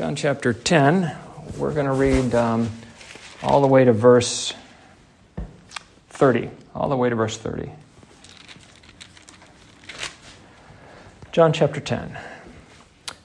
John 0.00 0.16
chapter 0.16 0.54
10. 0.54 1.14
We're 1.58 1.74
going 1.74 1.84
to 1.84 1.92
read 1.92 2.34
um, 2.34 2.70
all 3.42 3.60
the 3.60 3.66
way 3.66 3.84
to 3.84 3.92
verse 3.92 4.54
30. 6.08 6.48
All 6.74 6.88
the 6.88 6.96
way 6.96 7.10
to 7.10 7.14
verse 7.14 7.36
30. 7.36 7.70
John 11.32 11.52
chapter 11.52 11.80
10. 11.80 12.18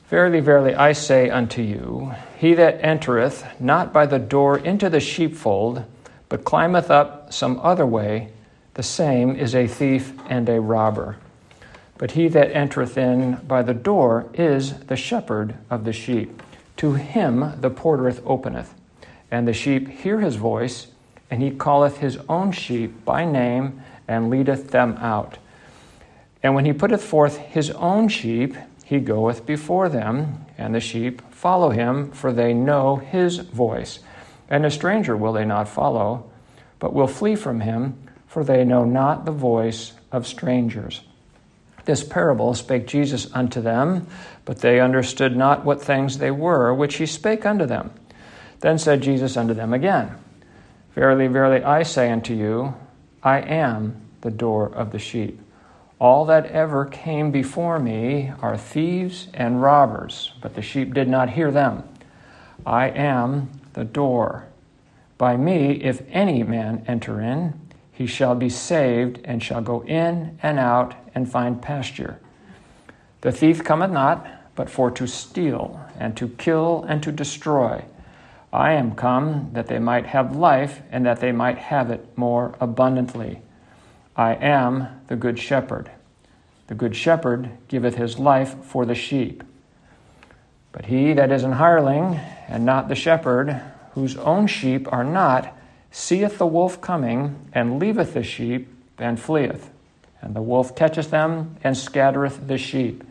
Verily, 0.10 0.42
verily, 0.42 0.76
I 0.76 0.92
say 0.92 1.30
unto 1.30 1.62
you, 1.62 2.14
he 2.38 2.54
that 2.56 2.84
entereth 2.84 3.46
not 3.58 3.94
by 3.94 4.06
the 4.06 4.20
door 4.20 4.58
into 4.58 4.90
the 4.90 5.00
sheepfold, 5.00 5.86
but 6.28 6.44
climbeth 6.44 6.92
up 6.92 7.32
some 7.32 7.58
other 7.62 7.86
way, 7.86 8.34
the 8.74 8.84
same 8.84 9.34
is 9.34 9.56
a 9.56 9.66
thief 9.66 10.12
and 10.28 10.50
a 10.50 10.60
robber. 10.60 11.16
But 11.98 12.12
he 12.12 12.28
that 12.28 12.52
entereth 12.52 12.98
in 12.98 13.36
by 13.48 13.62
the 13.62 13.74
door 13.74 14.30
is 14.34 14.78
the 14.80 14.98
shepherd 14.98 15.56
of 15.70 15.86
the 15.86 15.94
sheep. 15.94 16.42
To 16.78 16.94
him 16.94 17.54
the 17.62 17.70
portereth 17.70 18.22
openeth, 18.26 18.74
and 19.32 19.48
the 19.48 19.54
sheep 19.54 19.88
hear 19.88 20.20
his 20.20 20.36
voice, 20.36 20.88
and 21.32 21.42
he 21.42 21.52
calleth 21.52 21.98
his 21.98 22.18
own 22.30 22.52
sheep 22.52 23.06
by 23.06 23.26
name, 23.26 23.82
and 24.08 24.30
leadeth 24.30 24.72
them 24.72 24.98
out. 24.98 25.38
And 26.44 26.54
when 26.54 26.66
he 26.66 26.74
putteth 26.74 27.04
forth 27.04 27.38
his 27.38 27.72
own 27.72 28.08
sheep, 28.08 28.56
he 28.84 29.00
goeth 29.00 29.48
before 29.48 29.90
them, 29.90 30.46
and 30.58 30.76
the 30.76 30.80
sheep 30.80 31.22
follow 31.32 31.72
him, 31.72 32.12
for 32.12 32.32
they 32.32 32.54
know 32.54 32.98
his 32.98 33.40
voice. 33.40 34.00
And 34.48 34.64
a 34.64 34.70
stranger 34.70 35.18
will 35.18 35.34
they 35.34 35.46
not 35.46 35.68
follow, 35.68 36.30
but 36.78 36.94
will 36.94 37.08
flee 37.08 37.36
from 37.36 37.62
him, 37.62 37.98
for 38.28 38.44
they 38.44 38.64
know 38.64 38.86
not 38.86 39.26
the 39.26 39.32
voice 39.32 39.94
of 40.12 40.28
strangers. 40.28 41.02
This 41.86 42.04
parable 42.04 42.54
spake 42.54 42.88
Jesus 42.88 43.32
unto 43.34 43.62
them, 43.62 44.08
but 44.44 44.60
they 44.60 44.80
understood 44.80 45.36
not 45.36 45.64
what 45.64 45.82
things 45.82 46.18
they 46.18 46.32
were 46.32 46.74
which 46.74 46.96
he 46.96 47.06
spake 47.06 47.46
unto 47.46 47.66
them. 47.66 47.92
Then 48.60 48.78
said 48.80 49.02
Jesus 49.02 49.38
unto 49.38 49.54
them 49.54 49.74
again, 49.74 50.16
Verily, 50.96 51.28
verily, 51.28 51.64
I 51.64 51.84
say 51.84 52.12
unto 52.12 52.34
you, 52.34 52.74
I 53.22 53.40
am 53.40 54.02
the 54.22 54.32
door 54.32 54.68
of 54.74 54.92
the 54.92 55.00
sheep. 55.00 55.40
All 56.00 56.26
that 56.26 56.48
ever 56.48 56.86
came 56.86 57.32
before 57.32 57.80
me 57.80 58.32
are 58.42 58.58
thieves 58.58 59.28
and 59.34 59.62
robbers, 59.62 60.34
but 60.42 60.56
the 60.56 60.62
sheep 60.62 60.94
did 60.94 61.08
not 61.08 61.30
hear 61.30 61.52
them. 61.52 61.84
I 62.66 62.90
am 62.90 63.50
the 63.74 63.86
door. 63.86 64.46
By 65.18 65.38
me, 65.38 65.82
if 65.84 66.02
any 66.10 66.44
man 66.44 66.84
enter 66.88 67.22
in, 67.22 67.60
he 67.92 68.08
shall 68.08 68.36
be 68.36 68.50
saved, 68.50 69.22
and 69.24 69.42
shall 69.42 69.62
go 69.62 69.82
in 69.84 70.38
and 70.44 70.60
out 70.60 70.96
and 71.16 71.32
find 71.32 71.62
pasture. 71.62 72.20
The 73.22 73.32
thief 73.32 73.64
cometh 73.64 73.90
not, 73.90 74.28
but 74.56 74.70
for 74.70 74.92
to 74.92 75.08
steal, 75.08 75.80
and 75.98 76.16
to 76.18 76.28
kill, 76.28 76.86
and 76.88 77.02
to 77.02 77.12
destroy. 77.12 77.84
I 78.54 78.74
am 78.74 78.96
come 78.96 79.50
that 79.54 79.68
they 79.68 79.80
might 79.80 80.06
have 80.06 80.36
life, 80.36 80.82
and 80.92 81.06
that 81.06 81.22
they 81.22 81.32
might 81.32 81.58
have 81.58 81.90
it 81.90 82.18
more 82.18 82.56
abundantly. 82.60 83.42
I 84.16 84.36
am 84.36 84.88
the 85.08 85.16
good 85.16 85.40
shepherd. 85.40 85.92
The 86.68 86.76
good 86.76 86.96
shepherd 86.96 87.50
giveth 87.68 87.96
his 87.96 88.18
life 88.18 88.56
for 88.64 88.86
the 88.86 88.96
sheep. 88.96 89.44
But 90.72 90.86
he 90.86 91.14
that 91.14 91.32
is 91.32 91.44
an 91.44 91.54
hireling, 91.54 92.20
and 92.48 92.66
not 92.66 92.88
the 92.88 92.96
shepherd, 92.96 93.62
whose 93.94 94.18
own 94.18 94.48
sheep 94.48 94.92
are 94.92 95.04
not, 95.04 95.56
seeth 95.92 96.38
the 96.38 96.48
wolf 96.48 96.80
coming, 96.82 97.50
and 97.54 97.80
leaveth 97.80 98.14
the 98.14 98.24
sheep, 98.24 98.74
and 98.98 99.20
fleeth. 99.20 99.70
And 100.26 100.36
the 100.36 100.42
wolf 100.42 100.76
catcheth 100.76 101.12
them, 101.12 101.56
and 101.64 101.78
scattereth 101.78 102.48
the 102.48 102.58
sheep. 102.58 103.04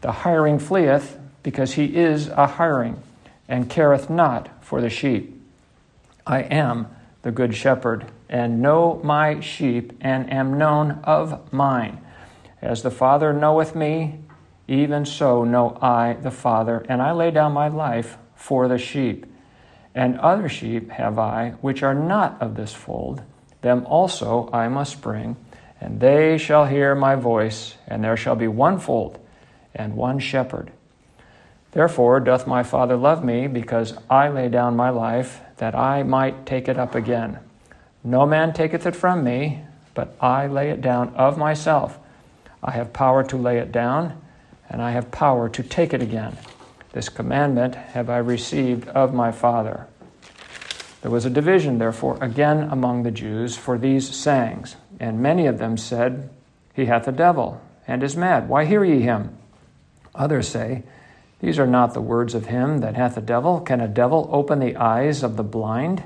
The 0.00 0.10
hiring 0.10 0.58
fleeth, 0.58 1.16
because 1.44 1.74
he 1.74 1.96
is 1.96 2.26
a 2.28 2.46
hiring, 2.46 3.00
and 3.48 3.70
careth 3.70 4.10
not 4.10 4.50
for 4.62 4.80
the 4.80 4.90
sheep. 4.90 5.40
I 6.26 6.40
am 6.40 6.88
the 7.22 7.30
good 7.30 7.54
shepherd, 7.54 8.06
and 8.28 8.60
know 8.60 9.00
my 9.04 9.38
sheep, 9.38 9.92
and 10.00 10.30
am 10.32 10.58
known 10.58 11.00
of 11.04 11.52
mine. 11.52 12.00
As 12.60 12.82
the 12.82 12.90
Father 12.90 13.32
knoweth 13.32 13.76
me, 13.76 14.18
even 14.66 15.06
so 15.06 15.44
know 15.44 15.78
I 15.80 16.14
the 16.14 16.32
Father, 16.32 16.84
and 16.88 17.00
I 17.00 17.12
lay 17.12 17.30
down 17.30 17.52
my 17.52 17.68
life 17.68 18.18
for 18.34 18.66
the 18.66 18.78
sheep. 18.78 19.26
And 19.94 20.18
other 20.18 20.48
sheep 20.48 20.90
have 20.90 21.20
I, 21.20 21.50
which 21.60 21.84
are 21.84 21.94
not 21.94 22.42
of 22.42 22.56
this 22.56 22.72
fold. 22.72 23.22
Them 23.60 23.86
also 23.86 24.50
I 24.52 24.66
must 24.66 25.00
bring, 25.00 25.36
and 25.82 25.98
they 25.98 26.38
shall 26.38 26.66
hear 26.66 26.94
my 26.94 27.16
voice, 27.16 27.74
and 27.88 28.04
there 28.04 28.16
shall 28.16 28.36
be 28.36 28.46
one 28.46 28.78
fold 28.78 29.18
and 29.74 29.96
one 29.96 30.20
shepherd. 30.20 30.70
Therefore 31.72 32.20
doth 32.20 32.46
my 32.46 32.62
Father 32.62 32.96
love 32.96 33.24
me, 33.24 33.48
because 33.48 33.94
I 34.08 34.28
lay 34.28 34.48
down 34.48 34.76
my 34.76 34.90
life, 34.90 35.40
that 35.56 35.74
I 35.74 36.04
might 36.04 36.46
take 36.46 36.68
it 36.68 36.78
up 36.78 36.94
again. 36.94 37.40
No 38.04 38.24
man 38.24 38.52
taketh 38.52 38.86
it 38.86 38.94
from 38.94 39.24
me, 39.24 39.64
but 39.92 40.14
I 40.20 40.46
lay 40.46 40.70
it 40.70 40.82
down 40.82 41.12
of 41.16 41.36
myself. 41.36 41.98
I 42.62 42.70
have 42.70 42.92
power 42.92 43.24
to 43.24 43.36
lay 43.36 43.58
it 43.58 43.72
down, 43.72 44.22
and 44.70 44.80
I 44.80 44.92
have 44.92 45.10
power 45.10 45.48
to 45.48 45.64
take 45.64 45.92
it 45.92 46.00
again. 46.00 46.38
This 46.92 47.08
commandment 47.08 47.74
have 47.74 48.08
I 48.08 48.18
received 48.18 48.86
of 48.90 49.12
my 49.12 49.32
Father. 49.32 49.88
There 51.00 51.10
was 51.10 51.24
a 51.24 51.30
division, 51.30 51.78
therefore, 51.78 52.18
again 52.20 52.68
among 52.70 53.02
the 53.02 53.10
Jews 53.10 53.56
for 53.56 53.76
these 53.76 54.14
sayings, 54.14 54.76
and 55.00 55.20
many 55.20 55.46
of 55.46 55.58
them 55.58 55.76
said, 55.76 56.30
He 56.74 56.86
hath 56.86 57.08
a 57.08 57.12
devil, 57.12 57.60
and 57.86 58.02
is 58.02 58.16
mad. 58.16 58.48
Why 58.48 58.64
hear 58.64 58.84
ye 58.84 59.00
him? 59.00 59.36
Others 60.14 60.48
say, 60.48 60.82
These 61.40 61.58
are 61.58 61.66
not 61.66 61.94
the 61.94 62.00
words 62.00 62.34
of 62.34 62.46
him 62.46 62.78
that 62.78 62.96
hath 62.96 63.16
a 63.16 63.22
devil. 63.22 63.60
Can 63.60 63.80
a 63.80 63.88
devil 63.88 64.28
open 64.32 64.58
the 64.58 64.76
eyes 64.76 65.22
of 65.22 65.36
the 65.36 65.42
blind? 65.42 66.04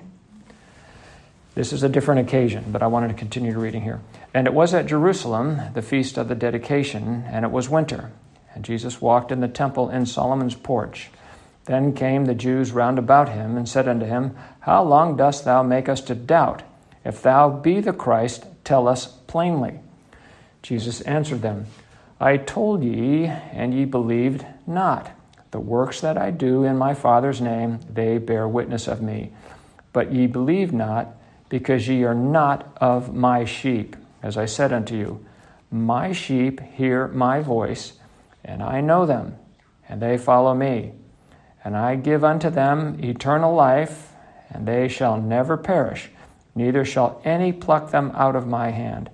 This 1.54 1.72
is 1.72 1.82
a 1.82 1.88
different 1.88 2.20
occasion, 2.20 2.66
but 2.68 2.82
I 2.82 2.86
wanted 2.86 3.08
to 3.08 3.14
continue 3.14 3.58
reading 3.58 3.80
here. 3.80 4.00
And 4.34 4.46
it 4.46 4.52
was 4.52 4.74
at 4.74 4.86
Jerusalem, 4.86 5.58
the 5.72 5.80
feast 5.80 6.18
of 6.18 6.28
the 6.28 6.34
dedication, 6.34 7.24
and 7.26 7.46
it 7.46 7.50
was 7.50 7.70
winter. 7.70 8.12
And 8.54 8.62
Jesus 8.64 9.00
walked 9.00 9.32
in 9.32 9.40
the 9.40 9.48
temple 9.48 9.88
in 9.88 10.04
Solomon's 10.04 10.54
porch. 10.54 11.10
Then 11.64 11.94
came 11.94 12.26
the 12.26 12.34
Jews 12.34 12.72
round 12.72 12.98
about 12.98 13.30
him 13.30 13.56
and 13.56 13.68
said 13.68 13.88
unto 13.88 14.06
him, 14.06 14.36
How 14.60 14.82
long 14.82 15.16
dost 15.16 15.44
thou 15.44 15.62
make 15.62 15.88
us 15.88 16.00
to 16.02 16.14
doubt? 16.14 16.62
If 17.04 17.22
thou 17.22 17.48
be 17.48 17.80
the 17.80 17.92
Christ, 17.92 18.44
tell 18.66 18.86
us 18.86 19.06
plainly. 19.06 19.80
Jesus 20.60 21.00
answered 21.02 21.40
them, 21.40 21.66
I 22.20 22.36
told 22.36 22.82
ye, 22.82 23.24
and 23.24 23.72
ye 23.72 23.86
believed 23.86 24.44
not. 24.66 25.10
The 25.52 25.60
works 25.60 26.02
that 26.02 26.18
I 26.18 26.30
do 26.30 26.64
in 26.64 26.76
my 26.76 26.92
Father's 26.92 27.40
name, 27.40 27.80
they 27.88 28.18
bear 28.18 28.46
witness 28.46 28.88
of 28.88 29.00
me. 29.00 29.32
But 29.94 30.12
ye 30.12 30.26
believe 30.26 30.72
not, 30.72 31.16
because 31.48 31.88
ye 31.88 32.04
are 32.04 32.14
not 32.14 32.76
of 32.80 33.14
my 33.14 33.46
sheep. 33.46 33.96
As 34.22 34.36
I 34.36 34.44
said 34.44 34.72
unto 34.72 34.94
you, 34.94 35.24
My 35.70 36.12
sheep 36.12 36.60
hear 36.60 37.08
my 37.08 37.40
voice 37.40 37.94
and 38.46 38.62
I 38.62 38.80
know 38.80 39.04
them, 39.04 39.36
and 39.88 40.00
they 40.00 40.16
follow 40.16 40.54
me. 40.54 40.92
And 41.64 41.76
I 41.76 41.96
give 41.96 42.22
unto 42.22 42.48
them 42.48 42.96
eternal 43.02 43.52
life, 43.54 44.12
and 44.48 44.66
they 44.66 44.86
shall 44.86 45.20
never 45.20 45.56
perish, 45.56 46.10
neither 46.56 46.84
shall 46.84 47.20
any 47.24 47.52
pluck 47.52 47.92
them 47.92 48.10
out 48.14 48.34
of 48.34 48.48
my 48.48 48.70
hand. 48.70 49.08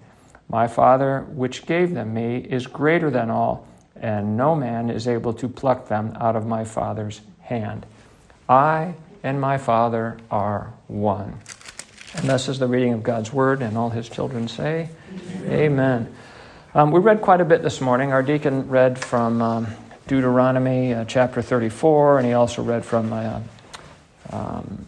My 0.49 0.67
Father, 0.67 1.27
which 1.31 1.67
gave 1.67 1.93
them 1.93 2.15
me, 2.15 2.39
is 2.39 2.67
greater 2.67 3.11
than 3.11 3.31
all, 3.31 3.67
and 3.97 4.37
no 4.37 4.55
man 4.55 4.89
is 4.89 5.07
able 5.07 5.35
to 5.35 5.49
pluck 5.49 5.89
them 5.89 6.17
out 6.19 6.37
of 6.37 6.47
my 6.47 6.65
Father's 6.65 7.21
hand. 7.41 7.85
I 8.49 8.95
and 9.23 9.41
my 9.41 9.59
Father 9.59 10.17
are 10.31 10.73
one. 10.89 11.39
And 12.15 12.29
this 12.29 12.49
is 12.49 12.59
the 12.59 12.67
reading 12.67 12.93
of 12.93 13.03
God's 13.03 13.33
Word, 13.33 13.63
and 13.63 13.77
all 13.77 13.91
His 13.91 14.09
children 14.09 14.49
say, 14.49 14.89
Amen. 15.45 15.53
Amen. 15.53 16.15
Um, 16.75 16.91
we 16.91 17.01
read 17.01 17.21
quite 17.21 17.41
a 17.41 17.45
bit 17.45 17.63
this 17.63 17.83
morning. 17.83 18.13
Our 18.13 18.23
deacon 18.23 18.69
read 18.69 18.99
from 18.99 19.43
um, 19.43 19.67
Deuteronomy 20.07 20.95
uh, 20.95 21.05
chapter 21.05 21.43
34, 21.43 22.19
and 22.19 22.27
he 22.27 22.33
also 22.33 22.63
read 22.63 22.85
from, 22.85 23.13
uh, 23.13 23.41
um, 24.31 24.87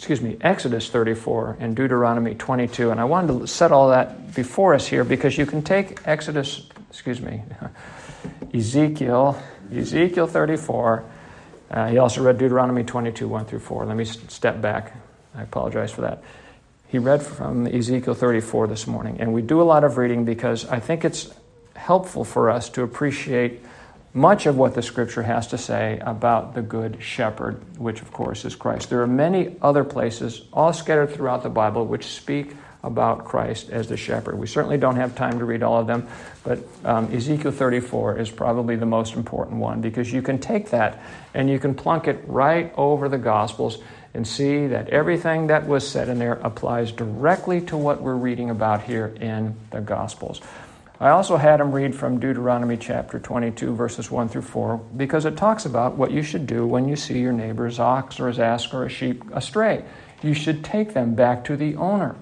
excuse 0.00 0.22
me, 0.22 0.38
Exodus 0.40 0.88
34 0.88 1.58
and 1.60 1.76
Deuteronomy 1.76 2.34
22. 2.34 2.90
And 2.90 2.98
I 2.98 3.04
wanted 3.04 3.38
to 3.38 3.46
set 3.46 3.70
all 3.70 3.90
that 3.90 4.34
before 4.34 4.72
us 4.72 4.86
here 4.86 5.04
because 5.04 5.36
you 5.36 5.44
can 5.44 5.60
take 5.60 5.98
Exodus, 6.06 6.66
excuse 6.88 7.20
me, 7.20 7.42
Ezekiel, 8.54 9.38
Ezekiel 9.70 10.26
34. 10.26 11.04
Uh, 11.70 11.88
he 11.88 11.98
also 11.98 12.22
read 12.22 12.38
Deuteronomy 12.38 12.82
22, 12.82 13.28
1 13.28 13.44
through 13.44 13.58
4. 13.58 13.84
Let 13.84 13.94
me 13.94 14.06
step 14.06 14.62
back. 14.62 14.96
I 15.34 15.42
apologize 15.42 15.92
for 15.92 16.00
that. 16.00 16.24
He 16.88 16.98
read 16.98 17.22
from 17.22 17.66
Ezekiel 17.66 18.14
34 18.14 18.68
this 18.68 18.86
morning, 18.86 19.20
and 19.20 19.34
we 19.34 19.42
do 19.42 19.60
a 19.60 19.64
lot 19.64 19.84
of 19.84 19.98
reading 19.98 20.24
because 20.24 20.64
I 20.64 20.80
think 20.80 21.04
it's 21.04 21.30
helpful 21.76 22.24
for 22.24 22.48
us 22.48 22.70
to 22.70 22.82
appreciate 22.82 23.62
much 24.12 24.46
of 24.46 24.56
what 24.56 24.74
the 24.74 24.82
scripture 24.82 25.22
has 25.22 25.46
to 25.48 25.58
say 25.58 25.98
about 26.00 26.54
the 26.54 26.62
good 26.62 27.00
shepherd, 27.00 27.60
which 27.78 28.02
of 28.02 28.12
course 28.12 28.44
is 28.44 28.56
Christ. 28.56 28.90
There 28.90 29.02
are 29.02 29.06
many 29.06 29.56
other 29.62 29.84
places, 29.84 30.42
all 30.52 30.72
scattered 30.72 31.10
throughout 31.10 31.42
the 31.42 31.50
Bible, 31.50 31.86
which 31.86 32.06
speak 32.06 32.54
about 32.82 33.24
Christ 33.24 33.70
as 33.70 33.88
the 33.88 33.96
shepherd. 33.96 34.38
We 34.38 34.46
certainly 34.46 34.78
don't 34.78 34.96
have 34.96 35.14
time 35.14 35.38
to 35.38 35.44
read 35.44 35.62
all 35.62 35.78
of 35.78 35.86
them, 35.86 36.08
but 36.42 36.60
um, 36.84 37.12
Ezekiel 37.14 37.52
34 37.52 38.18
is 38.18 38.30
probably 38.30 38.76
the 38.76 38.86
most 38.86 39.14
important 39.14 39.58
one 39.58 39.80
because 39.80 40.12
you 40.12 40.22
can 40.22 40.38
take 40.38 40.70
that 40.70 41.00
and 41.34 41.50
you 41.50 41.58
can 41.58 41.74
plunk 41.74 42.08
it 42.08 42.22
right 42.26 42.72
over 42.76 43.08
the 43.08 43.18
Gospels 43.18 43.78
and 44.14 44.26
see 44.26 44.66
that 44.66 44.88
everything 44.88 45.46
that 45.48 45.66
was 45.68 45.88
said 45.88 46.08
in 46.08 46.18
there 46.18 46.40
applies 46.42 46.90
directly 46.90 47.60
to 47.60 47.76
what 47.76 48.02
we're 48.02 48.14
reading 48.14 48.50
about 48.50 48.82
here 48.82 49.14
in 49.20 49.54
the 49.70 49.80
Gospels. 49.80 50.40
I 51.02 51.08
also 51.08 51.38
had 51.38 51.62
him 51.62 51.72
read 51.72 51.94
from 51.94 52.20
Deuteronomy 52.20 52.76
chapter 52.76 53.18
22, 53.18 53.74
verses 53.74 54.10
1 54.10 54.28
through 54.28 54.42
4, 54.42 54.76
because 54.98 55.24
it 55.24 55.34
talks 55.34 55.64
about 55.64 55.96
what 55.96 56.10
you 56.10 56.22
should 56.22 56.46
do 56.46 56.66
when 56.66 56.86
you 56.86 56.94
see 56.94 57.20
your 57.20 57.32
neighbor's 57.32 57.78
ox 57.78 58.20
or 58.20 58.28
his 58.28 58.38
ass 58.38 58.70
or 58.74 58.84
a 58.84 58.90
sheep 58.90 59.24
astray. 59.32 59.82
You 60.22 60.34
should 60.34 60.62
take 60.62 60.92
them 60.92 61.14
back 61.14 61.42
to 61.44 61.56
the 61.56 61.74
owner. 61.76 62.16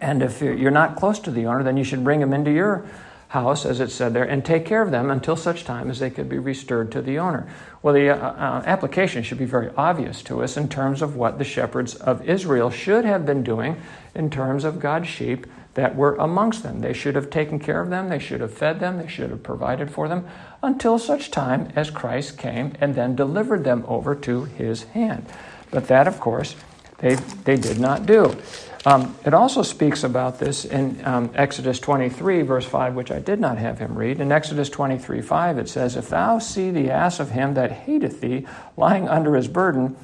And 0.00 0.20
if 0.20 0.42
you're 0.42 0.72
not 0.72 0.96
close 0.96 1.20
to 1.20 1.30
the 1.30 1.46
owner, 1.46 1.62
then 1.62 1.76
you 1.76 1.84
should 1.84 2.02
bring 2.02 2.18
them 2.18 2.32
into 2.32 2.50
your 2.50 2.84
house, 3.32 3.64
as 3.64 3.80
it 3.80 3.90
said 3.90 4.12
there, 4.12 4.24
and 4.24 4.44
take 4.44 4.66
care 4.66 4.82
of 4.82 4.90
them 4.90 5.10
until 5.10 5.36
such 5.36 5.64
time 5.64 5.88
as 5.88 5.98
they 6.00 6.10
could 6.10 6.28
be 6.28 6.38
restored 6.38 6.92
to 6.92 7.00
the 7.00 7.18
owner. 7.18 7.48
Well, 7.80 7.94
the 7.94 8.10
uh, 8.10 8.16
uh, 8.16 8.62
application 8.66 9.22
should 9.22 9.38
be 9.38 9.46
very 9.46 9.70
obvious 9.74 10.22
to 10.24 10.42
us 10.42 10.58
in 10.58 10.68
terms 10.68 11.00
of 11.00 11.16
what 11.16 11.38
the 11.38 11.44
shepherds 11.44 11.94
of 11.94 12.28
Israel 12.28 12.68
should 12.68 13.06
have 13.06 13.24
been 13.24 13.42
doing 13.42 13.80
in 14.14 14.28
terms 14.28 14.64
of 14.64 14.78
God's 14.78 15.08
sheep 15.08 15.46
that 15.72 15.96
were 15.96 16.14
amongst 16.16 16.62
them. 16.62 16.82
They 16.82 16.92
should 16.92 17.14
have 17.14 17.30
taken 17.30 17.58
care 17.58 17.80
of 17.80 17.88
them, 17.88 18.10
they 18.10 18.18
should 18.18 18.42
have 18.42 18.52
fed 18.52 18.80
them, 18.80 18.98
they 18.98 19.08
should 19.08 19.30
have 19.30 19.42
provided 19.42 19.90
for 19.90 20.08
them 20.08 20.26
until 20.62 20.98
such 20.98 21.30
time 21.30 21.72
as 21.74 21.88
Christ 21.88 22.36
came 22.36 22.74
and 22.82 22.94
then 22.94 23.16
delivered 23.16 23.64
them 23.64 23.82
over 23.88 24.14
to 24.14 24.44
his 24.44 24.82
hand. 24.82 25.24
But 25.70 25.88
that, 25.88 26.06
of 26.06 26.20
course, 26.20 26.54
they, 26.98 27.14
they 27.14 27.56
did 27.56 27.80
not 27.80 28.04
do. 28.04 28.36
Um, 28.84 29.16
it 29.24 29.32
also 29.32 29.62
speaks 29.62 30.02
about 30.02 30.40
this 30.40 30.64
in 30.64 31.04
um, 31.06 31.30
Exodus 31.34 31.78
23, 31.78 32.42
verse 32.42 32.66
5, 32.66 32.94
which 32.94 33.12
I 33.12 33.20
did 33.20 33.38
not 33.38 33.58
have 33.58 33.78
him 33.78 33.96
read. 33.96 34.20
In 34.20 34.32
Exodus 34.32 34.68
23, 34.68 35.22
5, 35.22 35.58
it 35.58 35.68
says, 35.68 35.94
If 35.94 36.08
thou 36.08 36.40
see 36.40 36.70
the 36.70 36.90
ass 36.90 37.20
of 37.20 37.30
him 37.30 37.54
that 37.54 37.70
hateth 37.70 38.20
thee 38.20 38.44
lying 38.76 39.08
under 39.08 39.36
his 39.36 39.46
burden, 39.46 39.96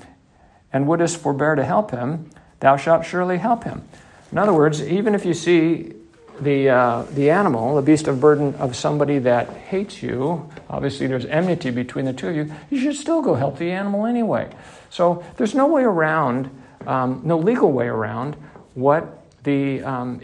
and 0.73 0.87
wouldest 0.87 1.17
forbear 1.17 1.55
to 1.55 1.65
help 1.65 1.91
him, 1.91 2.31
thou 2.61 2.77
shalt 2.77 3.05
surely 3.05 3.39
help 3.39 3.65
him. 3.65 3.83
In 4.31 4.39
other 4.39 4.53
words, 4.53 4.83
even 4.83 5.15
if 5.15 5.25
you 5.25 5.35
see 5.35 5.95
the, 6.41 6.69
uh, 6.69 7.03
the 7.11 7.31
animal, 7.31 7.75
the 7.75 7.83
beast 7.83 8.07
of 8.07 8.21
burden 8.21 8.55
of 8.57 8.77
somebody 8.77 9.19
that 9.21 9.49
hates 9.49 10.03
you, 10.03 10.49
obviously 10.69 11.07
there's 11.07 11.25
enmity 11.25 11.71
between 11.71 12.05
the 12.05 12.13
two 12.13 12.29
of 12.29 12.37
you, 12.37 12.55
you 12.71 12.81
should 12.81 12.95
still 12.95 13.23
go 13.23 13.35
help 13.35 13.59
the 13.59 13.73
animal 13.73 14.07
anyway. 14.07 14.49
So 14.91 15.25
there's 15.37 15.55
no 15.55 15.67
way 15.67 15.83
around, 15.83 16.51
um, 16.87 17.23
no 17.25 17.39
legal 17.39 17.73
way 17.73 17.87
around 17.87 18.37
what 18.79 19.25
the 19.45 19.83
um, 19.83 20.21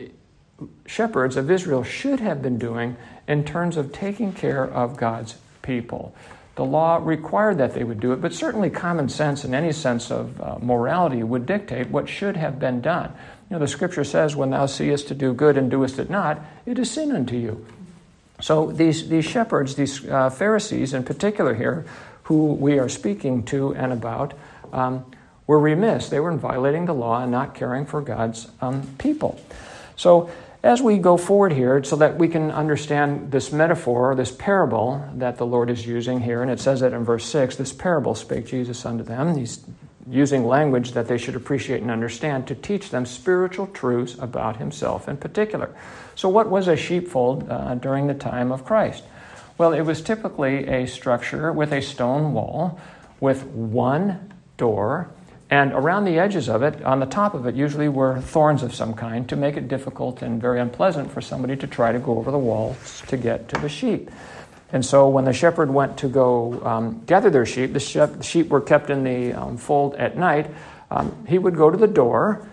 shepherds 0.87 1.37
of 1.37 1.51
Israel 1.51 1.83
should 1.83 2.21
have 2.21 2.43
been 2.43 2.59
doing 2.59 2.97
in 3.27 3.45
terms 3.45 3.77
of 3.77 3.93
taking 3.93 4.33
care 4.33 4.65
of 4.65 4.97
God's 4.97 5.37
people. 5.63 6.15
The 6.57 6.65
law 6.65 7.01
required 7.03 7.59
that 7.59 7.75
they 7.75 7.83
would 7.83 7.99
do 7.99 8.13
it, 8.13 8.21
but 8.21 8.33
certainly 8.33 8.71
common 8.71 9.09
sense 9.09 9.43
and 9.43 9.55
any 9.55 9.73
sense 9.73 10.11
of 10.11 10.41
uh, 10.41 10.59
morality 10.61 11.23
would 11.23 11.47
dictate 11.47 11.89
what 11.89 12.09
should 12.09 12.37
have 12.37 12.61
been 12.61 12.81
done. 12.81 13.13
You 13.51 13.57
know, 13.57 13.59
the 13.59 13.69
scripture 13.69 14.05
says, 14.05 14.37
When 14.37 14.51
thou 14.51 14.67
seest 14.67 15.09
to 15.09 15.15
do 15.15 15.35
good 15.35 15.57
and 15.57 15.71
doest 15.71 15.99
it 15.99 16.09
not, 16.09 16.41
it 16.65 16.79
is 16.79 16.91
sin 16.91 17.11
unto 17.11 17.37
you. 17.37 17.67
So 18.41 18.71
these, 18.71 19.09
these 19.09 19.25
shepherds, 19.25 19.75
these 19.75 20.07
uh, 20.07 20.31
Pharisees 20.31 20.95
in 20.95 21.03
particular 21.03 21.55
here, 21.55 21.85
who 22.25 22.55
we 22.55 22.79
are 22.79 22.89
speaking 22.89 23.43
to 23.45 23.75
and 23.75 23.93
about, 23.93 24.35
um, 24.73 25.05
were 25.47 25.59
remiss. 25.59 26.09
They 26.09 26.21
were 26.21 26.35
violating 26.37 26.87
the 26.87 26.95
law 26.95 27.23
and 27.23 27.31
not 27.31 27.55
caring 27.55 27.87
for 27.87 28.01
God's 28.01 28.49
um, 28.61 28.95
people. 28.99 29.41
So 29.97 30.31
as 30.63 30.81
we 30.81 30.97
go 30.97 31.19
forward 31.19 31.53
here, 31.53 31.85
so 31.85 31.97
that 31.97 32.17
we 32.17 32.27
can 32.27 32.51
understand 32.51 33.31
this 33.31 33.53
metaphor, 33.53 34.15
this 34.15 34.33
parable 34.33 35.07
that 35.17 35.37
the 35.37 35.45
Lord 35.45 35.69
is 35.69 35.87
using 35.87 36.21
here, 36.21 36.41
and 36.41 36.51
it 36.51 36.59
says 36.59 36.81
that 36.81 36.95
in 36.95 37.05
verse 37.05 37.27
6 37.27 37.57
this 37.57 37.73
parable 37.73 38.15
spake 38.15 38.47
Jesus 38.47 38.87
unto 38.87 39.05
them. 39.05 39.37
He's 39.37 39.65
using 40.09 40.47
language 40.47 40.93
that 40.93 41.09
they 41.09 41.19
should 41.19 41.37
appreciate 41.37 41.83
and 41.83 41.91
understand 41.91 42.47
to 42.47 42.55
teach 42.55 42.91
them 42.91 43.07
spiritual 43.07 43.67
truths 43.69 44.17
about 44.19 44.57
himself 44.57 45.09
in 45.09 45.17
particular. 45.17 45.75
So, 46.15 46.29
what 46.29 46.49
was 46.49 46.69
a 46.69 46.77
sheepfold 46.77 47.49
uh, 47.51 47.75
during 47.75 48.07
the 48.07 48.15
time 48.15 48.53
of 48.53 48.65
Christ? 48.65 49.03
Well, 49.57 49.73
it 49.73 49.83
was 49.83 50.03
typically 50.03 50.67
a 50.67 50.87
structure 50.87 51.53
with 51.53 51.73
a 51.73 51.81
stone 51.81 52.33
wall 52.33 52.79
with 53.21 53.45
one 53.45 54.33
door, 54.57 55.11
and 55.51 55.73
around 55.73 56.05
the 56.05 56.19
edges 56.19 56.49
of 56.49 56.63
it, 56.63 56.83
on 56.83 57.01
the 57.01 57.07
top 57.07 57.35
of 57.35 57.47
it, 57.47 57.55
usually 57.55 57.89
were 57.89 58.21
thorns 58.21 58.63
of 58.63 58.75
some 58.75 58.95
kind 58.95 59.29
to 59.29 59.37
make 59.37 59.57
it 59.57 59.69
difficult 59.69 60.23
and 60.23 60.41
very 60.41 60.59
unpleasant 60.59 61.11
for 61.11 61.21
somebody 61.21 61.55
to 61.57 61.67
try 61.67 61.93
to 61.93 61.99
go 61.99 62.19
over 62.19 62.31
the 62.31 62.39
walls 62.39 63.03
to 63.09 63.17
get 63.17 63.49
to 63.51 63.61
the 63.61 63.69
sheep. 63.69 64.11
And 64.73 64.85
so 64.85 65.09
when 65.09 65.25
the 65.25 65.33
shepherd 65.33 65.71
went 65.71 65.99
to 65.99 66.09
go 66.09 66.61
um, 66.65 67.05
gather 67.05 67.31
their 67.31 67.47
sheep, 67.47 67.73
the 67.73 68.19
sheep 68.23 68.49
were 68.49 68.61
kept 68.61 68.91
in 68.91 69.05
the 69.05 69.33
um, 69.35 69.57
fold 69.57 69.95
at 69.97 70.17
night. 70.17 70.51
Um, 70.91 71.27
he 71.29 71.39
would 71.39 71.57
go 71.57 71.71
to 71.71 71.77
the 71.77 71.87
door, 71.87 72.49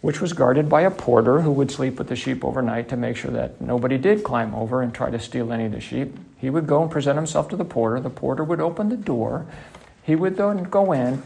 which 0.00 0.20
was 0.20 0.32
guarded 0.32 0.68
by 0.68 0.80
a 0.82 0.90
porter 0.90 1.42
who 1.42 1.52
would 1.52 1.70
sleep 1.70 1.98
with 1.98 2.08
the 2.08 2.16
sheep 2.16 2.44
overnight 2.44 2.88
to 2.88 2.96
make 2.96 3.16
sure 3.16 3.30
that 3.30 3.60
nobody 3.60 3.98
did 3.98 4.24
climb 4.24 4.54
over 4.54 4.82
and 4.82 4.94
try 4.94 5.10
to 5.10 5.18
steal 5.18 5.52
any 5.52 5.66
of 5.66 5.72
the 5.72 5.80
sheep. 5.80 6.16
He 6.38 6.50
would 6.50 6.66
go 6.66 6.82
and 6.82 6.90
present 6.90 7.16
himself 7.16 7.48
to 7.50 7.56
the 7.56 7.64
porter. 7.64 8.00
The 8.00 8.10
porter 8.10 8.42
would 8.42 8.60
open 8.60 8.88
the 8.88 8.96
door. 8.96 9.46
He 10.02 10.16
would 10.16 10.36
then 10.36 10.64
go 10.64 10.92
in 10.92 11.22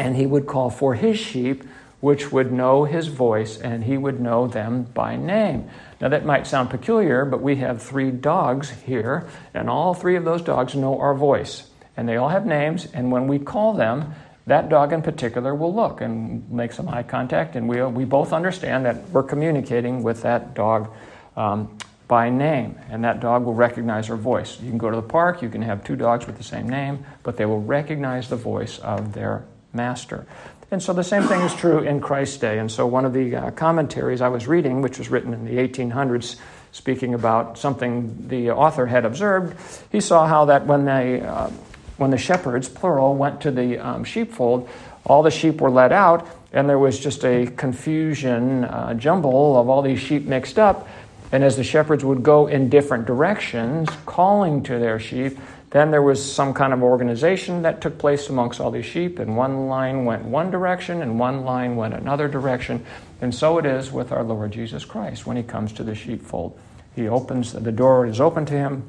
and 0.00 0.16
he 0.16 0.24
would 0.24 0.46
call 0.46 0.70
for 0.70 0.94
his 0.94 1.18
sheep, 1.18 1.62
which 2.00 2.32
would 2.32 2.50
know 2.50 2.84
his 2.84 3.08
voice, 3.08 3.58
and 3.58 3.84
he 3.84 3.98
would 3.98 4.18
know 4.18 4.46
them 4.46 4.84
by 4.94 5.14
name. 5.14 5.68
Now, 6.00 6.08
that 6.08 6.24
might 6.24 6.46
sound 6.46 6.70
peculiar, 6.70 7.26
but 7.26 7.42
we 7.42 7.56
have 7.56 7.82
three 7.82 8.10
dogs 8.10 8.70
here, 8.70 9.28
and 9.52 9.68
all 9.68 9.92
three 9.92 10.16
of 10.16 10.24
those 10.24 10.40
dogs 10.40 10.74
know 10.74 10.98
our 10.98 11.12
voice. 11.12 11.68
And 11.98 12.08
they 12.08 12.16
all 12.16 12.30
have 12.30 12.46
names, 12.46 12.88
and 12.94 13.12
when 13.12 13.28
we 13.28 13.38
call 13.38 13.74
them, 13.74 14.14
that 14.46 14.70
dog 14.70 14.94
in 14.94 15.02
particular 15.02 15.54
will 15.54 15.74
look 15.74 16.00
and 16.00 16.50
make 16.50 16.72
some 16.72 16.88
eye 16.88 17.02
contact, 17.02 17.54
and 17.54 17.68
we, 17.68 17.82
we 17.82 18.06
both 18.06 18.32
understand 18.32 18.86
that 18.86 19.06
we're 19.10 19.22
communicating 19.22 20.02
with 20.02 20.22
that 20.22 20.54
dog 20.54 20.90
um, 21.36 21.76
by 22.08 22.30
name, 22.30 22.74
and 22.88 23.04
that 23.04 23.20
dog 23.20 23.44
will 23.44 23.54
recognize 23.54 24.08
our 24.08 24.16
voice. 24.16 24.58
You 24.62 24.70
can 24.70 24.78
go 24.78 24.88
to 24.88 24.96
the 24.96 25.02
park, 25.02 25.42
you 25.42 25.50
can 25.50 25.60
have 25.60 25.84
two 25.84 25.94
dogs 25.94 26.26
with 26.26 26.38
the 26.38 26.42
same 26.42 26.70
name, 26.70 27.04
but 27.22 27.36
they 27.36 27.44
will 27.44 27.60
recognize 27.60 28.30
the 28.30 28.36
voice 28.36 28.78
of 28.78 29.12
their 29.12 29.44
master. 29.72 30.26
And 30.70 30.80
so 30.80 30.92
the 30.92 31.02
same 31.02 31.24
thing 31.24 31.40
is 31.40 31.54
true 31.54 31.80
in 31.80 32.00
Christ's 32.00 32.36
day. 32.36 32.58
And 32.58 32.70
so 32.70 32.86
one 32.86 33.04
of 33.04 33.12
the 33.12 33.34
uh, 33.34 33.50
commentaries 33.50 34.20
I 34.20 34.28
was 34.28 34.46
reading, 34.46 34.82
which 34.82 34.98
was 34.98 35.10
written 35.10 35.34
in 35.34 35.44
the 35.44 35.56
1800s, 35.56 36.36
speaking 36.70 37.14
about 37.14 37.58
something 37.58 38.28
the 38.28 38.50
author 38.52 38.86
had 38.86 39.04
observed, 39.04 39.56
he 39.90 40.00
saw 40.00 40.28
how 40.28 40.44
that 40.44 40.66
when 40.66 40.84
they, 40.84 41.20
uh, 41.22 41.48
when 41.96 42.10
the 42.10 42.18
shepherds, 42.18 42.68
plural, 42.68 43.16
went 43.16 43.40
to 43.40 43.50
the 43.50 43.78
um, 43.78 44.04
sheepfold, 44.04 44.68
all 45.04 45.24
the 45.24 45.30
sheep 45.30 45.60
were 45.60 45.70
let 45.70 45.90
out, 45.90 46.28
and 46.52 46.68
there 46.68 46.78
was 46.78 47.00
just 47.00 47.24
a 47.24 47.46
confusion, 47.46 48.64
uh, 48.64 48.94
jumble 48.94 49.58
of 49.58 49.68
all 49.68 49.82
these 49.82 49.98
sheep 49.98 50.24
mixed 50.24 50.58
up. 50.58 50.88
And 51.32 51.42
as 51.42 51.56
the 51.56 51.64
shepherds 51.64 52.04
would 52.04 52.22
go 52.22 52.46
in 52.46 52.68
different 52.68 53.06
directions, 53.06 53.88
calling 54.06 54.62
to 54.64 54.78
their 54.78 55.00
sheep, 55.00 55.38
then 55.70 55.92
there 55.92 56.02
was 56.02 56.20
some 56.20 56.52
kind 56.52 56.72
of 56.72 56.82
organization 56.82 57.62
that 57.62 57.80
took 57.80 57.96
place 57.96 58.28
amongst 58.28 58.60
all 58.60 58.72
these 58.72 58.86
sheep, 58.86 59.20
and 59.20 59.36
one 59.36 59.68
line 59.68 60.04
went 60.04 60.24
one 60.24 60.50
direction 60.50 61.00
and 61.00 61.18
one 61.18 61.44
line 61.44 61.76
went 61.76 61.94
another 61.94 62.26
direction. 62.26 62.84
And 63.20 63.32
so 63.32 63.58
it 63.58 63.66
is 63.66 63.92
with 63.92 64.10
our 64.10 64.24
Lord 64.24 64.50
Jesus 64.50 64.84
Christ 64.84 65.26
when 65.26 65.36
he 65.36 65.44
comes 65.44 65.72
to 65.74 65.84
the 65.84 65.94
sheepfold. 65.94 66.58
He 66.96 67.06
opens, 67.06 67.52
the 67.52 67.70
door 67.70 68.06
is 68.06 68.20
open 68.20 68.46
to 68.46 68.54
him, 68.54 68.82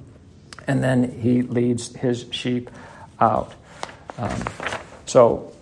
and 0.67 0.83
then 0.83 1.19
he 1.19 1.43
leads 1.43 1.95
his 1.95 2.25
sheep 2.31 2.71
out. 3.19 3.53
Um, 4.17 4.43
so 5.05 5.53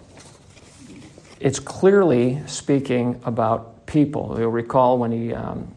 it's 1.42 1.60
clearly 1.60 2.42
speaking 2.48 3.20
about 3.26 3.86
people. 3.88 4.38
You'll 4.40 4.52
recall 4.52 4.98
when 4.98 5.12
he, 5.12 5.34
um, 5.34 5.68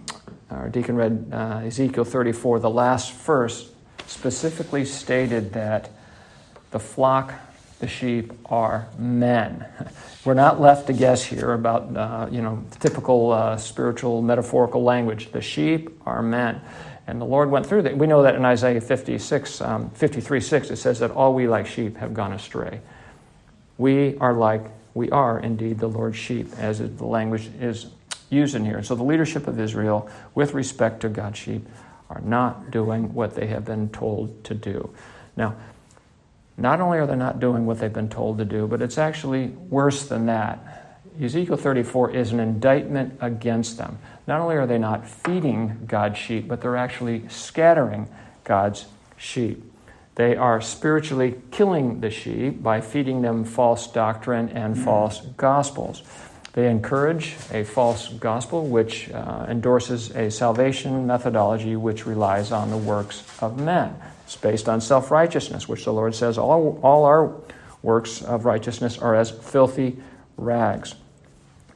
our 0.51 0.69
deacon 0.69 0.95
read 0.95 1.31
uh, 1.33 1.63
Ezekiel 1.65 2.05
34, 2.05 2.61
the 2.61 2.71
last 2.71 3.13
verse 3.13 3.72
specifically 4.07 4.85
stated 4.85 5.53
that 5.53 5.91
the 6.71 6.79
flock, 6.79 7.35
the 7.81 7.89
sheep, 7.89 8.33
are 8.47 8.89
men. 8.99 9.67
We're 10.25 10.35
not 10.35 10.61
left 10.61 10.87
to 10.87 10.93
guess 10.93 11.25
here 11.25 11.53
about, 11.53 11.97
uh, 11.97 12.29
you 12.31 12.43
know, 12.43 12.65
typical 12.79 13.33
uh, 13.33 13.57
spiritual 13.57 14.23
metaphorical 14.23 14.83
language. 14.85 15.33
The 15.33 15.41
sheep 15.41 15.91
are 16.07 16.23
men. 16.23 16.61
And 17.07 17.21
the 17.21 17.25
Lord 17.25 17.51
went 17.51 17.67
through 17.67 17.83
that. 17.83 17.97
We 17.97 18.07
know 18.07 18.23
that 18.23 18.37
in 18.37 18.45
Isaiah 18.45 18.81
56, 18.81 19.61
um, 19.61 19.91
53 19.91 20.41
6, 20.41 20.71
it 20.71 20.77
says 20.77 21.01
that 21.01 21.11
all 21.11 21.35
we 21.35 21.49
like 21.49 21.67
sheep 21.67 21.97
have 21.97 22.15
gone 22.15 22.33
astray. 22.33 22.81
We 23.79 24.17
are 24.19 24.33
like, 24.33 24.63
we 24.95 25.11
are 25.11 25.41
indeed 25.41 25.79
the 25.79 25.89
Lord's 25.89 26.17
sheep, 26.17 26.49
as 26.59 26.79
the 26.79 27.05
language 27.05 27.51
is 27.61 27.87
used 28.31 28.55
in 28.55 28.65
here. 28.65 28.83
So 28.83 28.95
the 28.95 29.03
leadership 29.03 29.49
of 29.49 29.59
Israel, 29.59 30.09
with 30.35 30.55
respect 30.55 31.01
to 31.01 31.09
God's 31.09 31.39
sheep, 31.39 31.67
are 32.13 32.21
not 32.21 32.71
doing 32.71 33.15
what 33.15 33.35
they 33.35 33.47
have 33.47 33.65
been 33.65 33.89
told 33.89 34.45
to 34.45 34.55
do. 34.55 34.91
Now, 35.37 35.57
not 36.59 36.81
only 36.81 36.99
are 36.99 37.07
they 37.07 37.17
not 37.17 37.41
doing 37.41 37.65
what 37.65 37.79
they've 37.79 37.93
been 37.93 38.11
told 38.11 38.39
to 38.39 38.45
do, 38.45 38.67
but 38.67 38.83
it's 38.83 38.99
actually 38.99 39.49
worse 39.49 40.07
than 40.09 40.27
that. 40.27 41.01
Ezekiel 41.21 41.57
34 41.57 42.11
is 42.11 42.33
an 42.33 42.41
indictment 42.41 43.19
against 43.21 43.79
them. 43.79 43.99
Not 44.27 44.41
only 44.41 44.57
are 44.57 44.67
they 44.67 44.79
not 44.79 45.09
feeding 45.09 45.85
God's 45.87 46.19
sheep, 46.19 46.49
but 46.49 46.61
they're 46.61 46.77
actually 46.77 47.29
scattering 47.29 48.09
God's 48.45 48.87
sheep. 49.17 49.65
They 50.15 50.37
are 50.37 50.61
spiritually 50.61 51.41
killing 51.51 52.01
the 52.01 52.11
sheep 52.11 52.63
by 52.63 52.83
feeding 52.83 53.23
them 53.23 53.45
false 53.45 53.87
doctrine 53.87 54.51
and 54.51 54.79
false 54.79 55.21
gospels. 55.39 56.03
They 56.53 56.69
encourage 56.69 57.37
a 57.51 57.65
false 57.65 58.09
gospel 58.09 58.67
which 58.67 59.11
uh, 59.11 59.47
endorses 59.49 60.11
a 60.11 60.31
salvation 60.31 61.07
methodology 61.07 61.77
which 61.77 62.05
relies 62.07 62.53
on 62.53 62.71
the 62.71 62.77
works 62.77 63.25
of 63.41 63.59
men. 63.59 63.97
It's 64.25 64.37
based 64.37 64.69
on 64.69 64.81
self 64.81 65.11
righteousness, 65.11 65.67
which 65.67 65.85
the 65.85 65.93
Lord 65.93 66.15
says 66.15 66.37
all, 66.37 66.79
all 66.83 67.05
our 67.05 67.35
works 67.83 68.23
of 68.23 68.45
righteousness 68.45 68.99
are 68.99 69.15
as 69.15 69.31
filthy 69.31 69.99
rags. 70.37 70.95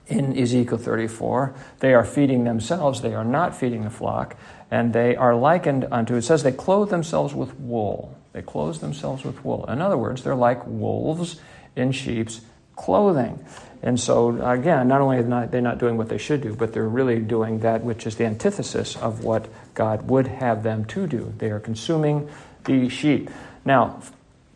In 0.08 0.38
Ezekiel 0.38 0.78
34, 0.78 1.54
they 1.80 1.92
are 1.92 2.04
feeding 2.04 2.44
themselves, 2.44 3.00
they 3.00 3.14
are 3.14 3.24
not 3.24 3.56
feeding 3.56 3.82
the 3.82 3.90
flock, 3.90 4.36
and 4.70 4.92
they 4.92 5.16
are 5.16 5.34
likened 5.34 5.86
unto, 5.90 6.14
it 6.14 6.22
says 6.22 6.42
they 6.42 6.52
clothe 6.52 6.90
themselves 6.90 7.34
with 7.34 7.58
wool. 7.58 8.16
They 8.32 8.42
clothe 8.42 8.76
themselves 8.76 9.24
with 9.24 9.44
wool. 9.44 9.64
In 9.66 9.80
other 9.80 9.96
words, 9.96 10.22
they're 10.22 10.36
like 10.36 10.64
wolves 10.66 11.40
in 11.74 11.90
sheep's 11.90 12.42
clothing. 12.76 13.44
And 13.82 14.00
so, 14.00 14.40
again, 14.44 14.88
not 14.88 15.00
only 15.00 15.18
are 15.18 15.46
they 15.46 15.60
not 15.60 15.78
doing 15.78 15.96
what 15.96 16.08
they 16.08 16.18
should 16.18 16.40
do, 16.40 16.54
but 16.54 16.72
they're 16.72 16.88
really 16.88 17.20
doing 17.20 17.60
that 17.60 17.82
which 17.82 18.06
is 18.06 18.16
the 18.16 18.24
antithesis 18.24 18.96
of 18.96 19.22
what 19.22 19.48
God 19.74 20.08
would 20.08 20.26
have 20.26 20.62
them 20.62 20.84
to 20.86 21.06
do. 21.06 21.32
They 21.38 21.50
are 21.50 21.60
consuming 21.60 22.28
the 22.64 22.88
sheep. 22.88 23.30
Now, 23.64 24.00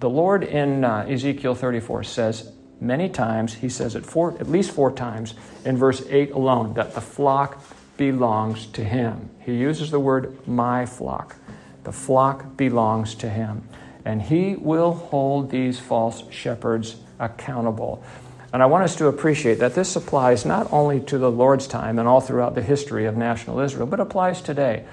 the 0.01 0.09
Lord 0.09 0.43
in 0.43 0.85
uh, 0.85 1.07
Ezekiel 1.09 1.55
34 1.55 2.05
says 2.05 2.53
many 2.81 3.09
times, 3.09 3.55
he 3.55 3.69
says 3.69 3.95
it 3.95 4.07
four, 4.07 4.33
at 4.41 4.49
least 4.49 4.71
four 4.71 4.91
times 4.91 5.35
in 5.65 5.77
verse 5.77 6.03
8 6.09 6.31
alone, 6.31 6.75
that 6.75 6.95
the 6.95 7.01
flock 7.01 7.63
belongs 7.97 8.67
to 8.69 8.83
him. 8.83 9.29
He 9.41 9.55
uses 9.55 9.91
the 9.91 10.01
word 10.01 10.47
my 10.49 10.87
flock. 10.87 11.37
The 11.85 11.93
flock 11.93 12.57
belongs 12.57 13.15
to 13.17 13.29
him. 13.29 13.69
And 14.05 14.23
he 14.23 14.57
will 14.57 14.93
hold 14.93 15.51
these 15.51 15.79
false 15.79 16.25
shepherds 16.31 16.97
accountable. 17.19 18.03
And 18.53 18.63
I 18.63 18.67
want 18.67 18.85
us 18.85 18.97
to 18.97 19.07
appreciate 19.07 19.61
that 19.61 19.75
this 19.75 19.95
applies 19.95 20.45
not 20.45 20.73
only 20.73 21.01
to 21.01 21.19
the 21.19 21.31
Lord's 21.31 21.69
time 21.69 21.99
and 21.99 22.09
all 22.09 22.21
throughout 22.21 22.55
the 22.55 22.63
history 22.63 23.07
of 23.07 23.17
national 23.17 23.61
Israel, 23.61 23.87
but 23.87 24.01
applies 24.01 24.43
today. 24.43 24.85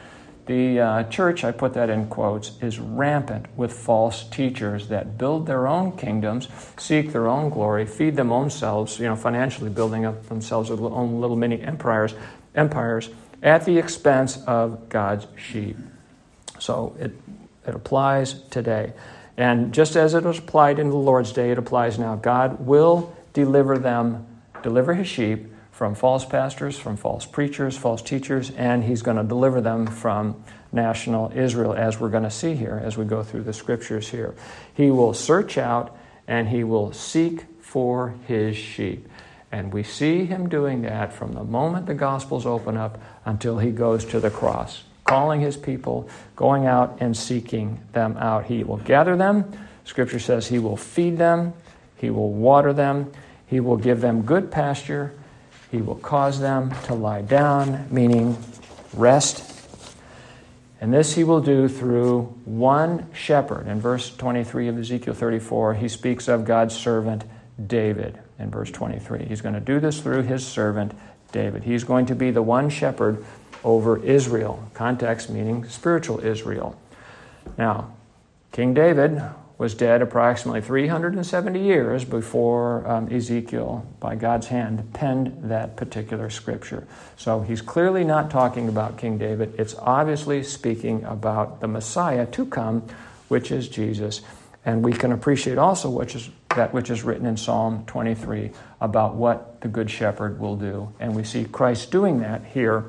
The 0.46 0.80
uh, 0.80 1.04
church, 1.04 1.44
I 1.44 1.52
put 1.52 1.74
that 1.74 1.90
in 1.90 2.08
quotes, 2.08 2.52
is 2.62 2.80
rampant 2.80 3.48
with 3.58 3.74
false 3.74 4.24
teachers 4.30 4.88
that 4.88 5.18
build 5.18 5.46
their 5.46 5.68
own 5.68 5.98
kingdoms, 5.98 6.48
seek 6.78 7.12
their 7.12 7.28
own 7.28 7.50
glory, 7.50 7.86
feed 7.86 8.16
them 8.16 8.32
own 8.32 8.50
selves, 8.50 8.98
you 8.98 9.06
know, 9.06 9.16
financially 9.18 9.70
building 9.70 10.06
up 10.06 10.28
themselves 10.28 10.70
their 10.70 10.78
own 10.80 11.20
little 11.20 11.36
mini 11.36 11.62
empires, 11.62 12.14
empires 12.56 13.10
at 13.44 13.66
the 13.66 13.78
expense 13.78 14.42
of 14.46 14.88
God's 14.88 15.28
sheep. 15.36 15.78
So 16.60 16.96
it, 17.00 17.12
it 17.66 17.76
applies 17.76 18.34
today. 18.50 18.94
And 19.36 19.74
just 19.74 19.96
as 19.96 20.14
it 20.14 20.24
was 20.24 20.40
applied 20.40 20.80
in 20.80 20.90
the 20.90 20.96
Lord's 20.96 21.34
day, 21.34 21.52
it 21.52 21.58
applies 21.58 22.00
now. 22.00 22.16
God 22.16 22.66
will 22.66 23.17
deliver 23.38 23.78
them, 23.78 24.26
deliver 24.64 24.96
his 24.96 25.08
sheep 25.08 25.46
from 25.70 25.94
false 25.94 26.26
pastors, 26.26 26.80
from 26.80 26.98
false 26.98 27.24
preachers, 27.28 27.78
false 27.78 28.02
teachers, 28.02 28.50
and 28.58 28.84
he's 28.84 29.04
going 29.04 29.16
to 29.16 29.24
deliver 29.24 29.62
them 29.62 29.86
from 29.86 30.44
national 30.72 31.32
Israel, 31.36 31.72
as 31.72 32.00
we're 32.00 32.10
going 32.10 32.24
to 32.24 32.32
see 32.32 32.56
here 32.56 32.82
as 32.84 32.98
we 32.98 33.06
go 33.06 33.22
through 33.22 33.44
the 33.44 33.54
scriptures 33.54 34.10
here. 34.10 34.34
He 34.74 34.90
will 34.90 35.14
search 35.14 35.56
out 35.60 35.96
and 36.28 36.50
he 36.50 36.64
will 36.64 36.94
seek 36.94 37.46
for 37.62 38.16
his 38.28 38.58
sheep. 38.58 39.08
And 39.52 39.72
we 39.72 39.84
see 39.84 40.26
him 40.26 40.50
doing 40.50 40.82
that 40.82 41.14
from 41.14 41.34
the 41.34 41.44
moment 41.44 41.86
the 41.86 41.94
Gospels 41.94 42.48
open 42.48 42.76
up 42.76 43.00
until 43.24 43.60
he 43.60 43.70
goes 43.70 44.04
to 44.06 44.20
the 44.20 44.32
cross, 44.32 44.84
calling 45.04 45.42
his 45.42 45.58
people, 45.58 46.10
going 46.36 46.66
out 46.66 46.98
and 47.02 47.16
seeking 47.16 47.80
them 47.94 48.18
out. 48.18 48.46
He 48.46 48.64
will 48.64 48.78
gather 48.78 49.16
them. 49.16 49.46
Scripture 49.86 50.20
says 50.20 50.48
he 50.48 50.58
will 50.58 50.76
feed 50.76 51.20
them, 51.20 51.54
he 51.98 52.10
will 52.10 52.34
water 52.34 52.74
them, 52.74 53.12
he 53.48 53.60
will 53.60 53.78
give 53.78 54.02
them 54.02 54.22
good 54.22 54.52
pasture. 54.52 55.14
He 55.72 55.82
will 55.82 55.96
cause 55.96 56.40
them 56.40 56.74
to 56.84 56.94
lie 56.94 57.22
down, 57.22 57.88
meaning 57.90 58.38
rest. 58.94 59.44
And 60.80 60.94
this 60.94 61.16
he 61.16 61.24
will 61.24 61.42
do 61.42 61.68
through 61.68 62.24
one 62.46 63.12
shepherd. 63.14 63.68
In 63.68 63.82
verse 63.82 64.16
23 64.16 64.68
of 64.68 64.78
Ezekiel 64.78 65.14
34, 65.14 65.76
he 65.76 65.88
speaks 65.88 66.28
of 66.28 66.46
God's 66.46 66.76
servant 66.76 67.24
David. 67.66 68.20
In 68.38 68.52
verse 68.52 68.70
23, 68.70 69.26
he's 69.26 69.42
going 69.42 69.56
to 69.56 69.60
do 69.60 69.80
this 69.80 70.00
through 70.00 70.24
his 70.24 70.46
servant 70.46 70.94
David. 71.32 71.64
He's 71.64 71.84
going 71.84 72.06
to 72.08 72.16
be 72.16 72.30
the 72.30 72.44
one 72.44 72.70
shepherd 72.70 73.26
over 73.64 74.04
Israel. 74.04 74.70
Context 74.74 75.30
meaning 75.30 75.68
spiritual 75.68 76.20
Israel. 76.20 76.80
Now, 77.58 77.94
King 78.52 78.74
David 78.74 79.22
was 79.58 79.74
dead 79.74 80.02
approximately 80.04 80.62
370 80.62 81.60
years 81.60 82.06
before 82.06 82.88
um, 82.88 83.12
Ezekiel, 83.12 83.86
by 84.00 84.16
God's 84.16 84.48
hand, 84.48 84.94
penned 84.94 85.50
that 85.50 85.76
particular 85.76 86.30
scripture. 86.30 86.88
So 87.16 87.42
he's 87.42 87.62
clearly 87.62 88.04
not 88.04 88.30
talking 88.30 88.70
about 88.70 88.98
King 88.98 89.18
David. 89.18 89.56
It's 89.58 89.76
obviously 89.80 90.44
speaking 90.44 91.04
about 91.06 91.60
the 91.60 91.68
Messiah 91.68 92.28
to 92.28 92.46
come, 92.46 92.84
which 93.30 93.52
is 93.52 93.68
Jesus. 93.68 94.22
And 94.64 94.84
we 94.84 94.94
can 94.94 95.12
appreciate 95.12 95.58
also 95.58 95.90
which 95.90 96.14
is, 96.14 96.30
that 96.56 96.72
which 96.72 96.92
is 96.92 97.04
written 97.04 97.26
in 97.26 97.36
Psalm 97.36 97.84
23 97.88 98.52
about 98.80 99.16
what 99.16 99.60
the 99.62 99.68
Good 99.68 99.90
Shepherd 99.90 100.40
will 100.40 100.56
do. 100.56 100.94
And 101.00 101.16
we 101.16 101.24
see 101.24 101.46
Christ 101.46 101.90
doing 101.90 102.20
that 102.20 102.46
here 102.46 102.86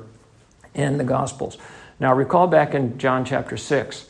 in 0.75 0.99
the 0.99 1.03
Gospels. 1.03 1.57
Now, 1.99 2.13
recall 2.13 2.45
back 2.45 2.75
in 2.75 2.99
John 2.99 3.25
chapter 3.25 3.57
6 3.57 4.05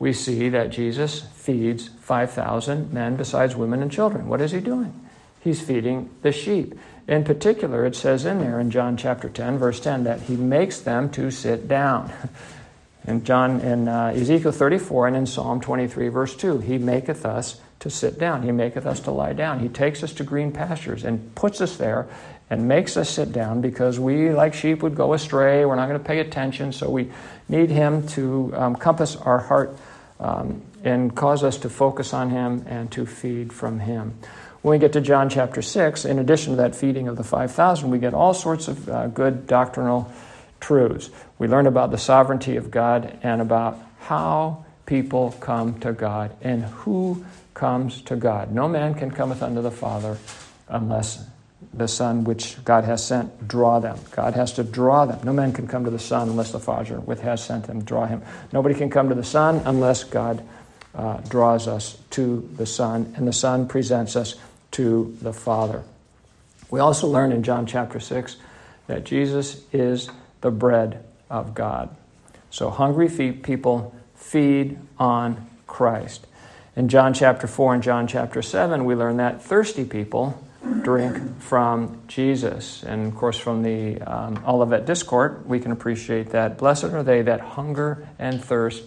we 0.00 0.14
see 0.14 0.48
that 0.48 0.70
Jesus 0.70 1.20
feeds 1.50 1.88
5,000 1.88 2.92
men 2.92 3.16
besides 3.16 3.56
women 3.56 3.82
and 3.82 3.90
children. 3.90 4.28
What 4.28 4.40
is 4.40 4.52
he 4.52 4.60
doing? 4.60 4.94
He's 5.40 5.60
feeding 5.60 6.10
the 6.22 6.30
sheep. 6.30 6.78
In 7.08 7.24
particular, 7.24 7.84
it 7.84 7.96
says 7.96 8.24
in 8.24 8.38
there 8.38 8.60
in 8.60 8.70
John 8.70 8.96
chapter 8.96 9.28
10, 9.28 9.58
verse 9.58 9.80
10, 9.80 10.04
that 10.04 10.20
he 10.22 10.36
makes 10.36 10.78
them 10.78 11.10
to 11.10 11.30
sit 11.30 11.66
down. 11.66 12.12
In 13.08 13.24
John, 13.24 13.60
in 13.62 13.88
uh, 13.88 14.12
Ezekiel 14.14 14.52
34 14.52 15.06
and 15.08 15.16
in 15.16 15.26
Psalm 15.26 15.62
23, 15.62 16.08
verse 16.08 16.36
2, 16.36 16.58
he 16.58 16.76
maketh 16.76 17.24
us 17.24 17.58
to 17.78 17.88
sit 17.88 18.18
down. 18.18 18.42
He 18.42 18.52
maketh 18.52 18.84
us 18.84 19.00
to 19.00 19.10
lie 19.10 19.32
down. 19.32 19.60
He 19.60 19.70
takes 19.70 20.02
us 20.02 20.12
to 20.12 20.22
green 20.22 20.52
pastures 20.52 21.02
and 21.02 21.34
puts 21.34 21.62
us 21.62 21.78
there 21.78 22.06
and 22.50 22.68
makes 22.68 22.98
us 22.98 23.08
sit 23.08 23.32
down 23.32 23.62
because 23.62 23.98
we, 23.98 24.30
like 24.30 24.52
sheep, 24.52 24.82
would 24.82 24.96
go 24.96 25.14
astray. 25.14 25.64
We're 25.64 25.76
not 25.76 25.88
going 25.88 25.98
to 25.98 26.04
pay 26.04 26.18
attention, 26.18 26.72
so 26.72 26.90
we 26.90 27.10
need 27.48 27.70
him 27.70 28.06
to 28.08 28.52
um, 28.54 28.76
compass 28.76 29.16
our 29.16 29.38
heart 29.38 29.74
um, 30.20 30.60
and 30.82 31.14
cause 31.14 31.44
us 31.44 31.58
to 31.58 31.68
focus 31.68 32.12
on 32.12 32.30
Him 32.30 32.64
and 32.66 32.90
to 32.92 33.06
feed 33.06 33.52
from 33.52 33.80
Him. 33.80 34.14
When 34.62 34.72
we 34.72 34.78
get 34.78 34.92
to 34.92 35.00
John 35.00 35.30
chapter 35.30 35.62
6, 35.62 36.04
in 36.04 36.18
addition 36.18 36.52
to 36.52 36.56
that 36.56 36.74
feeding 36.74 37.08
of 37.08 37.16
the 37.16 37.24
5,000, 37.24 37.90
we 37.90 37.98
get 37.98 38.12
all 38.12 38.34
sorts 38.34 38.68
of 38.68 38.88
uh, 38.88 39.06
good 39.06 39.46
doctrinal 39.46 40.12
truths. 40.60 41.10
We 41.38 41.48
learn 41.48 41.66
about 41.66 41.90
the 41.90 41.98
sovereignty 41.98 42.56
of 42.56 42.70
God 42.70 43.18
and 43.22 43.40
about 43.40 43.78
how 44.00 44.64
people 44.84 45.32
come 45.40 45.80
to 45.80 45.92
God 45.92 46.36
and 46.42 46.64
who 46.64 47.24
comes 47.54 48.02
to 48.02 48.16
God. 48.16 48.52
No 48.52 48.68
man 48.68 48.94
can 48.94 49.10
cometh 49.10 49.42
unto 49.42 49.62
the 49.62 49.70
Father 49.70 50.18
unless 50.68 51.24
the 51.72 51.88
Son 51.88 52.24
which 52.24 52.62
God 52.64 52.84
has 52.84 53.06
sent 53.06 53.46
draw 53.46 53.78
them. 53.80 53.98
God 54.12 54.34
has 54.34 54.52
to 54.54 54.64
draw 54.64 55.06
them. 55.06 55.20
No 55.24 55.32
man 55.32 55.52
can 55.52 55.66
come 55.68 55.84
to 55.84 55.90
the 55.90 55.98
Son 55.98 56.28
unless 56.28 56.52
the 56.52 56.58
Father 56.58 56.96
which 57.00 57.20
has 57.20 57.44
sent 57.44 57.66
him 57.66 57.84
draw 57.84 58.06
him. 58.06 58.22
Nobody 58.52 58.74
can 58.74 58.90
come 58.90 59.08
to 59.08 59.14
the 59.14 59.24
Son 59.24 59.62
unless 59.64 60.04
God 60.04 60.42
uh, 60.94 61.18
draws 61.28 61.68
us 61.68 61.98
to 62.10 62.48
the 62.56 62.66
Son, 62.66 63.12
and 63.16 63.26
the 63.26 63.32
Son 63.32 63.66
presents 63.68 64.16
us 64.16 64.34
to 64.72 65.16
the 65.20 65.32
Father. 65.32 65.82
We 66.70 66.80
also 66.80 67.06
learn 67.06 67.32
in 67.32 67.42
John 67.42 67.66
chapter 67.66 68.00
6 68.00 68.36
that 68.86 69.04
Jesus 69.04 69.62
is 69.72 70.10
the 70.40 70.50
bread 70.50 71.04
of 71.28 71.54
God. 71.54 71.94
So 72.50 72.70
hungry 72.70 73.08
people 73.08 73.94
feed 74.14 74.78
on 74.98 75.46
Christ. 75.66 76.26
In 76.76 76.88
John 76.88 77.14
chapter 77.14 77.46
4 77.46 77.74
and 77.74 77.82
John 77.82 78.06
chapter 78.06 78.42
7, 78.42 78.84
we 78.84 78.94
learn 78.94 79.16
that 79.18 79.42
thirsty 79.42 79.84
people 79.84 80.42
drink 80.82 81.40
from 81.40 82.00
Jesus. 82.06 82.82
And 82.82 83.06
of 83.06 83.16
course, 83.16 83.38
from 83.38 83.62
the 83.62 84.00
um, 84.02 84.42
Olivet 84.46 84.86
Discourse, 84.86 85.44
we 85.44 85.58
can 85.58 85.72
appreciate 85.72 86.30
that. 86.30 86.58
Blessed 86.58 86.84
are 86.84 87.02
they 87.02 87.22
that 87.22 87.40
hunger 87.40 88.08
and 88.18 88.42
thirst 88.42 88.84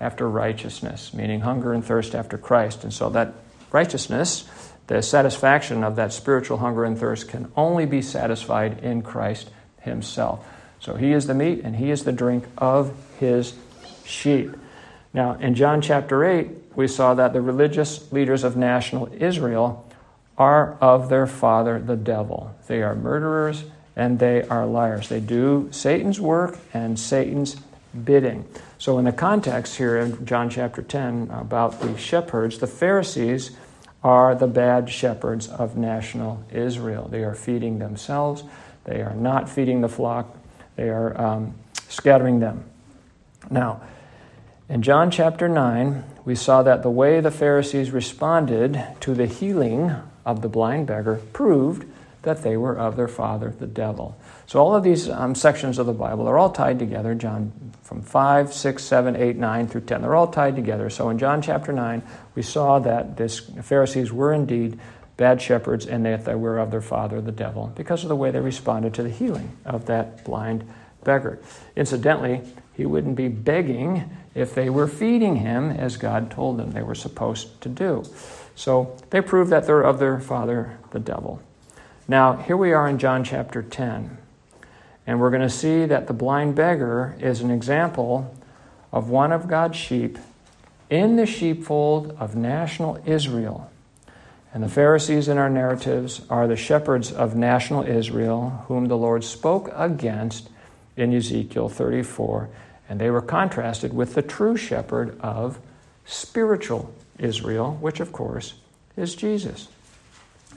after 0.00 0.28
righteousness, 0.28 1.14
meaning 1.14 1.40
hunger 1.40 1.72
and 1.72 1.84
thirst 1.84 2.14
after 2.14 2.36
Christ. 2.36 2.84
And 2.84 2.92
so 2.92 3.08
that 3.10 3.32
righteousness, 3.72 4.48
the 4.86 5.02
satisfaction 5.02 5.82
of 5.82 5.96
that 5.96 6.12
spiritual 6.12 6.58
hunger 6.58 6.84
and 6.84 6.98
thirst, 6.98 7.28
can 7.28 7.50
only 7.56 7.86
be 7.86 8.02
satisfied 8.02 8.82
in 8.84 9.02
Christ 9.02 9.50
Himself. 9.80 10.46
So 10.80 10.96
He 10.96 11.12
is 11.12 11.26
the 11.26 11.34
meat 11.34 11.60
and 11.64 11.76
He 11.76 11.90
is 11.90 12.04
the 12.04 12.12
drink 12.12 12.44
of 12.58 12.94
His 13.18 13.54
sheep. 14.04 14.54
Now, 15.12 15.34
in 15.34 15.54
John 15.54 15.80
chapter 15.80 16.24
8, 16.24 16.48
we 16.74 16.86
saw 16.88 17.14
that 17.14 17.32
the 17.32 17.40
religious 17.40 18.12
leaders 18.12 18.44
of 18.44 18.56
national 18.56 19.10
Israel 19.18 19.88
are 20.36 20.76
of 20.80 21.08
their 21.08 21.26
father, 21.26 21.80
the 21.80 21.96
devil. 21.96 22.54
They 22.66 22.82
are 22.82 22.94
murderers 22.94 23.64
and 23.96 24.18
they 24.18 24.42
are 24.42 24.66
liars. 24.66 25.08
They 25.08 25.20
do 25.20 25.68
Satan's 25.72 26.20
work 26.20 26.58
and 26.74 27.00
Satan's 27.00 27.56
bidding. 28.04 28.46
So, 28.78 28.98
in 28.98 29.04
the 29.04 29.12
context 29.12 29.76
here 29.76 29.96
in 29.96 30.26
John 30.26 30.50
chapter 30.50 30.82
10 30.82 31.30
about 31.30 31.80
the 31.80 31.96
shepherds, 31.96 32.58
the 32.58 32.66
Pharisees 32.66 33.56
are 34.02 34.34
the 34.34 34.46
bad 34.46 34.90
shepherds 34.90 35.48
of 35.48 35.76
national 35.76 36.44
Israel. 36.52 37.08
They 37.08 37.24
are 37.24 37.34
feeding 37.34 37.78
themselves, 37.78 38.44
they 38.84 39.00
are 39.00 39.14
not 39.14 39.48
feeding 39.48 39.80
the 39.80 39.88
flock, 39.88 40.36
they 40.76 40.88
are 40.88 41.20
um, 41.20 41.54
scattering 41.88 42.40
them. 42.40 42.64
Now, 43.50 43.80
in 44.68 44.82
John 44.82 45.10
chapter 45.10 45.48
9, 45.48 46.04
we 46.24 46.34
saw 46.34 46.62
that 46.62 46.82
the 46.82 46.90
way 46.90 47.20
the 47.20 47.30
Pharisees 47.30 47.92
responded 47.92 48.84
to 49.00 49.14
the 49.14 49.26
healing 49.26 49.94
of 50.24 50.42
the 50.42 50.48
blind 50.48 50.88
beggar 50.88 51.20
proved 51.32 51.88
that 52.22 52.42
they 52.42 52.56
were 52.56 52.76
of 52.76 52.96
their 52.96 53.08
father, 53.08 53.54
the 53.58 53.66
devil. 53.66 54.16
So 54.46 54.60
all 54.60 54.74
of 54.74 54.82
these 54.82 55.08
um, 55.08 55.34
sections 55.34 55.78
of 55.78 55.86
the 55.86 55.92
Bible 55.92 56.28
are 56.28 56.38
all 56.38 56.50
tied 56.50 56.78
together. 56.78 57.14
John 57.14 57.52
from 57.82 58.02
5, 58.02 58.52
6, 58.52 58.82
7, 58.82 59.16
8, 59.16 59.36
9 59.36 59.68
through 59.68 59.80
10. 59.82 60.02
They're 60.02 60.14
all 60.14 60.28
tied 60.28 60.56
together. 60.56 60.90
So 60.90 61.08
in 61.10 61.18
John 61.18 61.42
chapter 61.42 61.72
9, 61.72 62.02
we 62.34 62.42
saw 62.42 62.78
that 62.80 63.16
this 63.16 63.40
Pharisees 63.62 64.12
were 64.12 64.32
indeed 64.32 64.78
bad 65.16 65.40
shepherds 65.40 65.86
and 65.86 66.04
that 66.04 66.24
they 66.24 66.34
were 66.34 66.58
of 66.58 66.70
their 66.70 66.80
father, 66.80 67.20
the 67.20 67.32
devil, 67.32 67.72
because 67.74 68.02
of 68.02 68.08
the 68.08 68.16
way 68.16 68.30
they 68.30 68.40
responded 68.40 68.94
to 68.94 69.02
the 69.02 69.10
healing 69.10 69.56
of 69.64 69.86
that 69.86 70.24
blind 70.24 70.68
beggar. 71.04 71.38
Incidentally, 71.74 72.42
he 72.74 72.84
wouldn't 72.84 73.16
be 73.16 73.28
begging 73.28 74.10
if 74.34 74.54
they 74.54 74.68
were 74.68 74.86
feeding 74.86 75.36
him 75.36 75.70
as 75.70 75.96
God 75.96 76.30
told 76.30 76.58
them 76.58 76.72
they 76.72 76.82
were 76.82 76.94
supposed 76.94 77.60
to 77.62 77.68
do. 77.68 78.04
So 78.54 78.96
they 79.10 79.22
prove 79.22 79.48
that 79.48 79.66
they're 79.66 79.82
of 79.82 79.98
their 79.98 80.20
father, 80.20 80.78
the 80.90 81.00
devil. 81.00 81.40
Now, 82.08 82.36
here 82.36 82.56
we 82.56 82.72
are 82.72 82.88
in 82.88 82.98
John 82.98 83.24
chapter 83.24 83.64
10, 83.64 84.16
and 85.08 85.20
we're 85.20 85.30
going 85.30 85.42
to 85.42 85.50
see 85.50 85.86
that 85.86 86.06
the 86.06 86.12
blind 86.12 86.54
beggar 86.54 87.16
is 87.18 87.40
an 87.40 87.50
example 87.50 88.32
of 88.92 89.08
one 89.08 89.32
of 89.32 89.48
God's 89.48 89.76
sheep 89.76 90.16
in 90.88 91.16
the 91.16 91.26
sheepfold 91.26 92.16
of 92.20 92.36
national 92.36 93.02
Israel. 93.06 93.72
And 94.54 94.62
the 94.62 94.68
Pharisees 94.68 95.26
in 95.26 95.36
our 95.36 95.50
narratives 95.50 96.22
are 96.30 96.46
the 96.46 96.54
shepherds 96.54 97.10
of 97.10 97.34
national 97.34 97.82
Israel, 97.82 98.64
whom 98.68 98.86
the 98.86 98.96
Lord 98.96 99.24
spoke 99.24 99.72
against 99.74 100.48
in 100.96 101.12
Ezekiel 101.12 101.68
34. 101.68 102.48
And 102.88 103.00
they 103.00 103.10
were 103.10 103.20
contrasted 103.20 103.92
with 103.92 104.14
the 104.14 104.22
true 104.22 104.56
shepherd 104.56 105.18
of 105.18 105.58
spiritual 106.04 106.94
Israel, 107.18 107.76
which 107.80 107.98
of 107.98 108.12
course 108.12 108.54
is 108.96 109.16
Jesus. 109.16 109.66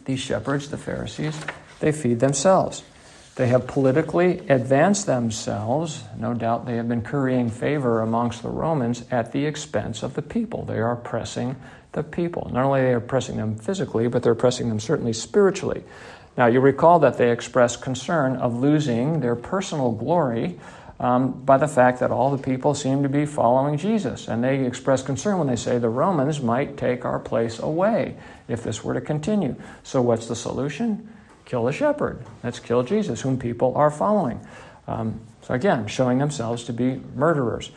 These 0.05 0.19
shepherds, 0.19 0.69
the 0.69 0.77
Pharisees, 0.77 1.39
they 1.79 1.91
feed 1.91 2.19
themselves. 2.19 2.83
They 3.35 3.47
have 3.47 3.67
politically 3.67 4.39
advanced 4.49 5.05
themselves. 5.05 6.03
No 6.17 6.33
doubt 6.33 6.65
they 6.65 6.75
have 6.75 6.89
been 6.89 7.01
currying 7.01 7.49
favor 7.49 8.01
amongst 8.01 8.41
the 8.43 8.49
Romans 8.49 9.05
at 9.11 9.31
the 9.31 9.45
expense 9.45 10.03
of 10.03 10.15
the 10.15 10.21
people. 10.21 10.65
They 10.65 10.77
are 10.77 10.91
oppressing 10.91 11.55
the 11.93 12.03
people. 12.03 12.49
Not 12.51 12.65
only 12.65 12.81
are 12.81 12.87
they 12.87 12.93
oppressing 12.95 13.37
them 13.37 13.55
physically, 13.55 14.07
but 14.07 14.23
they're 14.23 14.33
oppressing 14.33 14.67
them 14.67 14.79
certainly 14.79 15.13
spiritually. 15.13 15.83
Now, 16.37 16.47
you 16.47 16.59
recall 16.59 16.99
that 16.99 17.17
they 17.17 17.31
expressed 17.31 17.81
concern 17.81 18.35
of 18.35 18.59
losing 18.59 19.21
their 19.21 19.35
personal 19.35 19.91
glory 19.91 20.59
um, 20.99 21.31
by 21.43 21.57
the 21.57 21.67
fact 21.67 21.99
that 22.01 22.11
all 22.11 22.29
the 22.29 22.41
people 22.41 22.73
seem 22.73 23.03
to 23.03 23.09
be 23.09 23.25
following 23.25 23.77
Jesus. 23.77 24.27
And 24.27 24.43
they 24.43 24.65
express 24.65 25.01
concern 25.01 25.37
when 25.37 25.47
they 25.47 25.55
say 25.55 25.77
the 25.77 25.89
Romans 25.89 26.41
might 26.41 26.75
take 26.77 27.05
our 27.05 27.19
place 27.19 27.59
away 27.59 28.17
if 28.47 28.63
this 28.63 28.83
were 28.83 28.93
to 28.93 29.01
continue. 29.01 29.55
So, 29.83 30.01
what's 30.01 30.27
the 30.27 30.35
solution? 30.35 31.13
Kill 31.45 31.65
the 31.65 31.71
shepherd. 31.71 32.23
Let's 32.43 32.59
kill 32.59 32.83
Jesus, 32.83 33.21
whom 33.21 33.39
people 33.39 33.75
are 33.75 33.89
following. 33.89 34.45
Um, 34.87 35.21
so, 35.41 35.53
again, 35.53 35.87
showing 35.87 36.17
themselves 36.17 36.65
to 36.65 36.73
be 36.73 37.01
murderers. 37.15 37.71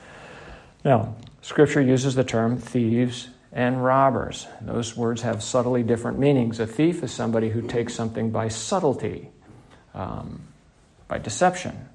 Now, 0.84 1.14
Scripture 1.42 1.80
uses 1.80 2.14
the 2.14 2.24
term 2.24 2.58
thieves 2.58 3.28
and 3.52 3.84
robbers. 3.84 4.46
Those 4.60 4.96
words 4.96 5.22
have 5.22 5.42
subtly 5.42 5.82
different 5.82 6.18
meanings. 6.18 6.58
A 6.58 6.66
thief 6.66 7.02
is 7.02 7.12
somebody 7.12 7.50
who 7.50 7.62
takes 7.62 7.94
something 7.94 8.30
by 8.30 8.48
subtlety, 8.48 9.28
um, 9.94 10.40
by 11.06 11.18
deception. 11.18 11.88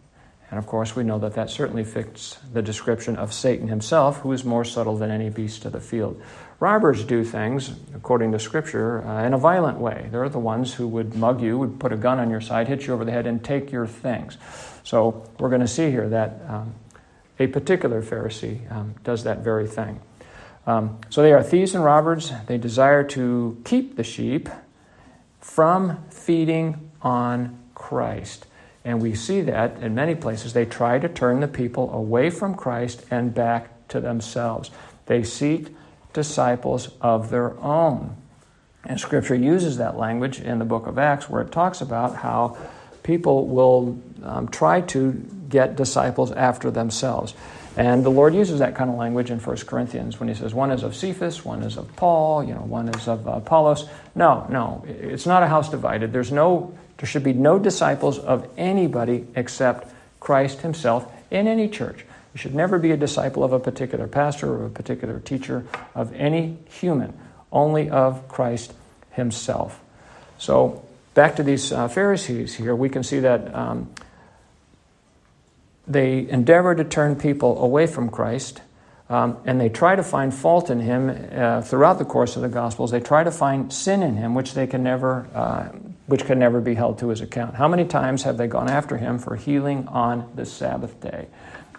And 0.49 0.57
of 0.57 0.65
course, 0.65 0.95
we 0.95 1.03
know 1.03 1.19
that 1.19 1.33
that 1.33 1.49
certainly 1.49 1.83
fits 1.83 2.37
the 2.53 2.61
description 2.61 3.17
of 3.17 3.33
Satan 3.33 3.67
himself, 3.67 4.21
who 4.21 4.31
is 4.31 4.45
more 4.45 4.63
subtle 4.63 4.97
than 4.97 5.11
any 5.11 5.29
beast 5.29 5.65
of 5.65 5.73
the 5.73 5.81
field. 5.81 6.21
Robbers 6.59 7.03
do 7.03 7.23
things, 7.23 7.71
according 7.93 8.31
to 8.31 8.39
Scripture, 8.39 9.05
uh, 9.05 9.25
in 9.25 9.33
a 9.33 9.37
violent 9.37 9.77
way. 9.77 10.07
They're 10.09 10.29
the 10.29 10.39
ones 10.39 10.73
who 10.73 10.87
would 10.87 11.15
mug 11.15 11.41
you, 11.41 11.57
would 11.57 11.79
put 11.79 11.91
a 11.93 11.97
gun 11.97 12.17
on 12.19 12.29
your 12.29 12.41
side, 12.41 12.67
hit 12.67 12.87
you 12.87 12.93
over 12.93 13.05
the 13.05 13.11
head, 13.11 13.27
and 13.27 13.43
take 13.43 13.71
your 13.71 13.85
things. 13.85 14.37
So 14.83 15.29
we're 15.37 15.49
going 15.49 15.61
to 15.61 15.67
see 15.67 15.91
here 15.91 16.09
that 16.09 16.41
um, 16.47 16.73
a 17.39 17.47
particular 17.47 18.01
Pharisee 18.01 18.71
um, 18.71 18.95
does 19.03 19.25
that 19.25 19.39
very 19.39 19.67
thing. 19.67 19.99
Um, 20.65 20.99
so 21.09 21.21
they 21.21 21.33
are 21.33 21.43
thieves 21.43 21.75
and 21.75 21.83
robbers. 21.83 22.31
They 22.47 22.57
desire 22.57 23.03
to 23.03 23.61
keep 23.63 23.95
the 23.95 24.03
sheep 24.03 24.49
from 25.39 26.03
feeding 26.09 26.91
on 27.01 27.59
Christ. 27.75 28.46
And 28.87 29.01
we 29.01 29.15
see 29.15 29.41
that 29.41 29.83
in 29.83 29.95
many 29.95 30.15
places. 30.15 30.53
They 30.53 30.63
try 30.63 30.97
to 30.97 31.09
turn 31.09 31.41
the 31.41 31.47
people 31.49 31.93
away 31.93 32.29
from 32.29 32.55
Christ 32.55 33.03
and 33.11 33.33
back 33.33 33.85
to 33.89 33.99
themselves. 33.99 34.71
They 35.07 35.23
seek 35.23 35.75
disciples 36.13 36.91
of 37.01 37.29
their 37.29 37.59
own. 37.59 38.15
And 38.85 38.97
Scripture 38.97 39.35
uses 39.35 39.75
that 39.75 39.97
language 39.97 40.39
in 40.39 40.57
the 40.57 40.63
book 40.63 40.87
of 40.87 40.97
Acts 40.97 41.29
where 41.29 41.41
it 41.41 41.51
talks 41.51 41.81
about 41.81 42.15
how 42.15 42.57
people 43.03 43.47
will 43.47 44.01
um, 44.23 44.47
try 44.47 44.79
to 44.79 45.11
get 45.49 45.75
disciples 45.75 46.31
after 46.31 46.71
themselves. 46.71 47.33
And 47.75 48.05
the 48.05 48.09
Lord 48.09 48.33
uses 48.33 48.59
that 48.59 48.73
kind 48.75 48.89
of 48.89 48.95
language 48.95 49.29
in 49.31 49.39
1 49.39 49.57
Corinthians 49.65 50.17
when 50.17 50.29
he 50.29 50.35
says, 50.35 50.53
one 50.53 50.71
is 50.71 50.83
of 50.83 50.95
Cephas, 50.95 51.43
one 51.43 51.61
is 51.61 51.75
of 51.75 51.93
Paul, 51.97 52.41
you 52.41 52.53
know, 52.53 52.61
one 52.61 52.87
is 52.87 53.09
of 53.09 53.27
Apollos. 53.27 53.89
No, 54.15 54.47
no, 54.49 54.85
it's 54.87 55.25
not 55.25 55.43
a 55.43 55.47
house 55.47 55.69
divided. 55.69 56.13
There's 56.13 56.31
no 56.31 56.73
there 56.97 57.07
should 57.07 57.23
be 57.23 57.33
no 57.33 57.59
disciples 57.59 58.17
of 58.19 58.47
anybody 58.57 59.27
except 59.35 59.93
Christ 60.19 60.61
himself 60.61 61.11
in 61.29 61.47
any 61.47 61.69
church. 61.69 62.05
You 62.33 62.39
should 62.39 62.55
never 62.55 62.79
be 62.79 62.91
a 62.91 62.97
disciple 62.97 63.43
of 63.43 63.53
a 63.53 63.59
particular 63.59 64.07
pastor 64.07 64.51
or 64.53 64.65
a 64.65 64.69
particular 64.69 65.19
teacher 65.19 65.65
of 65.95 66.13
any 66.13 66.57
human, 66.69 67.17
only 67.51 67.89
of 67.89 68.27
Christ 68.27 68.73
himself. 69.11 69.79
So, 70.37 70.83
back 71.13 71.35
to 71.37 71.43
these 71.43 71.71
uh, 71.71 71.87
Pharisees 71.87 72.55
here, 72.55 72.75
we 72.75 72.89
can 72.89 73.03
see 73.03 73.19
that 73.19 73.53
um, 73.55 73.89
they 75.87 76.29
endeavor 76.29 76.75
to 76.75 76.83
turn 76.83 77.15
people 77.15 77.63
away 77.63 77.87
from 77.87 78.09
Christ. 78.09 78.61
Um, 79.09 79.37
and 79.45 79.59
they 79.59 79.69
try 79.69 79.95
to 79.95 80.03
find 80.03 80.33
fault 80.33 80.69
in 80.69 80.81
him 80.81 81.09
uh, 81.31 81.61
throughout 81.61 81.97
the 81.97 82.03
course 82.03 82.35
of 82.35 82.41
the 82.41 82.49
Gospels. 82.49 82.91
They 82.91 82.99
try 82.99 83.23
to 83.23 83.31
find 83.31 83.71
sin 83.71 84.03
in 84.03 84.17
him, 84.17 84.35
which 84.35 84.53
they 84.53 84.67
can 84.67 84.83
never 84.83 85.25
uh, 85.33 85.69
which 86.07 86.25
can 86.25 86.39
never 86.39 86.59
be 86.59 86.73
held 86.73 86.97
to 86.99 87.09
his 87.09 87.21
account. 87.21 87.55
How 87.55 87.67
many 87.67 87.85
times 87.85 88.23
have 88.23 88.37
they 88.37 88.47
gone 88.47 88.69
after 88.69 88.97
him 88.97 89.19
for 89.19 89.35
healing 89.35 89.87
on 89.87 90.29
the 90.35 90.45
Sabbath 90.45 90.99
day? 90.99 91.27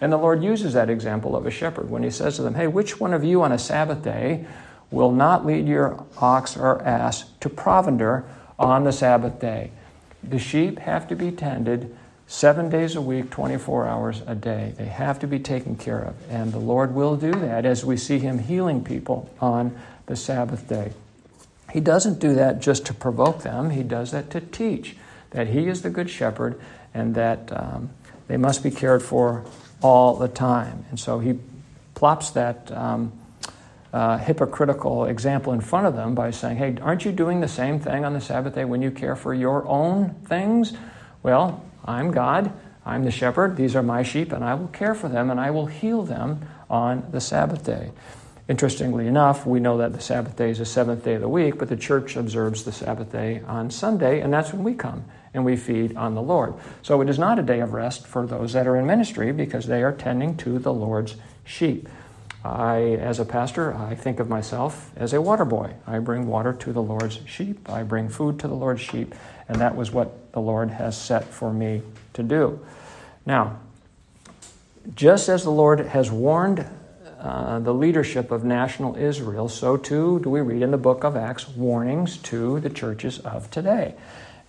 And 0.01 0.13
the 0.13 0.17
Lord 0.17 0.43
uses 0.43 0.73
that 0.73 0.89
example 0.89 1.35
of 1.35 1.45
a 1.45 1.51
shepherd 1.51 1.89
when 1.89 2.03
he 2.03 2.11
says 2.11 2.37
to 2.37 2.43
them, 2.43 2.55
Hey, 2.55 2.67
which 2.67 2.99
one 2.99 3.13
of 3.13 3.23
you 3.23 3.41
on 3.41 3.51
a 3.51 3.59
Sabbath 3.59 4.01
day 4.01 4.45
will 4.91 5.11
not 5.11 5.45
lead 5.45 5.67
your 5.67 6.05
ox 6.17 6.55
or 6.55 6.81
ass 6.83 7.25
to 7.41 7.49
provender 7.49 8.23
on 8.57 8.83
the 8.83 8.91
Sabbath 8.91 9.39
day? 9.39 9.71
The 10.23 10.39
sheep 10.39 10.79
have 10.79 11.07
to 11.09 11.15
be 11.15 11.31
tended 11.31 11.95
seven 12.27 12.69
days 12.69 12.95
a 12.95 13.01
week, 13.01 13.31
24 13.31 13.87
hours 13.87 14.21
a 14.27 14.35
day. 14.35 14.73
They 14.77 14.85
have 14.85 15.19
to 15.19 15.27
be 15.27 15.39
taken 15.39 15.75
care 15.75 16.01
of. 16.01 16.15
And 16.29 16.53
the 16.53 16.59
Lord 16.59 16.93
will 16.93 17.15
do 17.15 17.31
that 17.31 17.65
as 17.65 17.83
we 17.83 17.97
see 17.97 18.19
him 18.19 18.39
healing 18.39 18.83
people 18.83 19.33
on 19.41 19.77
the 20.05 20.15
Sabbath 20.15 20.67
day. 20.67 20.93
He 21.71 21.79
doesn't 21.79 22.19
do 22.19 22.33
that 22.35 22.61
just 22.61 22.85
to 22.87 22.93
provoke 22.93 23.43
them, 23.43 23.69
he 23.71 23.83
does 23.83 24.11
that 24.11 24.29
to 24.31 24.41
teach 24.41 24.95
that 25.31 25.47
he 25.47 25.67
is 25.67 25.81
the 25.81 25.89
good 25.89 26.09
shepherd 26.09 26.59
and 26.93 27.15
that 27.15 27.51
um, 27.51 27.91
they 28.27 28.37
must 28.37 28.63
be 28.63 28.71
cared 28.71 29.03
for 29.03 29.45
all 29.81 30.15
the 30.15 30.27
time. 30.27 30.85
And 30.89 30.99
so 30.99 31.19
he 31.19 31.39
plops 31.95 32.31
that 32.31 32.71
um, 32.71 33.11
uh, 33.93 34.17
hypocritical 34.17 35.05
example 35.05 35.53
in 35.53 35.61
front 35.61 35.87
of 35.87 35.95
them 35.95 36.15
by 36.15 36.31
saying, 36.31 36.57
Hey, 36.57 36.77
aren't 36.81 37.05
you 37.05 37.11
doing 37.11 37.41
the 37.41 37.47
same 37.47 37.79
thing 37.79 38.05
on 38.05 38.13
the 38.13 38.21
Sabbath 38.21 38.55
day 38.55 38.65
when 38.65 38.81
you 38.81 38.91
care 38.91 39.15
for 39.15 39.33
your 39.33 39.67
own 39.67 40.15
things? 40.25 40.73
Well, 41.23 41.63
I'm 41.85 42.11
God, 42.11 42.51
I'm 42.85 43.03
the 43.03 43.11
shepherd, 43.11 43.55
these 43.55 43.75
are 43.75 43.83
my 43.83 44.03
sheep, 44.03 44.31
and 44.31 44.43
I 44.43 44.53
will 44.55 44.67
care 44.67 44.95
for 44.95 45.09
them 45.09 45.29
and 45.29 45.39
I 45.39 45.51
will 45.51 45.65
heal 45.65 46.03
them 46.03 46.47
on 46.69 47.07
the 47.11 47.21
Sabbath 47.21 47.63
day. 47.63 47.91
Interestingly 48.49 49.05
enough, 49.05 49.45
we 49.45 49.59
know 49.59 49.77
that 49.77 49.93
the 49.93 50.01
Sabbath 50.01 50.35
day 50.35 50.49
is 50.49 50.57
the 50.57 50.65
seventh 50.65 51.05
day 51.05 51.13
of 51.13 51.21
the 51.21 51.29
week, 51.29 51.59
but 51.59 51.69
the 51.69 51.77
church 51.77 52.15
observes 52.15 52.63
the 52.63 52.71
Sabbath 52.71 53.11
day 53.11 53.43
on 53.45 53.69
Sunday, 53.69 54.21
and 54.21 54.33
that's 54.33 54.51
when 54.51 54.63
we 54.63 54.73
come 54.73 55.05
and 55.35 55.45
we 55.45 55.55
feed 55.55 55.95
on 55.95 56.15
the 56.15 56.21
Lord. 56.21 56.55
So 56.81 56.99
it 57.01 57.09
is 57.09 57.19
not 57.19 57.37
a 57.37 57.43
day 57.43 57.59
of 57.59 57.73
rest 57.73 58.07
for 58.07 58.25
those 58.25 58.53
that 58.53 58.65
are 58.65 58.75
in 58.75 58.87
ministry 58.87 59.31
because 59.31 59.67
they 59.67 59.83
are 59.83 59.91
tending 59.91 60.35
to 60.37 60.57
the 60.57 60.73
Lord's 60.73 61.15
sheep. 61.45 61.87
I, 62.43 62.79
as 62.99 63.19
a 63.19 63.25
pastor, 63.25 63.75
I 63.75 63.93
think 63.93 64.19
of 64.19 64.29
myself 64.29 64.91
as 64.95 65.13
a 65.13 65.21
water 65.21 65.45
boy. 65.45 65.75
I 65.85 65.99
bring 65.99 66.25
water 66.25 66.51
to 66.53 66.73
the 66.73 66.81
Lord's 66.81 67.19
sheep, 67.27 67.69
I 67.69 67.83
bring 67.83 68.09
food 68.09 68.39
to 68.39 68.47
the 68.47 68.55
Lord's 68.55 68.81
sheep, 68.81 69.13
and 69.47 69.61
that 69.61 69.75
was 69.75 69.91
what 69.91 70.31
the 70.31 70.41
Lord 70.41 70.71
has 70.71 70.99
set 70.99 71.25
for 71.25 71.53
me 71.53 71.83
to 72.13 72.23
do. 72.23 72.59
Now, 73.27 73.59
just 74.95 75.29
as 75.29 75.43
the 75.43 75.51
Lord 75.51 75.81
has 75.81 76.09
warned 76.09 76.65
uh, 77.19 77.59
the 77.59 77.73
leadership 77.73 78.31
of 78.31 78.45
national 78.45 78.95
Israel, 78.95 79.49
so 79.49 79.75
too 79.75 80.19
do 80.21 80.29
we 80.29 80.39
read 80.39 80.61
in 80.61 80.71
the 80.71 80.77
book 80.77 81.03
of 81.03 81.17
Acts 81.17 81.49
warnings 81.49 82.17
to 82.19 82.59
the 82.61 82.69
churches 82.69 83.19
of 83.19 83.51
today. 83.51 83.95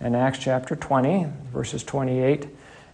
In 0.01 0.15
Acts 0.15 0.39
chapter 0.39 0.77
20, 0.77 1.27
verses 1.53 1.83
28 1.83 2.47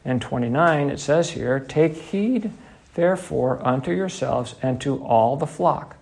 and 0.04 0.22
29, 0.22 0.88
it 0.88 0.98
says 0.98 1.30
here, 1.30 1.60
Take 1.60 1.94
heed 1.94 2.50
therefore 2.94 3.64
unto 3.66 3.92
yourselves 3.92 4.54
and 4.62 4.80
to 4.80 5.04
all 5.04 5.36
the 5.36 5.46
flock. 5.46 5.96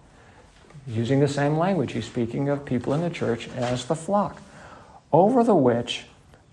Using 0.87 1.20
the 1.20 1.28
same 1.28 1.58
language, 1.58 1.92
he's 1.92 2.06
speaking 2.06 2.48
of 2.48 2.64
people 2.64 2.94
in 2.94 3.00
the 3.00 3.10
church 3.10 3.48
as 3.56 3.87
the 3.87 3.96
flock, 3.96 4.40
over 5.12 5.42
the 5.42 5.54
which 5.54 6.04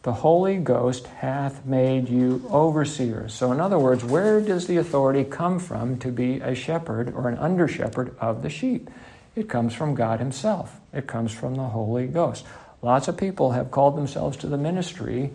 the 0.03 0.13
Holy 0.13 0.57
Ghost 0.57 1.05
hath 1.07 1.65
made 1.65 2.09
you 2.09 2.43
overseers. 2.49 3.33
So, 3.33 3.51
in 3.51 3.59
other 3.59 3.77
words, 3.77 4.03
where 4.03 4.41
does 4.41 4.65
the 4.65 4.77
authority 4.77 5.23
come 5.23 5.59
from 5.59 5.99
to 5.99 6.11
be 6.11 6.39
a 6.39 6.55
shepherd 6.55 7.13
or 7.13 7.29
an 7.29 7.37
under 7.37 7.67
shepherd 7.67 8.15
of 8.19 8.41
the 8.41 8.49
sheep? 8.49 8.89
It 9.35 9.47
comes 9.47 9.73
from 9.73 9.93
God 9.93 10.19
Himself, 10.19 10.79
it 10.91 11.07
comes 11.07 11.31
from 11.31 11.55
the 11.55 11.63
Holy 11.63 12.07
Ghost. 12.07 12.45
Lots 12.81 13.07
of 13.07 13.15
people 13.15 13.51
have 13.51 13.69
called 13.69 13.95
themselves 13.95 14.37
to 14.37 14.47
the 14.47 14.57
ministry 14.57 15.29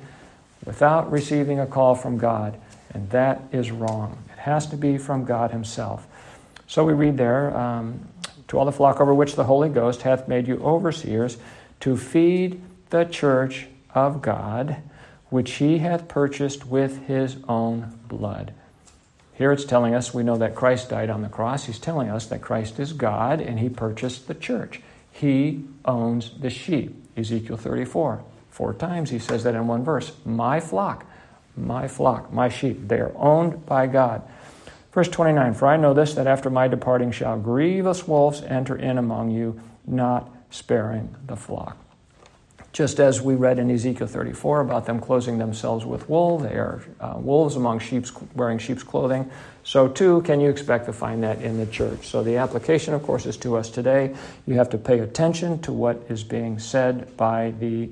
without 0.65 1.13
receiving 1.13 1.61
a 1.61 1.67
call 1.67 1.95
from 1.95 2.19
God, 2.19 2.59
and 2.93 3.09
that 3.11 3.43
is 3.53 3.71
wrong. 3.71 4.19
It 4.33 4.41
has 4.41 4.67
to 4.69 4.77
be 4.77 4.99
from 4.99 5.25
God 5.25 5.53
Himself. 5.53 6.07
So 6.67 6.85
we 6.85 6.93
read 6.93 7.17
there 7.17 7.57
um, 7.57 8.09
to 8.49 8.59
all 8.59 8.65
the 8.65 8.73
flock 8.73 9.01
over 9.01 9.15
which 9.15 9.37
the 9.37 9.45
Holy 9.45 9.69
Ghost 9.69 10.03
hath 10.03 10.27
made 10.27 10.49
you 10.49 10.57
overseers 10.59 11.37
to 11.81 11.97
feed 11.97 12.61
the 12.91 13.05
church 13.05 13.69
of 13.97 14.23
God, 14.23 14.77
which 15.31 15.55
he 15.55 15.79
hath 15.79 16.07
purchased 16.07 16.67
with 16.67 17.07
his 17.07 17.39
own 17.49 17.99
blood. 18.07 18.53
Here 19.33 19.53
it's 19.53 19.65
telling 19.65 19.95
us 19.95 20.15
we 20.15 20.23
know 20.23 20.37
that 20.37 20.55
Christ 20.55 20.91
died 20.91 21.11
on 21.11 21.23
the 21.23 21.29
cross. 21.29 21.65
He's 21.65 21.79
telling 21.79 22.09
us 22.09 22.27
that 22.27 22.41
Christ 22.41 22.79
is 22.79 22.93
God 22.93 23.41
and 23.41 23.59
he 23.59 23.69
purchased 23.69 24.29
the 24.29 24.35
church. 24.35 24.81
He 25.11 25.65
owns 25.85 26.31
the 26.39 26.51
sheep. 26.51 26.95
Ezekiel 27.17 27.57
34. 27.57 28.23
Four 28.51 28.75
times 28.75 29.11
he 29.11 29.19
says 29.19 29.45
that 29.45 29.55
in 29.55 29.67
one 29.67 29.85
verse. 29.85 30.13
My 30.25 30.61
flock, 30.61 31.07
my 31.57 31.89
flock, 31.89 32.33
my 32.33 32.49
sheep. 32.49 32.89
They 32.89 33.01
are 33.01 33.13
owned 33.17 33.67
by 33.67 33.87
God. 33.87 34.23
Verse 34.93 35.09
29 35.09 35.55
For 35.55 35.69
I 35.69 35.77
know 35.77 35.93
this, 35.93 36.15
that 36.15 36.27
after 36.27 36.49
my 36.49 36.69
departing 36.69 37.11
shall 37.11 37.39
grievous 37.39 38.09
wolves 38.09 38.43
enter 38.43 38.77
in 38.77 38.97
among 38.97 39.31
you, 39.31 39.61
not 39.87 40.31
sparing 40.49 41.15
the 41.27 41.37
flock. 41.37 41.77
Just 42.77 43.01
as 43.01 43.23
we 43.23 43.37
read 43.37 43.59
in 43.59 43.71
Ezekiel 43.71 44.07
34 44.07 44.61
about 44.61 44.85
them 44.85 45.01
closing 45.01 45.39
themselves 45.39 45.87
with 45.87 46.11
wool, 46.11 46.39
they 46.39 46.57
are 46.57 46.83
uh, 47.01 47.15
wolves 47.17 47.57
among 47.57 47.79
sheep's 47.79 48.13
wearing 48.35 48.59
sheep's 48.59 48.83
clothing. 48.83 49.31
So, 49.65 49.89
too, 49.89 50.21
can 50.27 50.41
you 50.41 50.51
expect 50.51 50.85
to 50.85 50.93
find 50.93 51.23
that 51.23 51.41
in 51.41 51.57
the 51.57 51.65
church? 51.65 52.07
So, 52.07 52.23
the 52.23 52.37
application, 52.37 52.93
of 52.93 53.03
course, 53.03 53.25
is 53.25 53.39
to 53.39 53.57
us 53.57 53.71
today. 53.71 54.15
You 54.47 54.57
have 54.57 54.69
to 54.69 54.77
pay 54.77 54.99
attention 54.99 55.59
to 55.63 55.73
what 55.73 56.05
is 56.11 56.23
being 56.23 56.59
said 56.59 57.17
by 57.17 57.55
the 57.59 57.89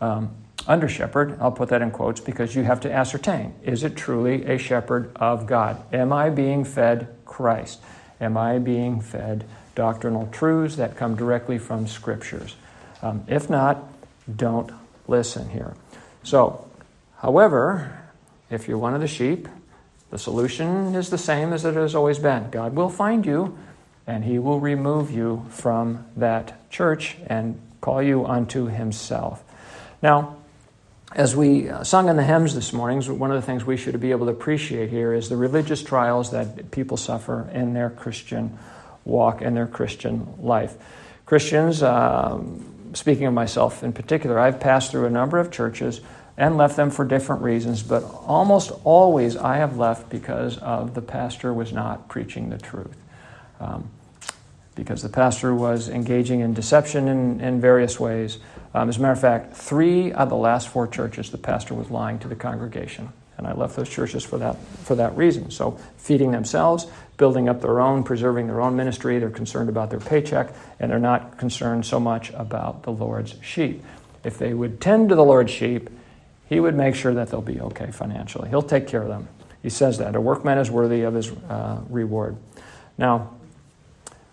um, 0.00 0.34
under 0.66 0.88
shepherd. 0.88 1.36
I'll 1.38 1.52
put 1.52 1.68
that 1.68 1.82
in 1.82 1.90
quotes 1.90 2.20
because 2.20 2.54
you 2.54 2.62
have 2.62 2.80
to 2.80 2.90
ascertain 2.90 3.52
is 3.62 3.84
it 3.84 3.96
truly 3.96 4.46
a 4.46 4.56
shepherd 4.56 5.12
of 5.16 5.46
God? 5.46 5.76
Am 5.92 6.10
I 6.10 6.30
being 6.30 6.64
fed 6.64 7.06
Christ? 7.26 7.82
Am 8.18 8.38
I 8.38 8.60
being 8.60 9.02
fed 9.02 9.44
doctrinal 9.74 10.26
truths 10.32 10.76
that 10.76 10.96
come 10.96 11.16
directly 11.16 11.58
from 11.58 11.86
scriptures? 11.86 12.56
Um, 13.02 13.24
if 13.28 13.48
not, 13.48 13.89
don't 14.36 14.72
listen 15.06 15.48
here. 15.50 15.74
So, 16.22 16.68
however, 17.18 18.00
if 18.50 18.68
you're 18.68 18.78
one 18.78 18.94
of 18.94 19.00
the 19.00 19.08
sheep, 19.08 19.48
the 20.10 20.18
solution 20.18 20.94
is 20.94 21.10
the 21.10 21.18
same 21.18 21.52
as 21.52 21.64
it 21.64 21.74
has 21.74 21.94
always 21.94 22.18
been. 22.18 22.50
God 22.50 22.74
will 22.74 22.88
find 22.88 23.24
you 23.24 23.56
and 24.06 24.24
he 24.24 24.38
will 24.38 24.58
remove 24.58 25.10
you 25.10 25.46
from 25.50 26.04
that 26.16 26.68
church 26.70 27.16
and 27.26 27.60
call 27.80 28.02
you 28.02 28.26
unto 28.26 28.66
himself. 28.66 29.44
Now, 30.02 30.36
as 31.12 31.34
we 31.34 31.68
uh, 31.68 31.82
sung 31.82 32.08
in 32.08 32.16
the 32.16 32.22
hymns 32.22 32.54
this 32.54 32.72
morning, 32.72 33.00
one 33.18 33.30
of 33.30 33.36
the 33.40 33.46
things 33.46 33.64
we 33.64 33.76
should 33.76 33.98
be 34.00 34.12
able 34.12 34.26
to 34.26 34.32
appreciate 34.32 34.90
here 34.90 35.12
is 35.12 35.28
the 35.28 35.36
religious 35.36 35.82
trials 35.82 36.30
that 36.30 36.70
people 36.70 36.96
suffer 36.96 37.48
in 37.52 37.72
their 37.72 37.90
Christian 37.90 38.58
walk 39.04 39.42
and 39.42 39.56
their 39.56 39.66
Christian 39.66 40.26
life. 40.40 40.76
Christians, 41.26 41.82
um, 41.82 42.69
speaking 42.94 43.26
of 43.26 43.34
myself 43.34 43.82
in 43.82 43.92
particular, 43.92 44.38
I've 44.38 44.60
passed 44.60 44.90
through 44.90 45.06
a 45.06 45.10
number 45.10 45.38
of 45.38 45.50
churches 45.50 46.00
and 46.36 46.56
left 46.56 46.76
them 46.76 46.90
for 46.90 47.04
different 47.04 47.42
reasons, 47.42 47.82
but 47.82 48.02
almost 48.26 48.72
always 48.84 49.36
I 49.36 49.56
have 49.56 49.76
left 49.76 50.08
because 50.08 50.56
of 50.58 50.94
the 50.94 51.02
pastor 51.02 51.52
was 51.52 51.72
not 51.72 52.08
preaching 52.08 52.48
the 52.48 52.58
truth. 52.58 52.96
Um, 53.60 53.90
because 54.74 55.02
the 55.02 55.08
pastor 55.10 55.54
was 55.54 55.90
engaging 55.90 56.40
in 56.40 56.54
deception 56.54 57.08
in, 57.08 57.40
in 57.40 57.60
various 57.60 58.00
ways. 58.00 58.38
Um, 58.72 58.88
as 58.88 58.96
a 58.96 59.00
matter 59.00 59.12
of 59.12 59.20
fact, 59.20 59.54
three 59.54 60.12
of 60.12 60.30
the 60.30 60.36
last 60.36 60.68
four 60.68 60.86
churches, 60.86 61.30
the 61.30 61.38
pastor 61.38 61.74
was 61.74 61.90
lying 61.90 62.18
to 62.20 62.28
the 62.28 62.36
congregation. 62.36 63.12
And 63.40 63.48
I 63.48 63.54
left 63.54 63.74
those 63.74 63.88
churches 63.88 64.22
for 64.22 64.36
that, 64.36 64.58
for 64.84 64.94
that 64.96 65.16
reason. 65.16 65.50
So, 65.50 65.78
feeding 65.96 66.30
themselves, 66.30 66.86
building 67.16 67.48
up 67.48 67.62
their 67.62 67.80
own, 67.80 68.02
preserving 68.02 68.48
their 68.48 68.60
own 68.60 68.76
ministry. 68.76 69.18
They're 69.18 69.30
concerned 69.30 69.70
about 69.70 69.88
their 69.88 69.98
paycheck, 69.98 70.52
and 70.78 70.90
they're 70.90 70.98
not 70.98 71.38
concerned 71.38 71.86
so 71.86 71.98
much 71.98 72.30
about 72.34 72.82
the 72.82 72.92
Lord's 72.92 73.36
sheep. 73.40 73.82
If 74.24 74.36
they 74.36 74.52
would 74.52 74.78
tend 74.78 75.08
to 75.08 75.14
the 75.14 75.24
Lord's 75.24 75.50
sheep, 75.50 75.88
He 76.50 76.60
would 76.60 76.74
make 76.74 76.94
sure 76.94 77.14
that 77.14 77.30
they'll 77.30 77.40
be 77.40 77.62
okay 77.62 77.90
financially. 77.90 78.50
He'll 78.50 78.60
take 78.60 78.86
care 78.86 79.00
of 79.00 79.08
them. 79.08 79.26
He 79.62 79.70
says 79.70 79.96
that. 79.96 80.14
A 80.16 80.20
workman 80.20 80.58
is 80.58 80.70
worthy 80.70 81.00
of 81.00 81.14
his 81.14 81.30
uh, 81.30 81.80
reward. 81.88 82.36
Now, 82.98 83.30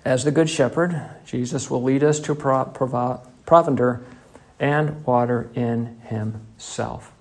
as 0.04 0.26
the 0.26 0.32
Good 0.32 0.50
Shepherd, 0.50 1.02
Jesus 1.26 1.72
will 1.72 1.82
lead 1.82 2.04
us 2.04 2.20
to 2.20 2.36
provender 2.36 4.02
and 4.60 5.06
water 5.06 5.50
in 5.54 6.02
Himself. 6.10 7.14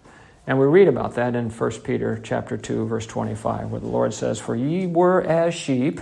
And 0.47 0.59
we 0.59 0.67
read 0.67 0.89
about 0.89 1.15
that 1.17 1.35
in 1.35 1.51
1 1.51 1.71
Peter 1.83 2.21
chapter 2.23 2.57
2 2.57 2.87
verse 2.87 3.07
25 3.07 3.71
where 3.71 3.81
the 3.81 3.87
Lord 3.87 4.15
says 4.15 4.39
for 4.39 4.55
ye 4.55 4.87
were 4.87 5.23
as 5.23 5.55
sheep 5.55 6.01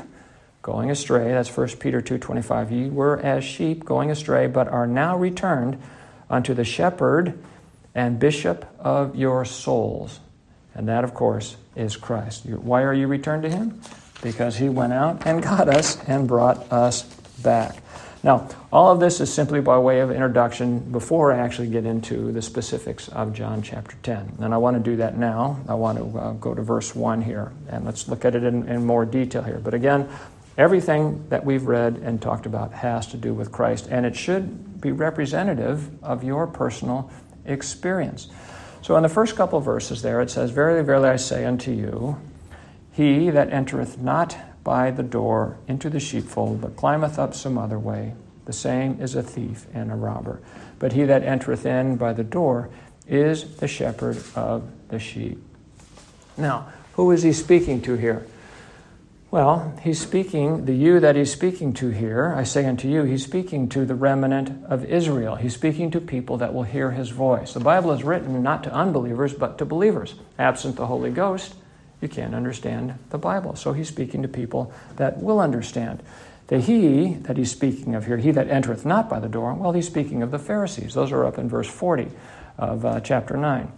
going 0.61 0.91
astray 0.91 1.33
that's 1.33 1.55
1 1.55 1.69
Peter 1.79 2.01
2:25 2.01 2.71
ye 2.71 2.89
were 2.91 3.19
as 3.21 3.43
sheep 3.43 3.85
going 3.85 4.11
astray 4.11 4.47
but 4.47 4.69
are 4.69 4.87
now 4.87 5.17
returned 5.17 5.79
unto 6.29 6.53
the 6.53 6.65
shepherd 6.65 7.39
and 7.95 8.19
bishop 8.19 8.67
of 8.79 9.17
your 9.17 9.45
souls. 9.45 10.21
And 10.75 10.89
that 10.89 11.05
of 11.05 11.15
course 11.15 11.57
is 11.77 11.97
Christ. 11.97 12.47
Why 12.47 12.83
are 12.83 12.95
you 12.95 13.07
returned 13.07 13.45
to 13.45 13.51
him? 13.51 13.81
Because 14.23 14.57
he 14.57 14.69
went 14.69 14.93
out 14.93 15.27
and 15.27 15.43
got 15.43 15.69
us 15.69 16.03
and 16.07 16.27
brought 16.27 16.73
us 16.73 17.03
back. 17.43 17.84
Now, 18.25 18.49
all 18.73 18.91
of 18.91 19.01
this 19.01 19.21
is 19.21 19.31
simply 19.31 19.61
by 19.61 19.77
way 19.77 20.01
of 20.01 20.11
introduction 20.11 20.79
before 20.79 21.31
I 21.31 21.37
actually 21.41 21.69
get 21.69 21.85
into 21.85 22.33
the 22.33 22.41
specifics 22.41 23.09
of 23.09 23.35
John 23.35 23.61
chapter 23.61 23.99
10. 24.03 24.39
And 24.41 24.55
I 24.55 24.57
want 24.57 24.79
to 24.79 24.83
do 24.83 24.97
that 24.97 25.19
now. 25.19 25.61
I 25.69 25.75
want 25.75 25.99
to 25.99 26.19
uh, 26.19 26.33
go 26.33 26.55
to 26.55 26.63
verse 26.63 26.95
1 26.95 27.21
here, 27.21 27.53
and 27.69 27.85
let's 27.85 28.09
look 28.09 28.25
at 28.25 28.35
it 28.35 28.43
in, 28.43 28.67
in 28.67 28.87
more 28.87 29.05
detail 29.05 29.43
here. 29.43 29.61
But 29.63 29.75
again, 29.75 30.09
everything 30.57 31.29
that 31.29 31.45
we've 31.45 31.67
read 31.67 31.97
and 31.97 32.21
talked 32.21 32.47
about 32.47 32.73
has 32.73 33.07
to 33.09 33.19
do 33.19 33.35
with 33.35 33.53
Christ, 33.53 33.89
and 33.91 34.07
it 34.07 34.17
should 34.17 34.81
be 34.81 34.91
representative 34.91 36.03
of 36.03 36.25
your 36.25 36.47
personal 36.47 37.11
experience. 37.45 38.29
So, 38.81 38.97
in 38.97 39.03
the 39.03 39.11
first 39.11 39.37
couple 39.37 39.61
verses 39.61 40.01
there, 40.01 40.23
it 40.23 40.31
says, 40.31 40.51
Verily, 40.51 40.83
verily, 40.83 41.11
I 41.11 41.17
say 41.17 41.45
unto 41.45 41.73
you, 41.73 42.19
he 42.91 43.29
that 43.29 43.51
entereth 43.51 43.99
not 43.99 44.35
by 44.65 44.91
the 44.91 45.03
door 45.03 45.59
into 45.69 45.91
the 45.91 46.01
sheepfold, 46.01 46.63
but 46.63 46.77
climbeth 46.77 47.19
up 47.19 47.35
some 47.35 47.59
other 47.59 47.79
way. 47.79 48.15
The 48.47 48.53
same 48.53 49.01
is 49.01 49.15
a 49.15 49.23
thief 49.23 49.67
and 49.73 49.93
a 49.93 49.95
robber. 49.95 50.41
But 50.79 50.95
he 50.95 51.05
that 51.05 51.23
entereth 51.23 51.65
in 51.65 51.97
by 51.97 52.15
the 52.15 52.25
door 52.25 52.71
is 53.07 53.57
the 53.57 53.69
shepherd 53.69 54.23
of 54.35 54.65
the 54.89 54.99
sheep. 54.99 55.43
Now, 56.37 56.73
who 56.95 57.11
is 57.11 57.23
he 57.23 57.33
speaking 57.33 57.81
to 57.83 57.95
here? 57.95 58.27
Well, 59.31 59.77
he's 59.83 60.01
speaking, 60.01 60.65
the 60.65 60.75
you 60.75 61.01
that 61.01 61.17
he's 61.17 61.33
speaking 61.33 61.73
to 61.75 61.89
here, 61.89 62.33
I 62.37 62.45
say 62.45 62.67
unto 62.67 62.87
you, 62.89 63.03
he's 63.03 63.25
speaking 63.25 63.69
to 63.71 63.85
the 63.85 63.97
remnant 63.97 64.65
of 64.67 64.85
Israel. 64.85 65.35
He's 65.35 65.55
speaking 65.55 65.91
to 65.91 66.01
people 66.01 66.37
that 66.37 66.55
will 66.55 66.63
hear 66.63 66.93
his 66.93 67.11
voice. 67.11 67.53
The 67.53 67.59
Bible 67.59 67.91
is 67.91 68.05
written 68.05 68.45
not 68.45 68.63
to 68.63 68.73
unbelievers, 68.73 69.35
but 69.35 69.59
to 69.59 69.65
believers. 69.65 70.15
Absent 70.39 70.77
the 70.77 70.87
Holy 70.87 71.11
Ghost, 71.11 71.57
you 72.05 72.09
can't 72.09 72.35
understand 72.35 72.97
the 73.11 73.19
Bible. 73.19 73.57
So 73.57 73.73
he's 73.73 73.89
speaking 73.89 74.23
to 74.23 74.29
people 74.29 74.73
that 74.97 75.21
will 75.21 75.41
understand. 75.41 76.01
The 76.47 76.61
he 76.61 77.15
that 77.23 77.37
he's 77.37 77.51
speaking 77.51 77.97
of 77.97 78.07
here, 78.07 78.19
he 78.19 78.31
that 78.31 78.49
entereth 78.49 78.85
not 78.85 79.09
by 79.09 79.19
the 79.19 79.29
door, 79.29 79.55
well, 79.55 79.73
he's 79.73 79.87
speaking 79.87 80.23
of 80.23 80.31
the 80.31 80.39
Pharisees. 80.39 80.95
Those 80.95 81.11
are 81.11 81.25
up 81.25 81.39
in 81.39 81.49
verse 81.49 81.67
40 81.67 82.09
of 82.59 82.85
uh, 82.85 83.01
chapter 83.01 83.37
9. 83.37 83.73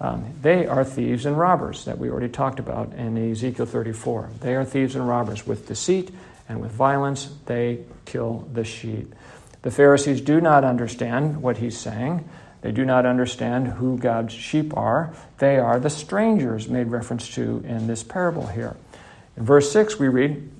Um, 0.00 0.34
they 0.42 0.66
are 0.66 0.84
thieves 0.84 1.26
and 1.26 1.38
robbers 1.38 1.84
that 1.86 1.98
we 1.98 2.10
already 2.10 2.28
talked 2.28 2.58
about 2.58 2.92
in 2.92 3.16
Ezekiel 3.30 3.66
34. 3.66 4.30
They 4.40 4.54
are 4.54 4.64
thieves 4.64 4.94
and 4.94 5.08
robbers 5.08 5.46
with 5.46 5.66
deceit 5.66 6.10
and 6.48 6.60
with 6.60 6.72
violence 6.72 7.30
they 7.46 7.84
kill 8.04 8.48
the 8.52 8.64
sheep. 8.64 9.14
The 9.62 9.70
Pharisees 9.70 10.20
do 10.20 10.40
not 10.40 10.64
understand 10.64 11.42
what 11.42 11.58
he's 11.58 11.76
saying. 11.76 12.28
They 12.60 12.72
do 12.72 12.84
not 12.84 13.06
understand 13.06 13.68
who 13.68 13.98
God's 13.98 14.32
sheep 14.32 14.76
are. 14.76 15.14
They 15.38 15.58
are 15.58 15.78
the 15.78 15.90
strangers 15.90 16.68
made 16.68 16.88
reference 16.88 17.28
to 17.34 17.62
in 17.66 17.86
this 17.86 18.02
parable 18.02 18.46
here. 18.46 18.76
In 19.36 19.44
verse 19.44 19.70
6, 19.70 19.98
we 19.98 20.08
read, 20.08 20.50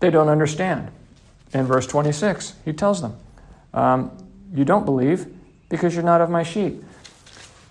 they 0.00 0.10
don't 0.10 0.28
understand. 0.28 0.90
In 1.52 1.66
verse 1.66 1.86
26, 1.86 2.54
he 2.64 2.72
tells 2.72 3.00
them, 3.00 3.16
um, 3.72 4.10
You 4.54 4.64
don't 4.64 4.84
believe 4.84 5.26
because 5.68 5.94
you're 5.94 6.04
not 6.04 6.20
of 6.20 6.30
my 6.30 6.42
sheep. 6.42 6.84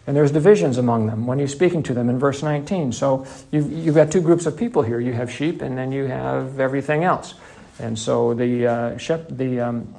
And 0.05 0.17
there's 0.17 0.31
divisions 0.31 0.77
among 0.77 1.07
them 1.07 1.27
when 1.27 1.39
he's 1.39 1.53
speaking 1.53 1.81
to 1.83 1.93
them 1.93 2.09
in 2.09 2.19
verse 2.19 2.43
19. 2.43 2.91
So 2.91 3.25
you've, 3.51 3.71
you've 3.71 3.95
got 3.95 4.11
two 4.11 4.21
groups 4.21 4.45
of 4.45 4.57
people 4.57 4.81
here. 4.81 4.99
You 4.99 5.13
have 5.13 5.31
sheep, 5.31 5.61
and 5.61 5.77
then 5.77 5.93
you 5.93 6.05
have 6.05 6.59
everything 6.59 7.05
else. 7.05 7.35
And 7.79 7.97
so 7.97 8.33
the, 8.33 8.67
uh, 8.67 8.97
shep- 8.97 9.29
the 9.29 9.61
um, 9.61 9.95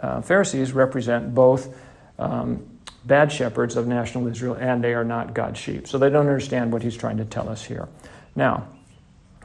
uh, 0.00 0.20
Pharisees 0.20 0.72
represent 0.72 1.34
both 1.34 1.74
um, 2.18 2.66
bad 3.04 3.32
shepherds 3.32 3.76
of 3.76 3.86
national 3.86 4.26
Israel, 4.26 4.54
and 4.54 4.82
they 4.82 4.94
are 4.94 5.04
not 5.04 5.34
God's 5.34 5.58
sheep. 5.58 5.88
So 5.88 5.98
they 5.98 6.10
don't 6.10 6.26
understand 6.26 6.72
what 6.72 6.82
he's 6.82 6.96
trying 6.96 7.18
to 7.18 7.24
tell 7.24 7.48
us 7.48 7.64
here. 7.64 7.88
Now, 8.36 8.68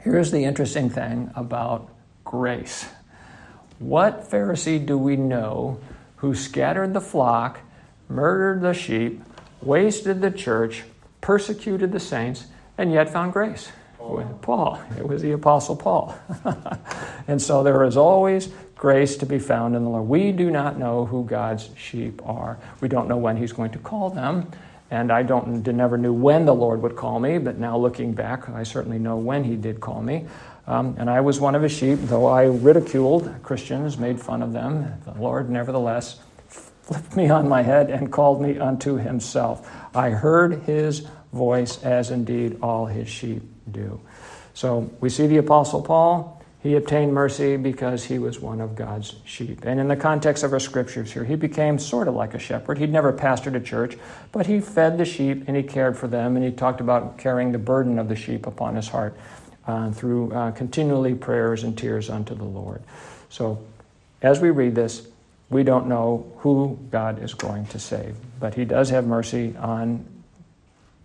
here's 0.02 0.32
the 0.32 0.44
interesting 0.44 0.90
thing 0.90 1.32
about 1.36 1.90
grace. 2.24 2.86
What 3.80 4.30
Pharisee 4.30 4.86
do 4.86 4.98
we 4.98 5.16
know 5.16 5.80
who 6.18 6.36
scattered 6.36 6.94
the 6.94 7.02
flock, 7.02 7.60
murdered 8.08 8.62
the 8.62 8.74
sheep, 8.74 9.22
wasted 9.62 10.22
the 10.22 10.32
church, 10.32 10.84
persecuted 11.22 11.92
the 11.92 12.00
saints, 12.00 12.46
and 12.78 12.92
yet 12.92 13.10
found 13.10 13.34
grace. 13.34 13.72
Paul. 13.98 14.40
Paul. 14.42 14.82
It 14.98 15.08
was 15.08 15.22
the 15.22 15.32
Apostle 15.32 15.76
Paul. 15.76 16.18
and 17.28 17.42
so 17.42 17.64
there 17.64 17.84
is 17.84 17.96
always 17.96 18.50
grace 18.76 19.18
to 19.18 19.26
be 19.26 19.40
found 19.40 19.76
in 19.76 19.84
the 19.84 19.90
Lord. 19.90 20.08
We 20.08 20.32
do 20.32 20.52
not 20.52 20.78
know 20.78 21.06
who 21.06 21.24
God's 21.26 21.70
sheep 21.78 22.22
are. 22.26 22.58
We 22.82 22.88
don't 22.88 23.08
know 23.08 23.18
when 23.18 23.38
He's 23.38 23.54
going 23.54 23.72
to 23.72 23.80
call 23.80 24.10
them. 24.10 24.52
And 24.92 25.12
I 25.12 25.24
don't 25.24 25.66
never 25.66 25.98
knew 25.98 26.14
when 26.14 26.46
the 26.46 26.54
Lord 26.54 26.82
would 26.84 26.96
call 26.96 27.20
me, 27.20 27.40
but 27.40 27.58
now 27.58 27.78
looking 27.78 28.14
back, 28.14 28.48
I 28.50 28.64
certainly 28.64 29.00
know 29.00 29.18
when 29.18 29.44
He 29.44 29.56
did 29.56 29.80
call 29.80 30.02
me. 30.02 30.26
Um, 30.68 30.96
and 31.00 31.10
I 31.10 31.22
was 31.22 31.40
one 31.40 31.56
of 31.56 31.64
His 31.64 31.72
sheep, 31.72 32.00
though 32.04 32.28
I 32.28 32.44
ridiculed 32.44 33.34
Christians, 33.42 33.98
made 33.98 34.22
fun 34.22 34.44
of 34.44 34.54
them. 34.54 35.02
The 35.06 35.14
Lord, 35.14 35.50
nevertheless, 35.50 36.20
flipped 36.84 37.16
me 37.16 37.30
on 37.30 37.48
my 37.48 37.62
head 37.62 37.90
and 37.90 38.12
called 38.12 38.42
me 38.42 38.60
unto 38.60 38.98
himself. 38.98 39.70
I 39.96 40.10
heard 40.10 40.64
his 40.64 41.08
voice 41.32 41.82
as 41.82 42.12
indeed 42.12 42.58
all 42.62 42.86
his 42.86 43.08
sheep 43.08 43.42
do. 43.72 44.02
So 44.54 44.92
we 45.00 45.10
see 45.10 45.28
the 45.28 45.38
Apostle 45.38 45.82
Paul. 45.82 46.43
He 46.64 46.76
obtained 46.76 47.14
mercy 47.14 47.58
because 47.58 48.06
he 48.06 48.18
was 48.18 48.40
one 48.40 48.62
of 48.62 48.76
God's 48.76 49.16
sheep. 49.26 49.66
And 49.66 49.82
in 49.82 49.90
the 49.90 49.98
context 49.98 50.44
of 50.44 50.54
our 50.54 50.62
scriptures 50.62 51.12
here, 51.12 51.26
he 51.26 51.36
became 51.36 51.78
sort 51.78 52.08
of 52.08 52.16
like 52.16 52.34
a 52.34 52.40
shepherd. 52.40 52.78
He'd 52.78 52.90
never 52.90 53.12
pastored 53.12 53.56
a 53.56 53.60
church, 53.60 53.98
but 54.32 54.48
he 54.48 54.62
fed 54.62 54.98
the 54.98 55.04
sheep 55.04 55.44
and 55.48 55.58
he 55.58 55.64
cared 55.64 55.98
for 55.98 56.08
them. 56.08 56.38
And 56.38 56.46
he 56.46 56.52
talked 56.52 56.80
about 56.80 57.18
carrying 57.18 57.52
the 57.52 57.58
burden 57.58 58.00
of 58.00 58.08
the 58.08 58.16
sheep 58.16 58.48
upon 58.48 58.76
his 58.78 58.88
heart 58.88 59.16
uh, 59.68 59.92
through 59.92 60.32
uh, 60.32 60.52
continually 60.52 61.14
prayers 61.16 61.64
and 61.64 61.78
tears 61.78 62.10
unto 62.10 62.34
the 62.34 62.46
Lord. 62.46 62.82
So 63.30 63.62
as 64.22 64.40
we 64.40 64.50
read 64.50 64.74
this, 64.74 65.06
we 65.50 65.64
don't 65.64 65.88
know 65.88 66.32
who 66.40 66.80
God 66.90 67.22
is 67.22 67.34
going 67.34 67.66
to 67.68 67.80
save. 67.80 68.16
But 68.40 68.56
He 68.56 68.66
does 68.66 68.90
have 68.90 69.06
mercy 69.06 69.56
on 69.58 70.06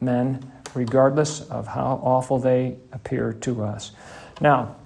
men, 0.01 0.53
regardless 0.75 1.41
of 1.49 1.67
how 1.67 2.01
awful 2.03 2.39
they 2.39 2.77
appear 2.93 3.33
to 3.33 3.65
us. 3.65 3.93
Now, 4.41 4.77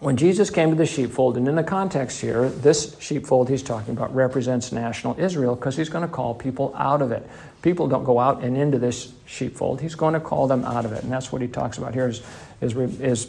when 0.00 0.16
Jesus 0.16 0.50
came 0.50 0.70
to 0.70 0.76
the 0.76 0.86
sheepfold, 0.86 1.36
and 1.36 1.48
in 1.48 1.56
the 1.56 1.64
context 1.64 2.20
here, 2.20 2.48
this 2.48 2.96
sheepfold 3.00 3.48
he's 3.48 3.62
talking 3.62 3.96
about 3.96 4.14
represents 4.14 4.70
national 4.72 5.18
Israel 5.18 5.54
because 5.54 5.76
he's 5.76 5.88
going 5.88 6.06
to 6.06 6.12
call 6.12 6.34
people 6.34 6.74
out 6.76 7.02
of 7.02 7.10
it. 7.10 7.28
People 7.62 7.88
don't 7.88 8.04
go 8.04 8.20
out 8.20 8.42
and 8.42 8.56
into 8.56 8.78
this 8.78 9.12
sheepfold. 9.26 9.80
He's 9.80 9.94
going 9.94 10.14
to 10.14 10.20
call 10.20 10.46
them 10.46 10.64
out 10.64 10.84
of 10.84 10.92
it. 10.92 11.02
And 11.02 11.12
that's 11.12 11.32
what 11.32 11.42
he 11.42 11.48
talks 11.48 11.78
about 11.78 11.94
here 11.94 12.08
is, 12.08 12.22
is, 12.60 12.76
is 12.76 13.28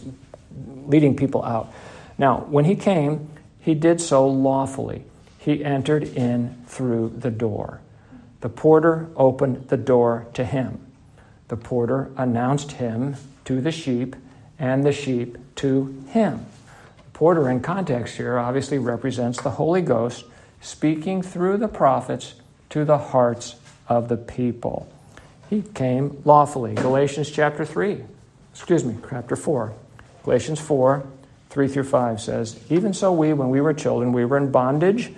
leading 0.85 1.15
people 1.15 1.43
out. 1.43 1.73
Now, 2.17 2.41
when 2.41 2.65
he 2.65 2.75
came, 2.75 3.29
he 3.59 3.73
did 3.73 3.99
so 3.99 4.27
lawfully 4.27 5.05
he 5.39 5.63
entered 5.63 6.03
in 6.03 6.63
through 6.67 7.13
the 7.17 7.31
door. 7.31 7.81
The 8.41 8.49
porter 8.49 9.09
opened 9.15 9.69
the 9.69 9.77
door 9.77 10.27
to 10.33 10.45
him. 10.45 10.85
The 11.47 11.57
porter 11.57 12.11
announced 12.17 12.73
him 12.73 13.15
to 13.45 13.61
the 13.61 13.71
sheep, 13.71 14.15
and 14.59 14.85
the 14.85 14.91
sheep 14.91 15.37
to 15.55 16.03
him. 16.09 16.45
Porter, 17.19 17.49
in 17.49 17.59
context 17.59 18.15
here, 18.15 18.39
obviously 18.39 18.77
represents 18.77 19.41
the 19.41 19.49
Holy 19.49 19.81
Ghost 19.81 20.23
speaking 20.61 21.21
through 21.21 21.57
the 21.57 21.67
prophets 21.67 22.35
to 22.69 22.85
the 22.85 22.97
hearts 22.97 23.57
of 23.89 24.07
the 24.07 24.15
people. 24.15 24.87
He 25.49 25.61
came 25.61 26.21
lawfully. 26.23 26.75
Galatians 26.75 27.29
chapter 27.29 27.65
3, 27.65 28.05
excuse 28.53 28.85
me, 28.85 28.95
chapter 29.09 29.35
4. 29.35 29.73
Galatians 30.23 30.61
4, 30.61 31.05
3 31.49 31.67
through 31.67 31.83
5 31.83 32.21
says, 32.21 32.57
Even 32.69 32.93
so, 32.93 33.11
we, 33.11 33.33
when 33.33 33.49
we 33.49 33.59
were 33.59 33.73
children, 33.73 34.13
we 34.13 34.23
were 34.23 34.37
in 34.37 34.49
bondage 34.49 35.11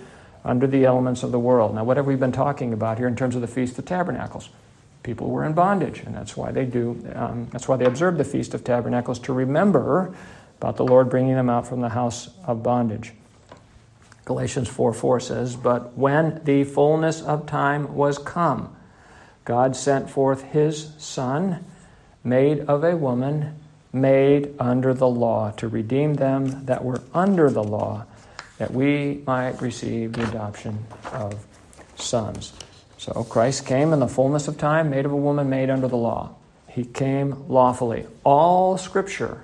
under 0.44 0.66
the 0.66 0.84
elements 0.84 1.22
of 1.22 1.30
the 1.30 1.38
world. 1.38 1.72
Now, 1.72 1.84
what 1.84 1.98
have 1.98 2.06
we 2.06 2.16
been 2.16 2.32
talking 2.32 2.72
about 2.72 2.98
here 2.98 3.06
in 3.06 3.14
terms 3.14 3.36
of 3.36 3.42
the 3.42 3.46
Feast 3.46 3.78
of 3.78 3.84
Tabernacles? 3.84 4.48
People 5.04 5.30
were 5.30 5.44
in 5.44 5.52
bondage, 5.52 6.00
and 6.00 6.16
that's 6.16 6.36
why 6.36 6.50
they 6.50 6.64
do. 6.64 7.00
Um, 7.14 7.46
that's 7.52 7.68
why 7.68 7.76
they 7.76 7.84
observe 7.84 8.18
the 8.18 8.24
Feast 8.24 8.54
of 8.54 8.64
Tabernacles 8.64 9.20
to 9.20 9.32
remember 9.32 10.12
about 10.62 10.76
the 10.76 10.84
Lord 10.84 11.10
bringing 11.10 11.34
them 11.34 11.50
out 11.50 11.66
from 11.66 11.80
the 11.80 11.88
house 11.88 12.30
of 12.46 12.62
bondage. 12.62 13.12
Galatians 14.24 14.68
4 14.68 14.92
4 14.92 15.18
says, 15.18 15.56
But 15.56 15.98
when 15.98 16.40
the 16.44 16.62
fullness 16.62 17.20
of 17.20 17.46
time 17.46 17.96
was 17.96 18.16
come, 18.16 18.74
God 19.44 19.74
sent 19.74 20.08
forth 20.08 20.42
his 20.42 20.92
Son, 20.98 21.64
made 22.22 22.60
of 22.60 22.84
a 22.84 22.96
woman, 22.96 23.58
made 23.92 24.54
under 24.60 24.94
the 24.94 25.08
law, 25.08 25.50
to 25.56 25.66
redeem 25.66 26.14
them 26.14 26.66
that 26.66 26.84
were 26.84 27.00
under 27.12 27.50
the 27.50 27.64
law 27.64 28.06
that 28.58 28.70
we 28.70 29.24
might 29.26 29.60
receive 29.60 30.12
the 30.12 30.22
adoption 30.28 30.78
of 31.12 31.44
sons. 31.96 32.52
So 32.98 33.24
Christ 33.24 33.66
came 33.66 33.92
in 33.92 33.98
the 33.98 34.06
fullness 34.06 34.46
of 34.46 34.58
time, 34.58 34.90
made 34.90 35.06
of 35.06 35.10
a 35.10 35.16
woman, 35.16 35.50
made 35.50 35.70
under 35.70 35.88
the 35.88 35.96
law. 35.96 36.36
He 36.68 36.84
came 36.84 37.48
lawfully. 37.48 38.06
All 38.22 38.78
Scripture, 38.78 39.42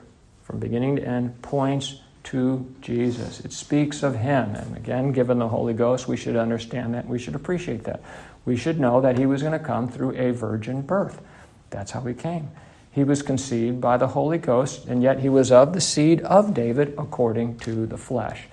from 0.48 0.58
beginning 0.58 0.96
to 0.96 1.06
end, 1.06 1.40
points 1.42 2.00
to 2.24 2.74
Jesus. 2.80 3.40
It 3.40 3.52
speaks 3.52 4.02
of 4.02 4.16
Him. 4.16 4.54
And 4.54 4.76
again, 4.76 5.12
given 5.12 5.38
the 5.38 5.48
Holy 5.48 5.74
Ghost, 5.74 6.08
we 6.08 6.16
should 6.16 6.36
understand 6.36 6.94
that. 6.94 7.06
We 7.06 7.18
should 7.18 7.34
appreciate 7.34 7.84
that. 7.84 8.00
We 8.46 8.56
should 8.56 8.80
know 8.80 9.02
that 9.02 9.18
He 9.18 9.26
was 9.26 9.42
going 9.42 9.52
to 9.52 9.58
come 9.58 9.88
through 9.88 10.16
a 10.16 10.32
virgin 10.32 10.80
birth. 10.80 11.20
That's 11.68 11.90
how 11.90 12.00
He 12.00 12.14
came. 12.14 12.50
He 12.90 13.04
was 13.04 13.20
conceived 13.20 13.78
by 13.78 13.98
the 13.98 14.08
Holy 14.08 14.38
Ghost, 14.38 14.86
and 14.86 15.02
yet 15.02 15.20
He 15.20 15.28
was 15.28 15.52
of 15.52 15.74
the 15.74 15.82
seed 15.82 16.22
of 16.22 16.54
David 16.54 16.94
according 16.96 17.58
to 17.58 17.84
the 17.84 17.98
flesh. 17.98 18.44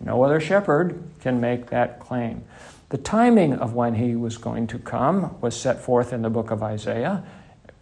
No 0.00 0.24
other 0.24 0.40
shepherd 0.40 1.00
can 1.20 1.40
make 1.40 1.70
that 1.70 2.00
claim. 2.00 2.42
The 2.88 2.98
timing 2.98 3.54
of 3.54 3.72
when 3.72 3.94
he 3.94 4.14
was 4.14 4.36
going 4.36 4.66
to 4.68 4.78
come 4.78 5.40
was 5.40 5.58
set 5.58 5.80
forth 5.80 6.12
in 6.12 6.22
the 6.22 6.30
book 6.30 6.50
of 6.50 6.62
Isaiah, 6.62 7.24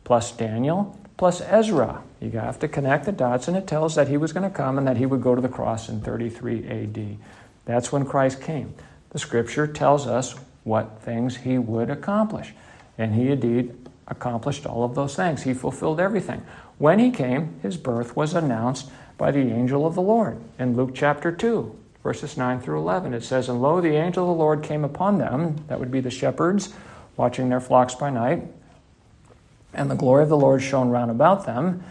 plus 0.04 0.32
Daniel, 0.32 0.98
plus 1.16 1.40
Ezra. 1.40 2.02
You 2.20 2.30
have 2.32 2.58
to 2.60 2.68
connect 2.68 3.04
the 3.04 3.12
dots, 3.12 3.48
and 3.48 3.56
it 3.56 3.66
tells 3.66 3.94
that 3.94 4.08
he 4.08 4.16
was 4.16 4.32
going 4.32 4.48
to 4.48 4.56
come 4.56 4.78
and 4.78 4.86
that 4.86 4.96
he 4.96 5.06
would 5.06 5.22
go 5.22 5.34
to 5.34 5.40
the 5.40 5.48
cross 5.48 5.88
in 5.88 6.00
33 6.00 6.68
AD. 6.68 7.16
That's 7.64 7.92
when 7.92 8.04
Christ 8.04 8.40
came. 8.40 8.74
The 9.10 9.18
scripture 9.18 9.66
tells 9.66 10.06
us 10.06 10.34
what 10.64 11.00
things 11.02 11.36
he 11.36 11.58
would 11.58 11.90
accomplish. 11.90 12.52
And 12.98 13.14
he 13.14 13.30
indeed 13.30 13.74
accomplished 14.08 14.66
all 14.66 14.84
of 14.84 14.94
those 14.94 15.14
things. 15.14 15.42
He 15.42 15.54
fulfilled 15.54 16.00
everything. 16.00 16.42
When 16.78 16.98
he 16.98 17.10
came, 17.10 17.58
his 17.62 17.76
birth 17.76 18.16
was 18.16 18.34
announced 18.34 18.90
by 19.16 19.30
the 19.30 19.52
angel 19.52 19.86
of 19.86 19.94
the 19.94 20.02
Lord 20.02 20.40
in 20.58 20.76
Luke 20.76 20.94
chapter 20.94 21.30
2 21.30 21.78
verses 22.04 22.36
9 22.36 22.60
through 22.60 22.78
11. 22.78 23.14
It 23.14 23.24
says, 23.24 23.48
And 23.48 23.60
lo, 23.60 23.80
the 23.80 23.96
angel 23.96 24.30
of 24.30 24.36
the 24.36 24.40
Lord 24.40 24.62
came 24.62 24.84
upon 24.84 25.18
them, 25.18 25.56
that 25.66 25.80
would 25.80 25.90
be 25.90 26.00
the 26.00 26.10
shepherds, 26.10 26.72
watching 27.16 27.48
their 27.48 27.60
flocks 27.60 27.94
by 27.94 28.10
night. 28.10 28.46
And 29.74 29.90
the 29.90 29.94
glory 29.94 30.22
of 30.22 30.28
the 30.28 30.36
Lord 30.36 30.62
shone 30.62 30.90
round 30.90 31.10
about 31.10 31.46
them, 31.46 31.82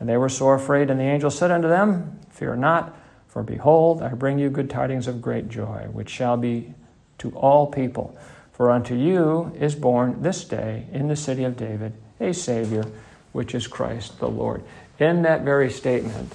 and 0.00 0.08
they 0.08 0.16
were 0.16 0.28
sore 0.28 0.54
afraid. 0.54 0.90
And 0.90 0.98
the 0.98 1.04
angel 1.04 1.30
said 1.30 1.50
unto 1.50 1.68
them, 1.68 2.18
Fear 2.30 2.56
not, 2.56 2.96
for 3.28 3.42
behold, 3.42 4.02
I 4.02 4.08
bring 4.10 4.38
you 4.38 4.50
good 4.50 4.70
tidings 4.70 5.06
of 5.06 5.22
great 5.22 5.48
joy, 5.48 5.88
which 5.92 6.10
shall 6.10 6.36
be 6.36 6.74
to 7.18 7.30
all 7.30 7.66
people. 7.66 8.18
For 8.52 8.70
unto 8.70 8.94
you 8.94 9.52
is 9.58 9.74
born 9.74 10.22
this 10.22 10.44
day 10.44 10.86
in 10.92 11.08
the 11.08 11.16
city 11.16 11.44
of 11.44 11.56
David 11.56 11.92
a 12.20 12.32
Savior, 12.32 12.84
which 13.32 13.54
is 13.54 13.66
Christ 13.66 14.18
the 14.18 14.28
Lord. 14.28 14.62
In 14.98 15.22
that 15.22 15.42
very 15.42 15.70
statement, 15.70 16.32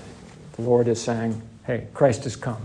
the 0.54 0.62
Lord 0.62 0.88
is 0.88 1.02
saying, 1.02 1.41
Hey, 1.65 1.88
Christ 1.93 2.24
has 2.24 2.36
come. 2.36 2.62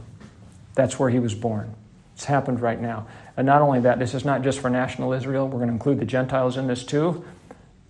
That's 0.74 0.98
where 0.98 1.10
he 1.10 1.18
was 1.18 1.34
born. 1.34 1.74
It's 2.14 2.24
happened 2.24 2.60
right 2.60 2.80
now. 2.80 3.06
And 3.36 3.46
not 3.46 3.62
only 3.62 3.80
that, 3.80 3.98
this 3.98 4.14
is 4.14 4.24
not 4.24 4.42
just 4.42 4.60
for 4.60 4.70
national 4.70 5.12
Israel, 5.12 5.46
we're 5.46 5.58
going 5.58 5.68
to 5.68 5.74
include 5.74 5.98
the 5.98 6.06
Gentiles 6.06 6.56
in 6.56 6.66
this 6.66 6.84
too. 6.84 7.24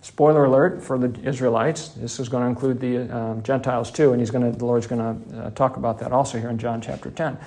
Spoiler 0.03 0.43
alert 0.43 0.83
for 0.83 0.97
the 0.97 1.17
Israelites. 1.25 1.87
This 1.87 2.19
is 2.19 2.27
going 2.27 2.43
to 2.43 2.49
include 2.49 2.81
the 2.81 3.09
um, 3.09 3.41
Gentiles 3.41 3.89
too, 3.89 4.11
and 4.11 4.19
he's 4.19 4.31
going 4.31 4.51
to, 4.51 4.57
the 4.57 4.65
Lord's 4.65 4.85
going 4.85 4.99
to 4.99 5.45
uh, 5.45 5.49
talk 5.51 5.77
about 5.77 5.99
that 5.99 6.11
also 6.11 6.37
here 6.37 6.49
in 6.49 6.57
John 6.57 6.81
chapter 6.81 7.09
10. 7.09 7.37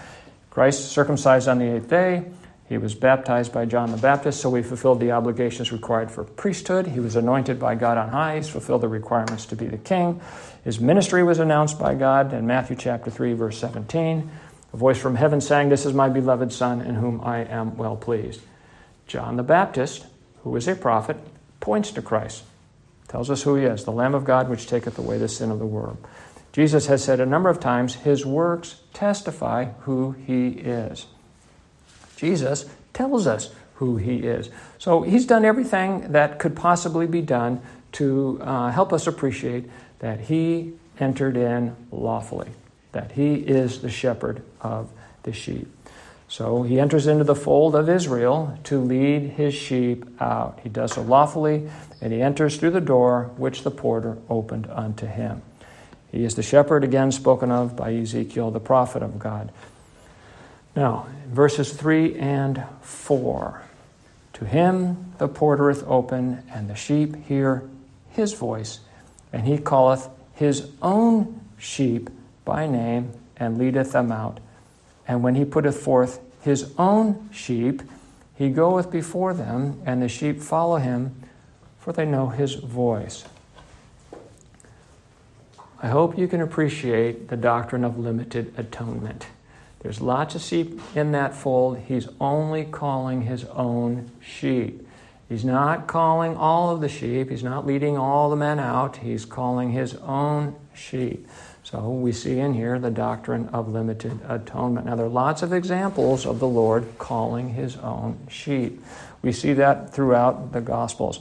Christ 0.49 0.91
circumcised 0.91 1.49
on 1.49 1.59
the 1.59 1.77
eighth 1.77 1.91
day. 1.91 2.25
He 2.67 2.79
was 2.79 2.95
baptized 2.95 3.53
by 3.53 3.67
John 3.67 3.91
the 3.91 3.99
Baptist, 3.99 4.41
so 4.41 4.55
he 4.55 4.63
fulfilled 4.63 5.01
the 5.01 5.13
obligations 5.13 5.71
required 5.71 6.11
for 6.11 6.25
priesthood. 6.25 6.87
He 6.87 6.99
was 6.99 7.15
anointed 7.15 7.61
by 7.61 7.75
God 7.75 7.99
on 7.99 8.09
high. 8.09 8.37
He's 8.37 8.49
fulfilled 8.49 8.81
the 8.81 8.89
requirements 8.89 9.45
to 9.47 9.57
be 9.57 9.67
the 9.67 9.77
king. 9.77 10.19
His 10.65 10.81
ministry 10.81 11.23
was 11.23 11.39
announced 11.39 11.79
by 11.79 11.95
God 11.95 12.33
in 12.33 12.47
Matthew 12.47 12.75
chapter 12.75 13.11
3, 13.11 13.35
verse 13.35 13.59
17. 13.59 14.31
A 14.73 14.77
voice 14.79 14.99
from 14.99 15.17
heaven 15.17 15.43
sang, 15.43 15.69
This 15.69 15.85
is 15.85 15.93
my 15.93 16.09
beloved 16.09 16.55
Son, 16.55 16.81
in 16.81 16.95
whom 16.95 17.21
I 17.21 17.45
am 17.45 17.77
well 17.77 17.97
pleased. 17.97 18.41
John 19.07 19.37
the 19.37 19.43
Baptist, 19.43 20.07
who 20.43 20.51
was 20.51 20.67
a 20.67 20.75
prophet, 20.75 21.19
points 21.67 21.91
to 21.91 22.01
Christ, 22.01 22.45
tells 23.09 23.29
us 23.29 23.43
who 23.43 23.57
he 23.57 23.65
is, 23.65 23.85
the 23.85 23.91
Lamb 23.91 24.15
of 24.15 24.25
God 24.25 24.49
which 24.49 24.69
taketh 24.69 24.97
away 25.01 25.19
the 25.19 25.29
sin 25.29 25.51
of 25.51 25.59
the 25.59 25.67
world. 25.67 25.99
Jesus 26.53 26.87
has 26.87 27.03
said 27.03 27.19
a 27.19 27.27
number 27.27 27.49
of 27.49 27.59
times, 27.59 27.97
His 27.97 28.25
works 28.25 28.77
testify 28.95 29.65
who 29.81 30.13
he 30.13 30.51
is. 30.51 31.07
Jesus 32.17 32.67
tells 32.93 33.27
us 33.27 33.51
who 33.75 33.97
he 33.97 34.19
is. 34.19 34.49
So 34.79 35.03
he's 35.03 35.27
done 35.27 35.45
everything 35.45 36.13
that 36.13 36.39
could 36.39 36.55
possibly 36.55 37.09
be 37.09 37.21
done 37.21 37.61
to 37.93 38.39
uh, 38.43 38.71
help 38.71 38.93
us 38.93 39.09
appreciate 39.09 39.69
that 39.99 40.21
he 40.21 40.73
entered 41.01 41.37
in 41.37 41.75
lawfully, 41.91 42.51
that 42.93 43.11
he 43.11 43.35
is 43.35 43.83
the 43.83 43.91
shepherd 43.91 44.41
of 44.61 44.89
the 45.25 45.33
sheep. 45.33 45.76
So 46.29 46.65
he 46.65 46.81
enters 46.81 47.07
into 47.07 47.25
the 47.25 47.37
fold 47.37 47.77
of 47.77 47.89
Israel 47.89 48.59
to 48.65 48.81
lead 48.81 49.31
his 49.33 49.55
sheep 49.55 50.05
out. 50.21 50.59
He 50.63 50.69
does 50.69 50.95
so 50.95 51.03
lawfully, 51.03 51.71
and 52.01 52.13
he 52.13 52.21
enters 52.21 52.57
through 52.57 52.73
the 52.73 52.81
door 52.81 53.31
which 53.37 53.63
the 53.63 53.71
porter 53.71 54.19
opened 54.29 54.67
unto 54.71 55.07
him. 55.07 55.43
He 56.11 56.25
is 56.25 56.35
the 56.35 56.43
shepherd, 56.43 56.83
again 56.83 57.13
spoken 57.13 57.51
of 57.51 57.77
by 57.77 57.95
Ezekiel, 57.95 58.51
the 58.51 58.61
prophet 58.61 59.03
of 59.03 59.19
God. 59.19 59.53
Now, 60.75 61.07
verses 61.29 61.73
3 61.73 62.19
and 62.19 62.65
4. 62.83 63.63
To 64.35 64.45
him 64.45 65.15
the 65.19 65.29
porter 65.29 65.71
is 65.71 65.83
open, 65.87 66.43
and 66.53 66.69
the 66.69 66.75
sheep 66.75 67.25
hear 67.27 67.69
his 68.11 68.33
voice, 68.33 68.81
and 69.33 69.47
he 69.47 69.59
calleth 69.59 70.09
his 70.35 70.71
own 70.83 71.41
sheep 71.57 72.11
by 72.45 72.67
name, 72.67 73.13
and 73.37 73.59
leadeth 73.59 73.93
them 73.93 74.11
out. 74.11 74.41
And 75.07 75.23
when 75.23 75.35
he 75.35 75.45
putteth 75.45 75.79
forth 75.79 76.21
his 76.43 76.73
own 76.79 77.29
sheep, 77.33 77.83
he 78.35 78.51
goeth 78.51 78.91
before 78.91 79.33
them, 79.35 79.81
and 79.87 80.03
the 80.03 80.09
sheep 80.09 80.41
follow 80.41 80.77
him, 80.77 81.15
for 81.79 81.93
they 81.93 82.05
know 82.05 82.29
his 82.29 82.55
voice. 82.55 83.25
I 85.83 85.89
hope 85.89 86.19
you 86.19 86.27
can 86.27 86.41
appreciate 86.41 87.29
the 87.29 87.37
doctrine 87.37 87.85
of 87.85 87.99
limited 87.99 88.55
atonement. 88.57 89.27
There's 89.81 90.01
lots 90.01 90.35
of 90.35 90.41
sheep 90.41 90.81
in 90.95 91.13
that 91.13 91.35
fold. 91.35 91.79
He's 91.79 92.09
only 92.21 92.65
calling 92.65 93.23
his 93.23 93.45
own 93.45 94.11
sheep. 94.21 94.87
He's 95.29 95.45
not 95.45 95.87
calling 95.87 96.37
all 96.37 96.71
of 96.71 96.81
the 96.81 96.89
sheep. 96.89 97.31
He's 97.31 97.43
not 97.43 97.67
leading 97.67 97.97
all 97.97 98.31
the 98.31 98.37
men 98.37 98.59
out. 98.59 98.97
He's 98.97 99.25
calling 99.25 99.71
his 99.71 99.95
own 99.97 100.57
sheep. 100.75 101.27
So 101.77 101.91
we 101.91 102.13
see 102.13 102.39
in 102.39 102.55
here 102.55 102.79
the 102.79 102.91
doctrine 102.91 103.51
of 103.51 103.69
limited 103.69 104.19
atonement. 104.27 104.87
Now, 104.87 104.97
there 104.97 105.05
are 105.05 105.11
lots 105.11 105.43
of 105.43 105.53
examples 105.53 106.25
of 106.25 106.39
the 106.39 106.49
Lord 106.49 106.87
calling 106.97 107.51
his 107.51 107.77
own 107.77 108.19
sheep. 108.31 108.83
We 109.21 109.31
see 109.31 109.53
that 109.53 109.93
throughout 109.93 110.53
the 110.53 110.63
Gospels. 110.63 111.21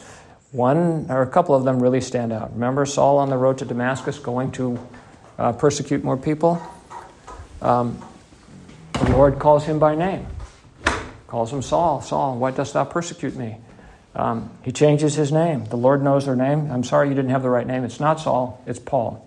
One 0.54 1.08
or 1.10 1.24
a 1.24 1.28
couple 1.28 1.56
of 1.56 1.66
them 1.66 1.84
really 1.84 2.00
stand 2.00 2.32
out. 2.32 2.54
Remember 2.54 2.86
Saul 2.86 3.18
on 3.18 3.30
the 3.30 3.36
road 3.36 3.58
to 3.58 3.66
Damascus 3.66 4.18
going 4.18 4.54
to 4.54 4.80
uh, 5.38 5.52
persecute 5.52 6.06
more 6.06 6.16
people? 6.16 6.62
Um, 7.62 8.02
the 8.94 9.12
Lord 9.12 9.40
calls 9.40 9.66
him 9.66 9.78
by 9.78 9.94
name, 9.94 10.26
calls 11.28 11.52
him 11.52 11.64
Saul. 11.64 12.00
Saul, 12.00 12.38
why 12.38 12.52
dost 12.52 12.76
thou 12.76 12.86
persecute 12.86 13.36
me? 13.36 13.58
Um, 14.16 14.50
he 14.64 14.72
changes 14.72 15.16
his 15.16 15.34
name. 15.34 15.66
The 15.66 15.76
Lord 15.76 16.02
knows 16.02 16.26
their 16.26 16.38
name. 16.38 16.72
I'm 16.72 16.86
sorry 16.86 17.10
you 17.10 17.14
didn't 17.14 17.32
have 17.32 17.44
the 17.44 17.50
right 17.50 17.68
name. 17.68 17.84
It's 17.84 18.00
not 18.00 18.22
Saul, 18.22 18.64
it's 18.66 18.80
Paul. 18.80 19.25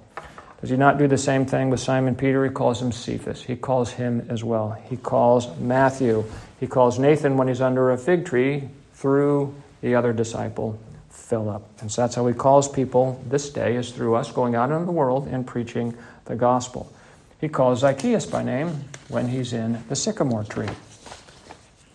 Does 0.61 0.71
he 0.71 0.77
not 0.77 0.99
do 0.99 1.07
the 1.07 1.19
same 1.19 1.47
thing 1.47 1.71
with 1.71 1.79
Simon 1.79 2.17
Peter? 2.17 2.45
He 2.45 2.51
calls 2.51 2.83
him 2.83 2.91
Cephas. 2.91 3.43
He 3.43 3.55
calls 3.55 3.93
him 3.93 4.27
as 4.29 4.43
well. 4.43 4.73
He 4.91 4.97
calls 4.97 5.57
Matthew. 5.59 6.25
He 6.59 6.67
calls 6.67 6.99
Nathan 6.99 7.37
when 7.37 7.47
he's 7.47 7.61
under 7.61 7.93
a 7.93 7.99
fig 7.99 8.27
tree 8.27 8.69
through 8.95 9.55
the 9.81 9.95
other 9.95 10.13
disciple, 10.13 10.77
Philip. 11.11 11.63
And 11.81 11.93
so 11.93 12.03
that's 12.03 12.17
how 12.17 12.27
he 12.27 12.35
calls 12.35 12.69
people 12.69 13.23
this 13.29 13.51
day, 13.51 13.77
is 13.77 13.93
through 13.93 14.17
us 14.17 14.33
going 14.33 14.57
out 14.57 14.73
into 14.73 14.85
the 14.85 14.93
world 14.93 15.29
and 15.29 15.47
preaching 15.47 15.95
the 16.25 16.35
gospel. 16.35 16.93
He 17.41 17.49
calls 17.49 17.81
Zacchaeus 17.81 18.27
by 18.27 18.43
name 18.43 18.85
when 19.07 19.29
he's 19.29 19.53
in 19.53 19.85
the 19.89 19.95
sycamore 19.95 20.43
tree. 20.43 20.69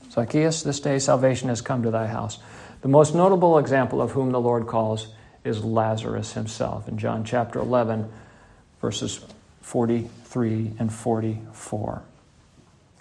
Zacchaeus, 0.10 0.64
this 0.64 0.80
day 0.80 1.00
salvation 1.00 1.50
has 1.50 1.60
come 1.60 1.84
to 1.84 1.92
thy 1.92 2.08
house. 2.08 2.38
The 2.82 2.88
most 2.88 3.14
notable 3.14 3.58
example 3.58 4.02
of 4.02 4.12
whom 4.12 4.32
the 4.32 4.40
Lord 4.40 4.68
calls 4.68 5.08
is 5.44 5.66
Lazarus 5.66 6.34
himself 6.34 6.88
in 6.88 6.98
John 6.98 7.26
chapter 7.26 7.60
11 7.60 8.10
verses 8.84 9.22
43 9.62 10.74
and 10.78 10.92
44. 10.92 12.04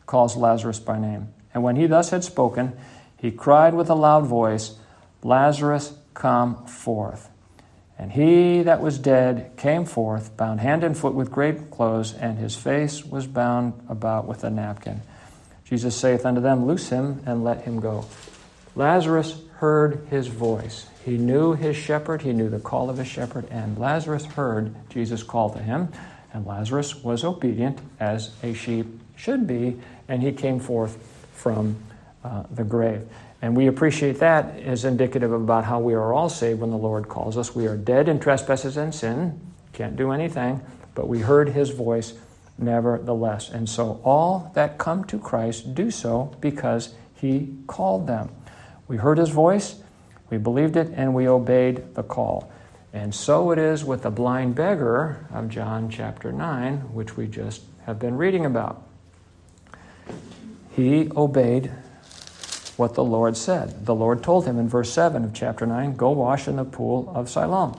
Calls 0.07 0.37
Lazarus 0.37 0.79
by 0.79 0.97
name. 0.97 1.35
And 1.53 1.65
when 1.65 1.75
he 1.75 1.89
thus 1.89 2.11
had 2.11 2.23
spoken, 2.23 2.75
he 3.19 3.33
cried 3.33 3.75
with 3.75 3.91
a 3.91 3.97
loud 3.97 4.25
voice, 4.25 4.77
Lazarus, 5.25 5.93
come 6.15 6.67
forth. 6.67 7.29
And 7.99 8.13
he 8.13 8.63
that 8.63 8.81
was 8.81 8.97
dead 8.97 9.57
came 9.57 9.85
forth, 9.85 10.37
bound 10.37 10.61
hand 10.61 10.85
and 10.85 10.97
foot 10.97 11.15
with 11.15 11.33
grave 11.33 11.69
clothes, 11.73 12.15
and 12.15 12.39
his 12.39 12.55
face 12.55 13.05
was 13.05 13.27
bound 13.27 13.73
about 13.89 14.29
with 14.29 14.45
a 14.45 14.51
napkin. 14.51 15.03
Jesus 15.65 15.97
saith 15.97 16.25
unto 16.25 16.41
them, 16.41 16.65
Loose 16.65 16.91
him 16.91 17.25
and 17.27 17.43
let 17.43 17.63
him 17.63 17.81
go. 17.81 18.05
Lazarus 18.77 19.37
heard 19.55 20.07
his 20.11 20.29
voice. 20.29 20.87
He 21.05 21.19
knew 21.19 21.55
his 21.55 21.77
shepherd, 21.77 22.23
he 22.23 22.33
knew 22.33 22.49
the 22.49 22.61
call 22.61 22.89
of 22.89 22.99
his 22.99 23.09
shepherd, 23.09 23.47
and 23.51 23.79
Lazarus 23.79 24.25
heard 24.25 24.75
Jesus 24.89 25.23
call 25.23 25.51
to 25.51 25.59
him. 25.59 25.89
And 26.33 26.47
Lazarus 26.47 27.03
was 27.03 27.25
obedient 27.25 27.79
as 28.01 28.31
a 28.43 28.55
sheep 28.55 28.87
should 29.17 29.47
be, 29.47 29.79
and 30.09 30.23
he 30.23 30.33
came 30.33 30.61
forth 30.61 30.97
from 31.35 31.77
uh, 32.25 32.45
the 32.51 32.65
grave. 32.65 33.07
And 33.43 33.57
we 33.57 33.67
appreciate 33.67 34.21
that 34.21 34.61
as 34.61 34.85
indicative 34.85 35.33
about 35.33 35.65
how 35.65 35.81
we 35.81 35.95
are 35.95 36.13
all 36.13 36.29
saved 36.29 36.61
when 36.61 36.71
the 36.71 36.77
Lord 36.77 37.09
calls 37.09 37.37
us. 37.37 37.55
We 37.55 37.67
are 37.67 37.77
dead 37.77 38.09
in 38.09 38.21
trespasses 38.21 38.77
and 38.77 38.95
sin, 38.95 39.41
can't 39.73 39.97
do 39.97 40.13
anything, 40.13 40.63
but 40.95 41.09
we 41.09 41.19
heard 41.19 41.49
his 41.49 41.71
voice 41.71 42.15
nevertheless. 42.57 43.51
And 43.51 43.69
so 43.69 44.01
all 44.05 44.53
that 44.55 44.79
come 44.79 45.05
to 45.07 45.19
Christ 45.19 45.75
do 45.75 45.91
so 45.91 46.35
because 46.41 46.95
he 47.17 47.53
called 47.67 48.07
them. 48.07 48.31
We 48.87 48.97
heard 48.97 49.19
his 49.19 49.31
voice, 49.31 49.82
we 50.33 50.39
believed 50.39 50.77
it 50.77 50.91
and 50.97 51.15
we 51.15 51.29
obeyed 51.29 51.95
the 51.95 52.03
call. 52.03 52.51
And 52.95 53.15
so 53.15 53.51
it 53.51 53.59
is 53.59 53.85
with 53.85 54.03
the 54.03 54.11
blind 54.11 54.55
beggar 54.55 55.27
of 55.31 55.51
John 55.51 55.91
chapter 55.91 56.33
9, 56.33 56.95
which 56.95 57.19
we 57.19 57.27
just 57.27 57.61
have 57.85 57.99
been 57.99 58.17
reading 58.17 58.47
about. 58.47 58.83
He 60.75 61.11
obeyed 61.15 61.71
what 62.79 62.95
the 62.95 63.05
Lord 63.05 63.37
said. 63.37 63.85
The 63.85 63.95
Lord 63.95 64.23
told 64.23 64.47
him 64.47 64.59
in 64.59 64.71
verse 64.71 64.91
7 64.91 65.23
of 65.23 65.35
chapter 65.35 65.67
9, 65.67 65.97
Go 65.97 66.13
wash 66.13 66.49
in 66.49 66.57
the 66.57 66.65
pool 66.65 67.13
of 67.15 67.29
Siloam. 67.29 67.79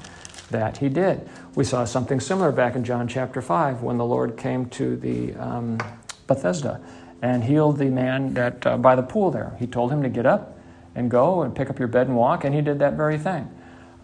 That 0.51 0.77
he 0.77 0.89
did. 0.89 1.27
We 1.55 1.63
saw 1.63 1.85
something 1.85 2.19
similar 2.19 2.51
back 2.51 2.75
in 2.75 2.83
John 2.83 3.07
chapter 3.07 3.41
5 3.41 3.81
when 3.81 3.97
the 3.97 4.05
Lord 4.05 4.37
came 4.37 4.67
to 4.69 4.95
the 4.95 5.33
um, 5.35 5.79
Bethesda 6.27 6.79
and 7.23 7.43
healed 7.43 7.79
the 7.79 7.89
man 7.89 8.35
that 8.35 8.67
uh, 8.67 8.77
by 8.77 8.95
the 8.95 9.01
pool 9.01 9.31
there. 9.31 9.55
He 9.57 9.65
told 9.65 9.91
him 9.91 10.03
to 10.03 10.09
get 10.09 10.27
up 10.27 10.52
and 10.95 11.09
go 11.09 11.41
and 11.41 11.55
pick 11.55 11.69
up 11.69 11.79
your 11.79 11.87
bed 11.87 12.07
and 12.07 12.15
walk, 12.15 12.43
and 12.43 12.53
he 12.53 12.61
did 12.61 12.79
that 12.79 12.93
very 12.93 13.17
thing. 13.17 13.49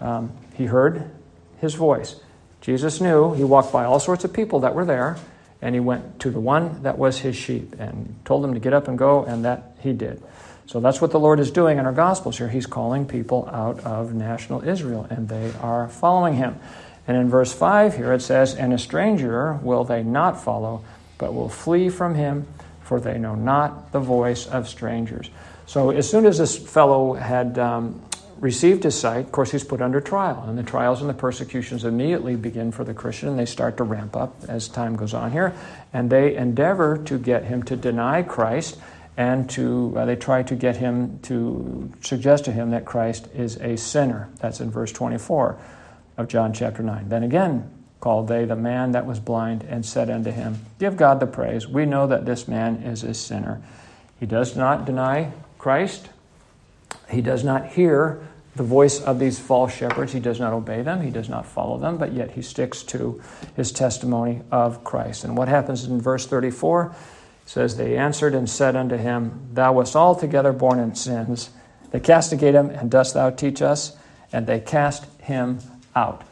Um, 0.02 0.32
he 0.54 0.65
heard 0.65 1.10
his 1.60 1.75
voice. 1.75 2.15
Jesus 2.62 2.99
knew 2.99 3.34
he 3.34 3.43
walked 3.43 3.71
by 3.71 3.86
all 3.86 3.99
sorts 3.99 4.23
of 4.23 4.34
people 4.34 4.62
that 4.62 4.75
were 4.75 4.86
there, 4.86 5.17
and 5.62 5.75
he 5.75 5.80
went 5.80 6.19
to 6.21 6.30
the 6.30 6.39
one 6.39 6.84
that 6.84 6.97
was 6.97 7.19
his 7.19 7.36
sheep 7.36 7.75
and 7.80 8.15
told 8.25 8.43
them 8.43 8.54
to 8.54 8.60
get 8.60 8.73
up 8.73 8.88
and 8.88 8.97
go, 8.97 9.23
and 9.23 9.45
that 9.45 9.75
he 9.80 9.93
did. 9.93 10.21
So 10.65 10.80
that's 10.80 11.02
what 11.02 11.12
the 11.12 11.19
Lord 11.19 11.39
is 11.39 11.49
doing 11.49 11.80
in 11.80 11.86
our 11.86 11.91
Gospels 11.91 12.38
here. 12.38 12.47
He's 12.47 12.67
calling 12.67 13.08
people 13.08 13.49
out 13.52 13.80
of 13.80 14.13
national 14.13 14.67
Israel, 14.67 15.08
and 15.10 15.28
they 15.28 15.52
are 15.62 15.88
following 15.88 16.36
him. 16.36 16.60
And 17.08 17.17
in 17.17 17.28
verse 17.28 17.52
5 17.52 17.95
here 17.95 18.13
it 18.13 18.21
says, 18.21 18.54
And 18.54 18.71
a 18.71 18.78
stranger 18.78 19.54
will 19.63 19.83
they 19.83 20.04
not 20.04 20.44
follow, 20.44 20.83
but 21.17 21.33
will 21.33 21.50
flee 21.50 21.90
from 21.90 22.13
him, 22.13 22.46
for 22.83 23.00
they 23.00 23.17
know 23.17 23.33
not 23.33 23.92
the 23.92 24.00
voice 24.00 24.46
of 24.46 24.69
strangers. 24.69 25.31
So 25.70 25.92
as 25.92 26.10
soon 26.10 26.26
as 26.26 26.40
this 26.40 26.58
fellow 26.58 27.13
had 27.13 27.60
um, 27.60 28.02
received 28.40 28.82
his 28.82 29.00
sight, 29.00 29.26
of 29.26 29.32
course, 29.32 29.52
he's 29.52 29.63
put 29.63 29.84
under 29.84 30.02
trial. 30.02 30.44
And 30.48 30.58
the 30.58 30.63
trials 30.63 31.02
and 31.02 31.08
the 31.08 31.13
persecutions 31.13 31.86
immediately 31.86 32.36
begin 32.36 32.72
for 32.72 32.84
the 32.84 32.96
Christian, 32.96 33.30
and 33.30 33.38
they 33.38 33.46
start 33.46 33.78
to 33.78 33.84
ramp 33.84 34.15
up 34.15 34.36
as 34.48 34.67
time 34.67 34.96
goes 34.96 35.13
on 35.13 35.32
here. 35.32 35.54
And 35.94 36.10
they 36.10 36.36
endeavor 36.36 36.98
to 37.06 37.20
get 37.20 37.44
him 37.44 37.62
to 37.63 37.76
deny 37.76 38.24
Christ 38.24 38.80
and 39.15 39.48
to 39.52 39.94
uh, 39.96 40.06
they 40.06 40.15
try 40.15 40.42
to 40.42 40.56
get 40.56 40.78
him 40.78 41.20
to 41.20 41.94
suggest 42.02 42.46
to 42.46 42.52
him 42.52 42.72
that 42.72 42.86
Christ 42.86 43.28
is 43.36 43.58
a 43.58 43.78
sinner. 43.78 44.28
That's 44.40 44.62
in 44.62 44.72
verse 44.72 44.92
24 44.92 45.56
of 46.17 46.28
John 46.28 46.52
chapter 46.52 46.82
9. 46.82 47.10
Then 47.10 47.22
again 47.22 47.70
called 48.00 48.28
they 48.28 48.44
the 48.44 48.56
man 48.56 48.94
that 48.94 49.06
was 49.06 49.20
blind 49.20 49.62
and 49.70 49.86
said 49.86 50.10
unto 50.10 50.32
him, 50.32 50.65
Give 50.80 50.98
God 50.98 51.20
the 51.20 51.28
praise. 51.28 51.67
We 51.67 51.86
know 51.86 52.08
that 52.08 52.26
this 52.26 52.48
man 52.48 52.78
is 52.78 53.04
a 53.04 53.13
sinner. 53.13 53.62
He 54.20 54.26
does 54.26 54.56
not 54.56 54.86
deny 54.86 55.32
Christ. 55.60 56.10
He 57.12 57.22
does 57.22 57.44
not 57.44 57.68
hear 57.68 58.28
the 58.56 58.64
voice 58.64 59.00
of 59.00 59.20
these 59.20 59.38
false 59.38 59.74
shepherds. 59.74 60.14
He 60.14 60.20
does 60.20 60.40
not 60.40 60.54
obey 60.54 60.82
them. 60.82 61.02
He 61.02 61.12
does 61.12 61.30
not 61.30 61.46
follow 61.46 61.78
them, 61.78 61.98
but 61.98 62.14
yet 62.14 62.32
he 62.32 62.42
sticks 62.42 62.82
to 62.84 63.22
his 63.56 63.72
testimony 63.72 64.42
of 64.52 64.84
Christ. 64.84 65.24
And 65.24 65.38
what 65.38 65.48
happens 65.48 65.86
in 65.86 66.02
verse 66.02 66.26
34? 66.26 66.96
says, 67.50 67.78
They 67.78 67.98
answered 67.98 68.36
and 68.36 68.48
said 68.48 68.76
unto 68.76 68.96
him, 68.96 69.50
Thou 69.54 69.74
wast 69.74 69.96
altogether 69.96 70.54
born 70.54 70.78
in 70.78 70.94
sins. 70.94 71.50
They 71.90 72.00
castigate 72.00 72.54
him, 72.54 72.70
and 72.70 72.92
dost 72.92 73.16
thou 73.16 73.32
teach 73.32 73.62
us? 73.62 73.98
And 74.32 74.46
they 74.46 74.60
cast 74.60 75.06
him 75.22 75.60
out. 75.96 76.24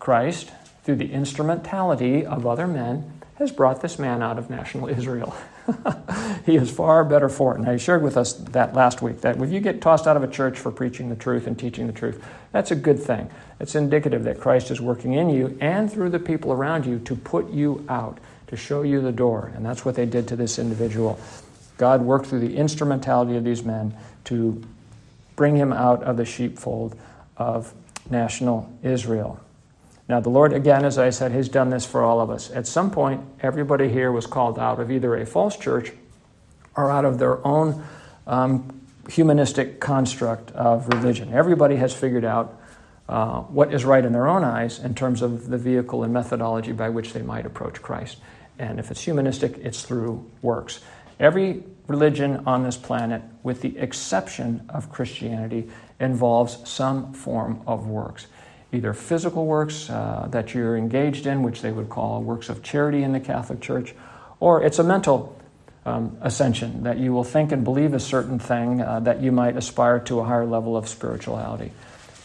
Christ, 0.00 0.50
through 0.82 0.96
the 0.96 1.12
instrumentality 1.12 2.26
of 2.26 2.44
other 2.44 2.66
men, 2.66 3.20
has 3.36 3.52
brought 3.52 3.82
this 3.82 4.00
man 4.00 4.20
out 4.20 4.36
of 4.36 4.50
national 4.50 4.88
Israel. 4.98 5.32
he 6.46 6.56
is 6.56 6.70
far 6.70 7.04
better 7.04 7.28
for 7.28 7.54
it. 7.54 7.60
And 7.60 7.68
I 7.68 7.76
shared 7.76 8.02
with 8.02 8.16
us 8.16 8.32
that 8.32 8.74
last 8.74 9.02
week 9.02 9.20
that 9.20 9.40
if 9.40 9.50
you 9.50 9.60
get 9.60 9.80
tossed 9.80 10.06
out 10.06 10.16
of 10.16 10.22
a 10.22 10.28
church 10.28 10.58
for 10.58 10.70
preaching 10.70 11.08
the 11.08 11.16
truth 11.16 11.46
and 11.46 11.58
teaching 11.58 11.86
the 11.86 11.92
truth, 11.92 12.24
that's 12.50 12.70
a 12.70 12.76
good 12.76 13.00
thing. 13.00 13.30
It's 13.60 13.74
indicative 13.74 14.24
that 14.24 14.40
Christ 14.40 14.70
is 14.70 14.80
working 14.80 15.14
in 15.14 15.30
you 15.30 15.56
and 15.60 15.90
through 15.90 16.10
the 16.10 16.18
people 16.18 16.52
around 16.52 16.86
you 16.86 16.98
to 17.00 17.14
put 17.14 17.50
you 17.50 17.84
out 17.88 18.18
to 18.48 18.56
show 18.56 18.82
you 18.82 19.00
the 19.00 19.12
door. 19.12 19.50
And 19.54 19.64
that's 19.64 19.84
what 19.84 19.94
they 19.94 20.04
did 20.04 20.28
to 20.28 20.36
this 20.36 20.58
individual. 20.58 21.18
God 21.78 22.02
worked 22.02 22.26
through 22.26 22.40
the 22.40 22.56
instrumentality 22.56 23.36
of 23.36 23.44
these 23.44 23.62
men 23.64 23.94
to 24.24 24.62
bring 25.36 25.56
him 25.56 25.72
out 25.72 26.02
of 26.02 26.16
the 26.18 26.24
sheepfold 26.24 26.94
of 27.36 27.72
national 28.10 28.70
Israel. 28.82 29.40
Now, 30.12 30.20
the 30.20 30.28
Lord, 30.28 30.52
again, 30.52 30.84
as 30.84 30.98
I 30.98 31.08
said, 31.08 31.32
has 31.32 31.48
done 31.48 31.70
this 31.70 31.86
for 31.86 32.02
all 32.02 32.20
of 32.20 32.28
us. 32.28 32.50
At 32.50 32.66
some 32.66 32.90
point, 32.90 33.22
everybody 33.40 33.88
here 33.88 34.12
was 34.12 34.26
called 34.26 34.58
out 34.58 34.78
of 34.78 34.90
either 34.90 35.16
a 35.16 35.24
false 35.24 35.56
church 35.56 35.90
or 36.76 36.90
out 36.90 37.06
of 37.06 37.18
their 37.18 37.42
own 37.46 37.82
um, 38.26 38.82
humanistic 39.08 39.80
construct 39.80 40.50
of 40.50 40.86
religion. 40.88 41.32
Everybody 41.32 41.76
has 41.76 41.94
figured 41.94 42.26
out 42.26 42.60
uh, 43.08 43.40
what 43.40 43.72
is 43.72 43.86
right 43.86 44.04
in 44.04 44.12
their 44.12 44.28
own 44.28 44.44
eyes 44.44 44.78
in 44.80 44.94
terms 44.94 45.22
of 45.22 45.48
the 45.48 45.56
vehicle 45.56 46.04
and 46.04 46.12
methodology 46.12 46.72
by 46.72 46.90
which 46.90 47.14
they 47.14 47.22
might 47.22 47.46
approach 47.46 47.80
Christ. 47.80 48.18
And 48.58 48.78
if 48.78 48.90
it's 48.90 49.00
humanistic, 49.00 49.56
it's 49.62 49.80
through 49.80 50.30
works. 50.42 50.80
Every 51.18 51.64
religion 51.86 52.42
on 52.44 52.64
this 52.64 52.76
planet, 52.76 53.22
with 53.42 53.62
the 53.62 53.78
exception 53.78 54.66
of 54.68 54.92
Christianity, 54.92 55.70
involves 55.98 56.68
some 56.68 57.14
form 57.14 57.62
of 57.66 57.86
works. 57.86 58.26
Either 58.72 58.94
physical 58.94 59.46
works 59.46 59.90
uh, 59.90 60.26
that 60.30 60.54
you're 60.54 60.76
engaged 60.76 61.26
in, 61.26 61.42
which 61.42 61.60
they 61.60 61.70
would 61.70 61.90
call 61.90 62.22
works 62.22 62.48
of 62.48 62.62
charity 62.62 63.02
in 63.02 63.12
the 63.12 63.20
Catholic 63.20 63.60
Church, 63.60 63.94
or 64.40 64.62
it's 64.62 64.78
a 64.78 64.84
mental 64.84 65.38
um, 65.84 66.16
ascension 66.20 66.84
that 66.84 66.98
you 66.98 67.12
will 67.12 67.24
think 67.24 67.52
and 67.52 67.64
believe 67.64 67.92
a 67.92 68.00
certain 68.00 68.38
thing 68.38 68.80
uh, 68.80 69.00
that 69.00 69.20
you 69.20 69.32
might 69.32 69.56
aspire 69.56 69.98
to 70.00 70.20
a 70.20 70.24
higher 70.24 70.46
level 70.46 70.76
of 70.76 70.88
spirituality. 70.88 71.70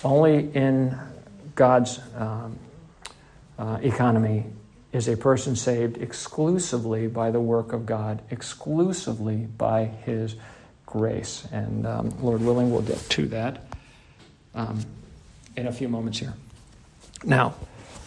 Only 0.03 0.49
in 0.53 0.97
God's 1.55 1.99
um, 2.15 2.57
uh, 3.57 3.79
economy 3.81 4.45
is 4.93 5.07
a 5.07 5.17
person 5.17 5.55
saved 5.55 5.97
exclusively 5.97 7.07
by 7.07 7.31
the 7.31 7.39
work 7.39 7.73
of 7.73 7.85
God, 7.85 8.21
exclusively 8.31 9.47
by 9.57 9.85
His 9.85 10.35
grace. 10.85 11.47
And 11.51 11.85
um, 11.85 12.13
Lord 12.21 12.41
willing, 12.41 12.71
we'll 12.71 12.83
get 12.83 12.99
to 13.09 13.25
that 13.27 13.63
um, 14.55 14.79
in 15.57 15.67
a 15.67 15.71
few 15.71 15.89
moments 15.89 16.19
here. 16.19 16.33
Now, 17.23 17.55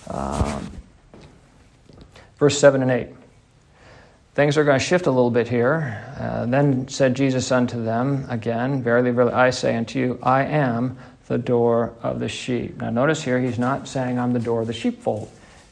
um, 0.09 0.71
verse 2.39 2.59
7 2.59 2.81
and 2.81 2.91
8. 2.91 3.09
Things 4.35 4.57
are 4.57 4.65
going 4.65 4.79
to 4.79 4.85
shift 4.85 5.07
a 5.07 5.11
little 5.11 5.31
bit 5.31 5.49
here. 5.49 6.03
Uh, 6.19 6.47
then 6.47 6.89
said 6.89 7.15
Jesus 7.15 7.51
unto 7.51 7.83
them 7.83 8.25
again, 8.31 8.83
Verily, 8.83 9.11
verily, 9.11 9.33
I 9.33 9.51
say 9.51 9.77
unto 9.77 9.99
you, 9.99 10.19
I 10.23 10.45
am 10.45 10.97
the 11.27 11.37
door 11.37 11.95
of 12.03 12.21
the 12.21 12.29
sheep. 12.29 12.79
Now, 12.79 12.91
notice 12.91 13.23
here, 13.23 13.41
he's 13.41 13.59
not 13.59 13.89
saying, 13.89 14.19
I'm 14.19 14.33
the 14.33 14.39
door 14.39 14.63
of 14.63 14.69
the 14.69 14.73
sheepfold 14.73 15.31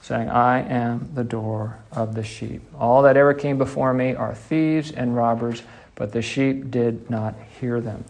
saying, 0.09 0.31
I 0.31 0.61
am 0.63 1.11
the 1.13 1.25
door 1.25 1.79
of 1.93 2.15
the 2.15 2.25
sheep. 2.25 2.63
All 2.79 3.03
that 3.03 3.19
ever 3.19 3.35
came 3.35 3.59
before 3.59 3.93
me 3.93 4.15
are 4.15 4.35
thieves 4.35 4.91
and 4.91 5.15
robbers, 5.15 5.63
but 5.97 6.13
the 6.13 6.23
sheep 6.23 6.71
did 6.71 7.11
not 7.11 7.35
hear 7.61 7.81
them. 7.83 8.05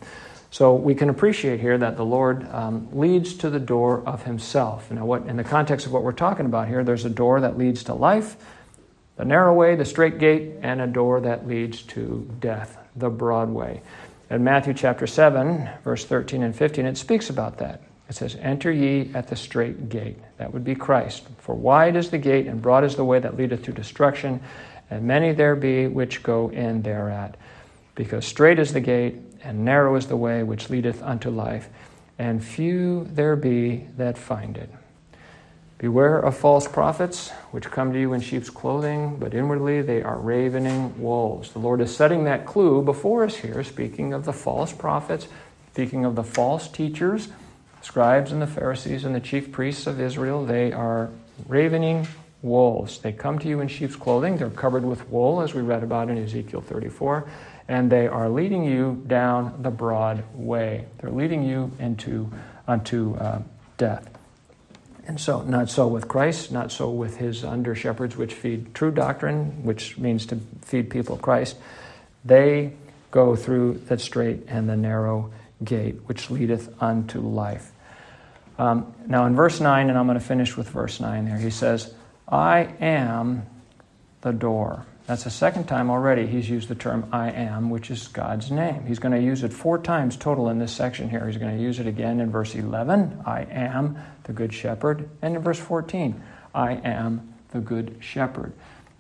So 0.51 0.75
we 0.75 0.95
can 0.95 1.11
appreciate 1.11 1.61
here 1.61 1.77
that 1.77 1.97
the 1.97 2.05
Lord 2.05 2.49
um, 2.51 2.89
leads 2.93 3.35
to 3.35 3.51
the 3.51 3.61
door 3.61 4.03
of 4.07 4.25
Himself. 4.25 4.91
Now, 4.91 5.05
what 5.05 5.27
in 5.27 5.37
the 5.37 5.45
context 5.45 5.87
of 5.87 5.93
what 5.93 6.03
we're 6.03 6.13
talking 6.13 6.47
about 6.47 6.69
here, 6.69 6.83
there's 6.83 7.05
a 7.05 7.11
door 7.11 7.41
that 7.43 7.59
leads 7.59 7.85
to 7.85 7.95
life, 7.95 8.37
the 9.17 9.25
narrow 9.25 9.53
way, 9.53 9.77
the 9.77 9.85
straight 9.85 10.19
gate, 10.19 10.53
and 10.63 10.81
a 10.81 10.87
door 10.87 11.21
that 11.21 11.47
leads 11.47 11.83
to 11.83 12.31
death, 12.41 12.79
the 12.97 13.11
broad 13.11 13.51
way. 13.51 13.83
In 14.31 14.45
Matthew 14.45 14.75
chapter 14.75 15.07
7, 15.07 15.69
verse 15.85 16.05
13 16.05 16.43
and 16.43 16.55
15, 16.55 16.87
it 16.87 16.97
speaks 16.97 17.29
about 17.29 17.59
that. 17.59 17.83
It 18.09 18.15
says, 18.15 18.37
Enter 18.37 18.73
ye 18.73 19.11
at 19.15 19.29
the 19.29 19.37
straight 19.37 19.89
gate. 19.89 20.17
That 20.39 20.53
would 20.53 20.65
be 20.65 20.75
Christ. 20.75 21.27
For 21.39 21.55
wide 21.55 21.97
is 21.97 22.11
the 22.11 22.19
gate, 22.19 22.47
and 22.47 22.63
broad 22.63 22.85
is 22.85 22.97
the 22.97 23.05
way 23.05 23.19
that 23.19 23.37
leadeth 23.37 23.65
to 23.65 23.73
destruction, 23.73 24.41
and 24.91 25.05
many 25.05 25.33
there 25.33 25.57
be 25.57 25.87
which 25.87 26.23
go 26.23 26.49
in 26.51 26.83
thereat. 26.83 27.37
Because 27.95 28.25
straight 28.25 28.59
is 28.59 28.73
the 28.73 28.81
gate, 28.81 29.17
and 29.43 29.65
narrow 29.65 29.97
is 29.97 30.07
the 30.07 30.17
way 30.17 30.43
which 30.43 30.71
leadeth 30.71 31.03
unto 31.03 31.31
life, 31.31 31.69
and 32.19 32.45
few 32.45 33.05
there 33.13 33.37
be 33.37 33.87
that 33.97 34.19
find 34.19 34.57
it. 34.57 34.71
Beware 35.79 36.19
of 36.19 36.37
false 36.37 36.67
prophets, 36.67 37.31
which 37.53 37.71
come 37.71 37.93
to 37.93 38.01
you 38.01 38.13
in 38.13 38.21
sheep's 38.21 38.51
clothing, 38.51 39.17
but 39.17 39.33
inwardly 39.33 39.81
they 39.81 40.03
are 40.03 40.19
ravening 40.19 41.01
wolves. 41.01 41.53
The 41.53 41.61
Lord 41.61 41.81
is 41.81 41.95
setting 41.95 42.25
that 42.25 42.47
clue 42.47 42.83
before 42.83 43.25
us 43.25 43.37
here, 43.37 43.63
speaking 43.63 44.13
of 44.13 44.25
the 44.25 44.33
false 44.33 44.73
prophets, 44.73 45.29
speaking 45.73 46.05
of 46.05 46.17
the 46.17 46.25
false 46.25 46.67
teachers 46.67 47.29
scribes 47.81 48.33
and 48.33 48.43
the 48.43 48.47
Pharisees 48.47 49.05
and 49.05 49.15
the 49.15 49.21
chief 49.21 49.53
priests 49.53 49.87
of 49.87 50.01
Israel, 50.01 50.45
they 50.45 50.73
are 50.73 51.11
ravening 51.47 52.07
wolves. 52.43 52.99
They 52.99 53.13
come 53.13 53.39
to 53.39 53.49
you 53.49 53.61
in 53.61 53.69
sheep's 53.69 53.97
clothing. 53.97 54.37
They're 54.37 54.51
covered 54.51 54.85
with 54.85 55.09
wool, 55.09 55.41
as 55.41 55.55
we 55.55 55.63
read 55.63 55.83
about 55.83 56.11
in 56.11 56.19
Ezekiel 56.19 56.61
34, 56.61 57.29
and 57.69 57.93
they 57.93 58.09
are 58.09 58.29
leading 58.29 58.65
you 58.65 59.03
down 59.07 59.63
the 59.63 59.71
broad 59.71 60.25
way. 60.35 60.87
They're 60.99 61.11
leading 61.11 61.45
you 61.45 61.71
into 61.79 62.33
unto 62.67 63.15
uh, 63.17 63.43
death. 63.77 64.09
And 65.07 65.21
so, 65.21 65.43
not 65.43 65.71
so 65.71 65.87
with 65.87 66.09
Christ, 66.09 66.53
not 66.53 66.73
so 66.73 66.91
with 66.91 67.17
his 67.17 67.45
under 67.45 67.75
shepherds, 67.75 68.17
which 68.17 68.35
feed 68.35 68.75
true 68.75 68.91
doctrine, 68.91 69.65
which 69.65 69.97
means 69.97 70.27
to 70.27 70.37
feed 70.63 70.91
people 70.91 71.17
Christ. 71.17 71.57
They 72.25 72.73
go 73.11 73.35
through 73.37 73.83
the 73.87 73.99
straight 73.99 74.45
and 74.49 74.69
the 74.69 74.77
narrow 74.77 75.33
gate, 75.65 75.97
which 76.07 76.31
leadeth 76.31 76.71
unto 76.83 77.21
life. 77.21 77.73
Um, 78.59 78.93
now, 79.07 79.25
in 79.27 79.35
verse 79.35 79.61
9, 79.61 79.89
and 79.89 79.97
I'm 79.97 80.07
going 80.07 80.19
to 80.19 80.25
finish 80.25 80.57
with 80.57 80.69
verse 80.69 81.01
9 81.01 81.25
there, 81.25 81.39
he 81.39 81.51
says, 81.51 81.95
I 82.29 82.75
am 82.81 83.47
the 84.21 84.33
door. 84.33 84.85
That's 85.09 85.25
the 85.25 85.31
second 85.31 85.65
time 85.65 85.89
already 85.91 86.27
he's 86.27 86.51
used 86.51 86.69
the 86.69 86.75
term 86.75 87.09
I 87.13 87.31
am, 87.31 87.71
which 87.71 87.91
is 87.91 88.09
God's 88.09 88.51
name. 88.51 88.85
He's 88.85 88.99
going 88.99 89.15
to 89.15 89.23
use 89.23 89.43
it 89.43 89.55
four 89.55 89.79
times 89.79 90.19
total 90.19 90.51
in 90.51 90.59
this 90.59 90.71
section 90.71 91.09
here. 91.09 91.27
He's 91.27 91.39
going 91.39 91.57
to 91.57 91.63
use 91.63 91.81
it 91.81 91.87
again 91.87 92.21
in 92.21 92.31
verse 92.31 92.55
11, 92.55 93.23
I 93.25 93.47
am 93.51 93.97
the 94.25 94.35
good 94.35 94.53
shepherd, 94.53 95.09
and 95.23 95.35
in 95.35 95.41
verse 95.41 95.59
14, 95.59 96.23
I 96.55 96.73
am 96.73 97.33
the 97.53 97.61
good 97.61 97.97
shepherd. 98.01 98.53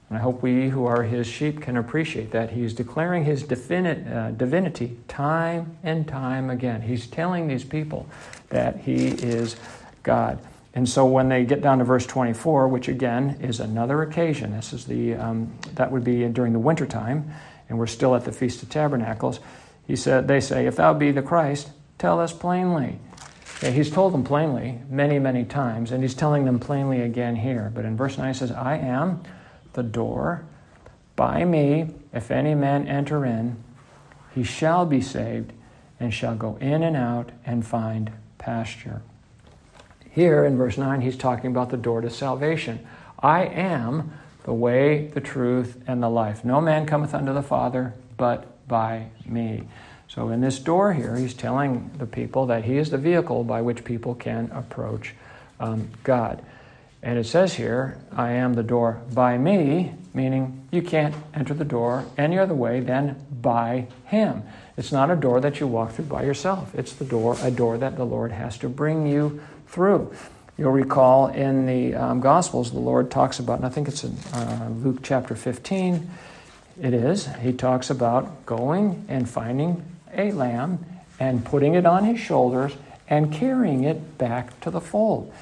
And 0.08 0.16
I 0.16 0.22
hope 0.22 0.42
we 0.42 0.70
who 0.70 0.86
are 0.86 1.02
his 1.02 1.26
sheep 1.26 1.60
can 1.60 1.76
appreciate 1.76 2.30
that. 2.30 2.52
He's 2.52 2.72
declaring 2.72 3.24
his 3.24 3.42
definite, 3.42 4.10
uh, 4.10 4.30
divinity 4.30 4.96
time 5.08 5.76
and 5.82 6.08
time 6.08 6.48
again. 6.48 6.80
He's 6.80 7.06
telling 7.06 7.48
these 7.48 7.64
people 7.64 8.08
that 8.48 8.78
he 8.78 9.08
is 9.08 9.56
God. 10.04 10.38
And 10.74 10.88
so 10.88 11.06
when 11.06 11.28
they 11.28 11.44
get 11.44 11.62
down 11.62 11.78
to 11.78 11.84
verse 11.84 12.06
24, 12.06 12.68
which 12.68 12.88
again 12.88 13.38
is 13.40 13.58
another 13.60 14.02
occasion, 14.02 14.52
this 14.52 14.72
is 14.72 14.84
the, 14.84 15.14
um, 15.14 15.52
that 15.74 15.90
would 15.90 16.04
be 16.04 16.26
during 16.28 16.52
the 16.52 16.58
wintertime, 16.58 17.30
and 17.68 17.78
we're 17.78 17.86
still 17.86 18.14
at 18.14 18.24
the 18.24 18.32
Feast 18.32 18.62
of 18.62 18.68
Tabernacles, 18.68 19.40
he 19.86 19.96
said, 19.96 20.28
they 20.28 20.40
say, 20.40 20.66
If 20.66 20.76
thou 20.76 20.92
be 20.94 21.10
the 21.10 21.22
Christ, 21.22 21.70
tell 21.96 22.20
us 22.20 22.32
plainly. 22.32 22.98
Okay, 23.56 23.72
he's 23.72 23.90
told 23.90 24.14
them 24.14 24.22
plainly 24.22 24.78
many, 24.88 25.18
many 25.18 25.44
times, 25.44 25.90
and 25.90 26.02
he's 26.02 26.14
telling 26.14 26.44
them 26.44 26.60
plainly 26.60 27.00
again 27.00 27.34
here. 27.34 27.72
But 27.74 27.84
in 27.84 27.96
verse 27.96 28.16
9 28.16 28.28
he 28.28 28.38
says, 28.38 28.52
I 28.52 28.76
am 28.76 29.22
the 29.72 29.82
door. 29.82 30.44
By 31.16 31.44
me, 31.44 31.94
if 32.12 32.30
any 32.30 32.54
man 32.54 32.86
enter 32.86 33.24
in, 33.24 33.56
he 34.32 34.44
shall 34.44 34.86
be 34.86 35.00
saved 35.00 35.52
and 35.98 36.14
shall 36.14 36.36
go 36.36 36.56
in 36.60 36.84
and 36.84 36.96
out 36.96 37.32
and 37.44 37.66
find 37.66 38.12
pasture. 38.38 39.02
Here 40.18 40.44
in 40.44 40.56
verse 40.56 40.76
9, 40.76 41.02
he's 41.02 41.16
talking 41.16 41.48
about 41.48 41.70
the 41.70 41.76
door 41.76 42.00
to 42.00 42.10
salvation. 42.10 42.84
I 43.20 43.44
am 43.44 44.14
the 44.42 44.52
way, 44.52 45.06
the 45.14 45.20
truth, 45.20 45.80
and 45.86 46.02
the 46.02 46.10
life. 46.10 46.44
No 46.44 46.60
man 46.60 46.86
cometh 46.86 47.14
unto 47.14 47.32
the 47.32 47.40
Father 47.40 47.94
but 48.16 48.66
by 48.66 49.10
me. 49.24 49.68
So, 50.08 50.30
in 50.30 50.40
this 50.40 50.58
door 50.58 50.92
here, 50.92 51.14
he's 51.14 51.34
telling 51.34 51.92
the 51.98 52.06
people 52.06 52.46
that 52.46 52.64
he 52.64 52.78
is 52.78 52.90
the 52.90 52.98
vehicle 52.98 53.44
by 53.44 53.62
which 53.62 53.84
people 53.84 54.16
can 54.16 54.50
approach 54.50 55.14
um, 55.60 55.88
God. 56.02 56.44
And 57.00 57.16
it 57.16 57.26
says 57.26 57.54
here, 57.54 57.96
I 58.10 58.32
am 58.32 58.54
the 58.54 58.64
door 58.64 59.00
by 59.14 59.38
me, 59.38 59.94
meaning 60.14 60.66
you 60.72 60.82
can't 60.82 61.14
enter 61.32 61.54
the 61.54 61.64
door 61.64 62.06
any 62.16 62.40
other 62.40 62.54
way 62.54 62.80
than 62.80 63.24
by 63.30 63.86
him. 64.06 64.42
It's 64.76 64.90
not 64.90 65.12
a 65.12 65.16
door 65.16 65.40
that 65.40 65.60
you 65.60 65.68
walk 65.68 65.92
through 65.92 66.06
by 66.06 66.24
yourself. 66.24 66.74
It's 66.74 66.92
the 66.92 67.04
door, 67.04 67.36
a 67.40 67.52
door 67.52 67.78
that 67.78 67.96
the 67.96 68.04
Lord 68.04 68.32
has 68.32 68.58
to 68.58 68.68
bring 68.68 69.06
you 69.06 69.40
through. 69.68 70.12
You'll 70.56 70.72
recall 70.72 71.28
in 71.28 71.66
the 71.66 71.94
um, 71.94 72.20
Gospels, 72.20 72.72
the 72.72 72.80
Lord 72.80 73.10
talks 73.10 73.38
about, 73.38 73.58
and 73.58 73.66
I 73.66 73.68
think 73.68 73.86
it's 73.86 74.02
in 74.02 74.16
uh, 74.32 74.70
Luke 74.82 74.98
chapter 75.02 75.36
15, 75.36 76.10
it 76.82 76.94
is, 76.94 77.28
he 77.40 77.52
talks 77.52 77.90
about 77.90 78.44
going 78.46 79.04
and 79.08 79.28
finding 79.28 79.84
a 80.14 80.32
lamb 80.32 80.84
and 81.20 81.44
putting 81.44 81.74
it 81.74 81.86
on 81.86 82.04
his 82.04 82.18
shoulders 82.20 82.72
and 83.08 83.32
carrying 83.32 83.84
it 83.84 84.18
back 84.18 84.58
to 84.60 84.70
the 84.70 84.80
fold. 84.80 85.32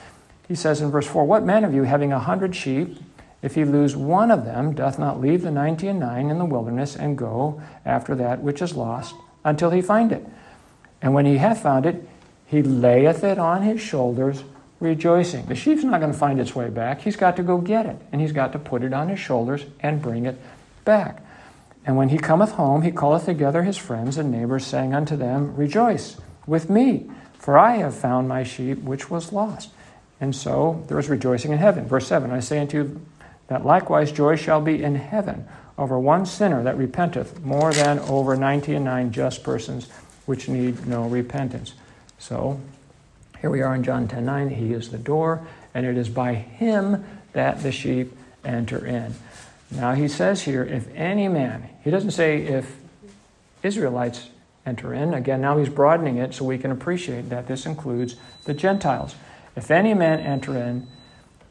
He 0.49 0.55
says 0.55 0.81
in 0.81 0.91
verse 0.91 1.07
4 1.07 1.25
What 1.25 1.45
man 1.45 1.65
of 1.65 1.75
you, 1.75 1.83
having 1.83 2.13
a 2.13 2.19
hundred 2.19 2.55
sheep, 2.55 2.99
if 3.43 3.55
he 3.55 3.65
lose 3.65 3.97
one 3.97 4.31
of 4.31 4.45
them, 4.45 4.75
doth 4.75 4.99
not 4.99 5.21
leave 5.21 5.43
the 5.43 5.51
ninety 5.51 5.89
and 5.89 6.01
nine 6.01 6.31
in 6.31 6.39
the 6.39 6.45
wilderness 6.45 6.97
and 6.97 7.19
go 7.19 7.61
after 7.85 8.15
that 8.15 8.41
which 8.41 8.63
is 8.63 8.75
lost 8.75 9.15
until 9.45 9.71
he 9.71 9.83
find 9.83 10.13
it? 10.13 10.25
And 11.03 11.15
when 11.15 11.27
he 11.27 11.37
hath 11.37 11.63
found 11.63 11.85
it, 11.87 12.09
he 12.47 12.63
layeth 12.63 13.25
it 13.25 13.39
on 13.39 13.63
his 13.63 13.81
shoulders 13.81 14.45
rejoicing. 14.81 15.47
The 15.47 15.55
sheep's 15.55 15.85
not 15.85 16.01
going 16.01 16.13
to 16.13 16.19
find 16.19 16.41
its 16.41 16.55
way 16.55 16.69
back. 16.69 17.01
He's 17.01 17.17
got 17.17 17.37
to 17.37 17.43
go 17.43 17.59
get 17.59 17.87
it, 17.87 17.97
and 18.13 18.21
he's 18.21 18.33
got 18.33 18.53
to 18.53 18.59
put 18.59 18.83
it 18.83 18.93
on 18.93 19.09
his 19.09 19.19
shoulders 19.19 19.65
and 19.81 20.03
bring 20.03 20.27
it 20.27 20.39
back. 20.85 21.23
And 21.85 21.97
when 21.97 22.09
he 22.09 22.19
cometh 22.19 22.53
home, 22.53 22.83
he 22.83 22.91
calleth 22.91 23.25
together 23.27 23.63
his 23.63 23.77
friends 23.77 24.19
and 24.19 24.31
neighbors, 24.31 24.67
saying 24.67 24.95
unto 24.95 25.17
them, 25.17 25.55
Rejoice 25.57 26.17
with 26.47 26.69
me, 26.69 27.11
for 27.39 27.59
I 27.59 27.77
have 27.77 27.95
found 27.95 28.29
my 28.29 28.43
sheep 28.43 28.83
which 28.83 29.09
was 29.11 29.33
lost. 29.33 29.71
And 30.21 30.35
so 30.35 30.85
there 30.89 30.99
is 30.99 31.09
rejoicing 31.09 31.53
in 31.53 31.59
heaven. 31.59 31.87
Verse 31.87 32.07
7 32.07 32.31
I 32.31 32.41
say 32.41 32.59
unto 32.59 32.77
you 32.79 33.07
that 33.49 33.65
likewise 33.65 34.11
joy 34.11 34.37
shall 34.37 34.61
be 34.61 34.83
in 34.83 34.97
heaven 34.97 35.47
over 35.79 35.99
one 35.99 36.27
sinner 36.27 36.63
that 36.63 36.79
repenteth, 36.79 37.41
more 37.43 37.73
than 37.73 37.99
over 38.01 38.35
ninety 38.37 38.75
and 38.75 38.85
nine 38.85 39.13
just 39.13 39.45
persons 39.45 39.89
which 40.25 40.49
need 40.49 40.87
no 40.87 41.07
repentance. 41.07 41.75
So 42.19 42.61
here 43.41 43.51
we 43.51 43.63
are 43.63 43.75
in 43.75 43.83
John 43.83 44.09
10 44.09 44.25
9. 44.25 44.49
He 44.51 44.73
is 44.73 44.91
the 44.91 44.99
door, 44.99 45.47
and 45.75 45.87
it 45.87 45.97
is 45.97 46.09
by 46.09 46.35
him 46.35 47.05
that 47.33 47.63
the 47.63 47.73
sheep 47.73 48.17
enter 48.45 48.85
in. 48.85 49.15
Now 49.71 49.93
he 49.95 50.09
says 50.09 50.43
here, 50.43 50.65
if 50.65 50.89
any 50.95 51.29
man, 51.29 51.69
he 51.83 51.91
doesn't 51.91 52.13
say 52.13 52.43
if 52.43 52.77
Israelites 53.63 54.31
enter 54.65 54.93
in. 54.93 55.15
Again, 55.15 55.41
now 55.41 55.59
he's 55.59 55.69
broadening 55.69 56.17
it 56.17 56.35
so 56.35 56.45
we 56.45 56.59
can 56.59 56.71
appreciate 56.71 57.31
that 57.31 57.47
this 57.47 57.67
includes 57.67 58.17
the 58.45 58.55
Gentiles. 58.55 59.15
If 59.55 59.71
any 59.71 59.95
man 59.95 60.21
enter 60.21 60.57
in, 60.57 60.87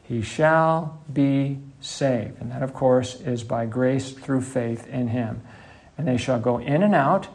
he 0.02 0.22
shall 0.22 1.00
be 1.12 1.58
saved. 1.80 2.40
And 2.40 2.52
that, 2.52 2.62
of 2.62 2.72
course, 2.72 3.20
is 3.20 3.42
by 3.42 3.66
grace 3.66 4.12
through 4.12 4.42
faith 4.42 4.86
in 4.88 5.08
him. 5.08 5.42
And 5.98 6.06
they 6.06 6.16
shall 6.16 6.38
go 6.38 6.58
in 6.58 6.82
and 6.82 6.94
out 6.94 7.28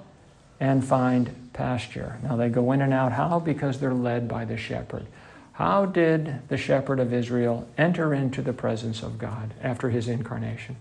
and 0.60 0.86
find 0.86 1.41
pasture. 1.54 2.18
Now 2.24 2.36
they 2.36 2.50
go 2.50 2.72
in 2.72 2.82
and 2.82 2.94
out. 2.94 3.12
How? 3.12 3.40
Because 3.40 3.80
they're 3.80 3.94
led 3.94 4.28
by 4.28 4.46
the 4.46 4.58
shepherd. 4.58 5.06
How 5.54 5.86
did 5.86 6.48
the 6.48 6.58
shepherd 6.58 7.00
of 7.00 7.14
Israel 7.14 7.68
enter 7.78 8.14
into 8.14 8.42
the 8.42 8.54
presence 8.54 9.04
of 9.04 9.18
God 9.18 9.54
after 9.62 9.90
his 9.90 10.08
incarnation? 10.08 10.78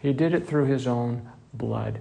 He 0.00 0.12
did 0.12 0.34
it 0.34 0.46
through 0.46 0.66
his 0.66 0.86
own 0.86 1.28
blood. 1.54 2.00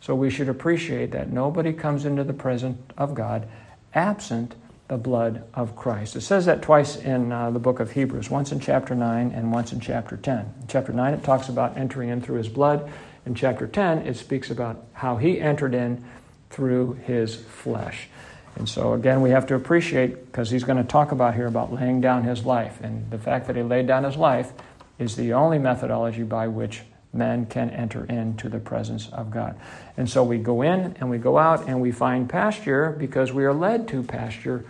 So 0.00 0.14
we 0.14 0.30
should 0.30 0.48
appreciate 0.48 1.12
that 1.12 1.30
nobody 1.30 1.72
comes 1.72 2.04
into 2.04 2.24
the 2.24 2.32
presence 2.32 2.78
of 2.96 3.14
God 3.14 3.48
absent 3.94 4.54
the 4.88 4.96
blood 4.96 5.44
of 5.52 5.76
Christ. 5.76 6.16
It 6.16 6.22
says 6.22 6.46
that 6.46 6.62
twice 6.62 6.96
in 6.96 7.30
uh, 7.30 7.50
the 7.50 7.58
book 7.58 7.78
of 7.78 7.92
Hebrews, 7.92 8.30
once 8.30 8.52
in 8.52 8.60
chapter 8.60 8.94
9 8.94 9.32
and 9.32 9.52
once 9.52 9.72
in 9.72 9.80
chapter 9.80 10.16
10. 10.16 10.38
In 10.38 10.66
chapter 10.66 10.92
9, 10.92 11.14
it 11.14 11.22
talks 11.22 11.48
about 11.48 11.76
entering 11.76 12.08
in 12.08 12.22
through 12.22 12.38
his 12.38 12.48
blood. 12.48 12.90
In 13.26 13.34
chapter 13.34 13.66
10, 13.66 14.06
it 14.06 14.16
speaks 14.16 14.50
about 14.50 14.82
how 14.94 15.16
he 15.16 15.40
entered 15.40 15.74
in 15.74 16.02
through 16.50 16.94
his 17.04 17.36
flesh. 17.36 18.08
And 18.56 18.68
so, 18.68 18.94
again, 18.94 19.20
we 19.22 19.30
have 19.30 19.46
to 19.48 19.54
appreciate, 19.54 20.26
because 20.26 20.50
he's 20.50 20.64
going 20.64 20.78
to 20.78 20.88
talk 20.88 21.12
about 21.12 21.34
here 21.34 21.46
about 21.46 21.72
laying 21.72 22.00
down 22.00 22.24
his 22.24 22.44
life. 22.44 22.80
And 22.82 23.08
the 23.10 23.18
fact 23.18 23.46
that 23.46 23.56
he 23.56 23.62
laid 23.62 23.86
down 23.86 24.04
his 24.04 24.16
life 24.16 24.52
is 24.98 25.14
the 25.14 25.32
only 25.32 25.58
methodology 25.58 26.24
by 26.24 26.48
which 26.48 26.82
men 27.12 27.46
can 27.46 27.70
enter 27.70 28.04
into 28.04 28.48
the 28.48 28.58
presence 28.58 29.08
of 29.10 29.30
God. 29.30 29.58
And 29.96 30.10
so 30.10 30.24
we 30.24 30.38
go 30.38 30.62
in 30.62 30.96
and 30.98 31.08
we 31.08 31.18
go 31.18 31.38
out 31.38 31.68
and 31.68 31.80
we 31.80 31.92
find 31.92 32.28
pasture 32.28 32.90
because 32.98 33.32
we 33.32 33.44
are 33.44 33.54
led 33.54 33.88
to 33.88 34.02
pasture 34.02 34.64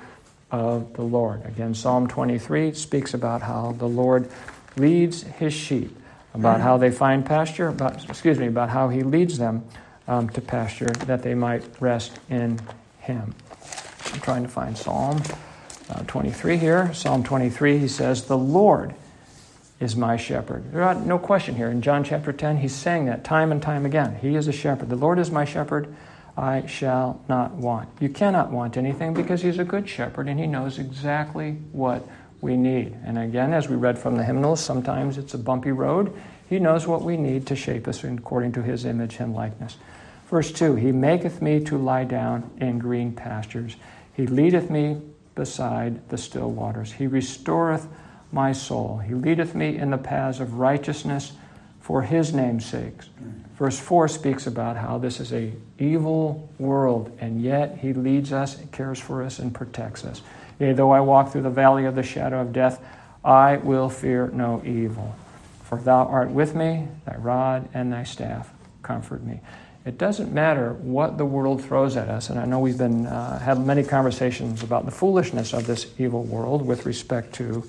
of 0.50 0.92
the 0.94 1.02
Lord. 1.02 1.44
Again, 1.46 1.74
Psalm 1.74 2.08
23 2.08 2.74
speaks 2.74 3.14
about 3.14 3.42
how 3.42 3.72
the 3.72 3.88
Lord 3.88 4.30
leads 4.76 5.22
his 5.22 5.52
sheep, 5.52 5.96
about 6.34 6.60
how 6.60 6.76
they 6.76 6.90
find 6.90 7.24
pasture, 7.24 7.68
about, 7.68 8.04
excuse 8.08 8.38
me, 8.38 8.46
about 8.46 8.68
how 8.68 8.88
he 8.88 9.02
leads 9.02 9.38
them 9.38 9.64
um, 10.08 10.28
to 10.30 10.40
pasture 10.40 10.90
that 11.06 11.22
they 11.22 11.34
might 11.34 11.64
rest 11.80 12.18
in 12.28 12.58
Him. 12.98 13.34
I'm 14.12 14.20
trying 14.20 14.42
to 14.42 14.48
find 14.48 14.76
Psalm 14.76 15.22
uh, 15.90 16.02
23 16.06 16.56
here. 16.56 16.92
Psalm 16.92 17.22
23, 17.22 17.78
he 17.78 17.88
says, 17.88 18.24
The 18.24 18.36
Lord 18.36 18.94
is 19.78 19.94
my 19.94 20.16
shepherd. 20.16 20.74
No 20.74 21.18
question 21.18 21.54
here. 21.54 21.70
In 21.70 21.82
John 21.82 22.02
chapter 22.02 22.32
10, 22.32 22.58
he's 22.58 22.74
saying 22.74 23.06
that 23.06 23.22
time 23.22 23.52
and 23.52 23.62
time 23.62 23.86
again. 23.86 24.18
He 24.20 24.34
is 24.34 24.48
a 24.48 24.52
shepherd. 24.52 24.88
The 24.88 24.96
Lord 24.96 25.18
is 25.18 25.30
my 25.30 25.44
shepherd. 25.44 25.94
I 26.36 26.66
shall 26.66 27.20
not 27.28 27.52
want. 27.54 27.88
You 28.00 28.08
cannot 28.08 28.50
want 28.50 28.76
anything 28.76 29.12
because 29.12 29.42
he's 29.42 29.58
a 29.58 29.64
good 29.64 29.88
shepherd 29.88 30.28
and 30.28 30.38
he 30.38 30.46
knows 30.46 30.78
exactly 30.78 31.52
what 31.72 32.06
we 32.40 32.56
need. 32.56 32.96
And 33.04 33.18
again, 33.18 33.52
as 33.52 33.68
we 33.68 33.76
read 33.76 33.98
from 33.98 34.16
the 34.16 34.24
hymnals, 34.24 34.60
sometimes 34.60 35.18
it's 35.18 35.34
a 35.34 35.38
bumpy 35.38 35.72
road. 35.72 36.16
He 36.48 36.58
knows 36.58 36.86
what 36.86 37.02
we 37.02 37.16
need 37.16 37.46
to 37.48 37.56
shape 37.56 37.88
us 37.88 38.04
according 38.04 38.52
to 38.52 38.62
his 38.62 38.84
image 38.84 39.18
and 39.18 39.34
likeness. 39.34 39.76
Verse 40.28 40.52
2 40.52 40.76
He 40.76 40.92
maketh 40.92 41.42
me 41.42 41.60
to 41.64 41.78
lie 41.78 42.04
down 42.04 42.50
in 42.60 42.78
green 42.78 43.12
pastures. 43.12 43.76
He 44.14 44.26
leadeth 44.26 44.70
me 44.70 45.00
beside 45.34 46.08
the 46.08 46.18
still 46.18 46.50
waters. 46.50 46.92
He 46.92 47.06
restoreth 47.06 47.86
my 48.32 48.52
soul. 48.52 48.98
He 48.98 49.14
leadeth 49.14 49.54
me 49.54 49.76
in 49.76 49.90
the 49.90 49.98
paths 49.98 50.40
of 50.40 50.54
righteousness 50.54 51.32
for 51.80 52.02
his 52.02 52.34
name's 52.34 52.66
sake. 52.66 53.00
Verse 53.56 53.78
4 53.78 54.08
speaks 54.08 54.46
about 54.46 54.76
how 54.76 54.98
this 54.98 55.20
is 55.20 55.32
a 55.32 55.52
evil 55.78 56.48
world, 56.58 57.16
and 57.20 57.40
yet 57.40 57.78
he 57.78 57.92
leads 57.92 58.32
us, 58.32 58.58
cares 58.72 59.00
for 59.00 59.22
us, 59.22 59.38
and 59.38 59.54
protects 59.54 60.04
us. 60.04 60.20
Yea, 60.58 60.72
though 60.72 60.90
I 60.90 61.00
walk 61.00 61.32
through 61.32 61.42
the 61.42 61.50
valley 61.50 61.86
of 61.86 61.94
the 61.94 62.02
shadow 62.02 62.40
of 62.40 62.52
death, 62.52 62.84
I 63.24 63.56
will 63.56 63.88
fear 63.88 64.28
no 64.28 64.62
evil. 64.64 65.16
For 65.62 65.78
thou 65.78 66.04
art 66.06 66.30
with 66.30 66.54
me, 66.54 66.88
thy 67.06 67.16
rod 67.16 67.68
and 67.72 67.92
thy 67.92 68.02
staff 68.02 68.52
comfort 68.82 69.22
me. 69.22 69.40
It 69.88 69.96
doesn't 69.96 70.34
matter 70.34 70.74
what 70.74 71.16
the 71.16 71.24
world 71.24 71.64
throws 71.64 71.96
at 71.96 72.10
us, 72.10 72.28
and 72.28 72.38
I 72.38 72.44
know 72.44 72.58
we've 72.58 72.76
been 72.76 73.06
uh, 73.06 73.38
had 73.38 73.58
many 73.58 73.82
conversations 73.82 74.62
about 74.62 74.84
the 74.84 74.90
foolishness 74.90 75.54
of 75.54 75.66
this 75.66 75.86
evil 75.96 76.24
world 76.24 76.60
with 76.60 76.84
respect 76.84 77.34
to. 77.36 77.64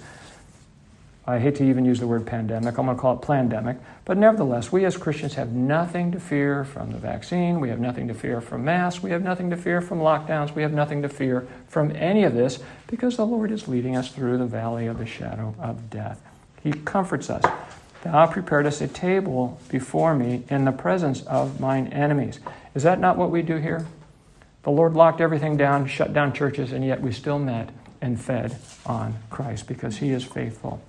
I 1.26 1.40
hate 1.40 1.56
to 1.56 1.64
even 1.64 1.86
use 1.86 2.02
the 2.02 2.08
word 2.08 2.26
pandemic. 2.26 2.78
I'm 2.78 2.88
going 2.88 2.98
to 2.98 3.02
call 3.02 3.16
it 3.16 3.22
pandemic. 3.22 3.78
But 4.04 4.18
nevertheless, 4.18 4.70
we 4.70 4.84
as 4.84 4.98
Christians 4.98 5.36
have 5.36 5.54
nothing 5.54 6.12
to 6.12 6.20
fear 6.20 6.66
from 6.66 6.92
the 6.92 6.98
vaccine. 6.98 7.62
We 7.62 7.70
have 7.70 7.80
nothing 7.80 8.10
to 8.10 8.14
fear 8.14 8.42
from 8.42 8.66
masks. 8.66 9.02
We 9.02 9.12
have 9.12 9.24
nothing 9.24 9.50
to 9.52 9.56
fear 9.56 9.80
from 9.80 10.00
lockdowns. 10.00 10.54
We 10.54 10.62
have 10.62 10.74
nothing 10.74 11.02
to 11.04 11.10
fear 11.10 11.48
from 11.70 11.96
any 11.96 12.26
of 12.26 12.34
this 12.34 12.60
because 12.88 13.16
the 13.16 13.26
Lord 13.26 13.50
is 13.50 13.70
leading 13.70 13.96
us 13.96 14.12
through 14.12 14.40
the 14.40 14.46
valley 14.46 14.88
of 14.88 14.98
the 14.98 15.06
shadow 15.06 15.56
of 15.58 15.90
death. 15.90 16.22
He 16.62 16.74
comforts 16.74 17.30
us. 17.30 17.46
Thou 18.02 18.28
preparedst 18.28 18.82
a 18.82 18.88
table 18.88 19.60
before 19.70 20.16
me 20.16 20.44
in 20.50 20.66
the 20.66 20.72
presence 20.72 21.22
of 21.24 21.60
mine 21.60 21.88
enemies. 21.88 22.40
Is 22.74 22.84
that 22.84 23.00
not 23.00 23.18
what 23.18 23.32
we 23.32 23.42
do 23.42 23.58
here? 23.58 23.86
The 24.64 24.72
Lord 24.72 24.94
locked 24.94 25.20
everything 25.20 25.58
down, 25.58 25.88
shut 25.88 26.14
down 26.14 26.34
churches, 26.34 26.72
and 26.72 26.86
yet 26.86 27.02
we 27.02 27.12
still 27.12 27.40
met 27.40 27.70
and 28.02 28.20
fed 28.20 28.58
on 28.86 29.18
Christ 29.30 29.68
because 29.68 29.98
He 29.98 30.12
is 30.12 30.24
faithful. 30.24 30.82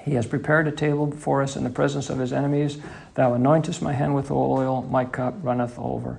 He 0.00 0.14
has 0.14 0.26
prepared 0.26 0.66
a 0.66 0.72
table 0.72 1.06
before 1.06 1.42
us 1.42 1.54
in 1.54 1.62
the 1.62 1.70
presence 1.70 2.10
of 2.10 2.18
His 2.18 2.32
enemies. 2.32 2.78
Thou 3.14 3.34
anointest 3.34 3.80
my 3.80 3.92
hand 3.92 4.16
with 4.16 4.30
oil, 4.30 4.82
my 4.82 5.04
cup 5.04 5.34
runneth 5.42 5.78
over. 5.78 6.18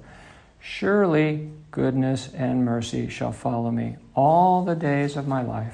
Surely 0.62 1.50
goodness 1.72 2.30
and 2.34 2.64
mercy 2.64 3.10
shall 3.10 3.34
follow 3.34 3.72
me 3.72 3.98
all 4.16 4.64
the 4.64 4.76
days 4.76 5.18
of 5.18 5.28
my 5.28 5.42
life, 5.42 5.74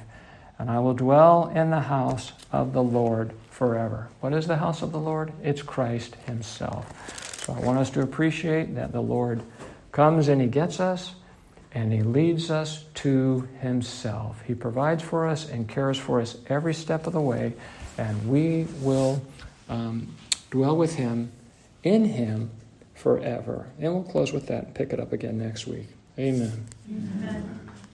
and 0.57 0.71
I 0.71 0.79
will 0.79 0.95
dwell 0.95 1.51
in 1.53 1.69
the 1.69 1.81
house 1.81 2.31
of 2.51 2.73
the 2.73 2.81
Lord 2.81 3.31
forever. 3.59 4.07
What 4.21 4.31
is 4.31 4.47
the 4.47 4.55
house 4.55 4.81
of 4.81 4.93
the 4.93 4.99
Lord? 4.99 5.33
It's 5.43 5.61
Christ 5.61 6.15
Himself. 6.25 7.43
So 7.45 7.51
I 7.51 7.59
want 7.59 7.77
us 7.77 7.89
to 7.89 8.01
appreciate 8.01 8.75
that 8.75 8.93
the 8.93 9.01
Lord 9.01 9.43
comes 9.91 10.29
and 10.29 10.39
He 10.39 10.47
gets 10.47 10.79
us 10.79 11.13
and 11.73 11.91
He 11.91 12.01
leads 12.01 12.49
us 12.49 12.85
to 12.95 13.49
Himself. 13.59 14.41
He 14.47 14.55
provides 14.55 15.03
for 15.03 15.27
us 15.27 15.49
and 15.49 15.67
cares 15.67 15.97
for 15.97 16.21
us 16.21 16.37
every 16.47 16.73
step 16.73 17.05
of 17.05 17.11
the 17.11 17.19
way, 17.19 17.51
and 17.97 18.29
we 18.29 18.65
will 18.79 19.21
um, 19.67 20.15
dwell 20.51 20.77
with 20.77 20.95
Him, 20.95 21.29
in 21.83 22.05
Him, 22.05 22.49
forever. 22.95 23.67
And 23.77 23.93
we'll 23.93 24.03
close 24.03 24.31
with 24.31 24.47
that 24.47 24.63
and 24.63 24.73
pick 24.73 24.93
it 24.93 25.01
up 25.01 25.11
again 25.11 25.37
next 25.37 25.67
week. 25.67 25.87
Amen. 26.17 26.65
Amen. 26.89 27.68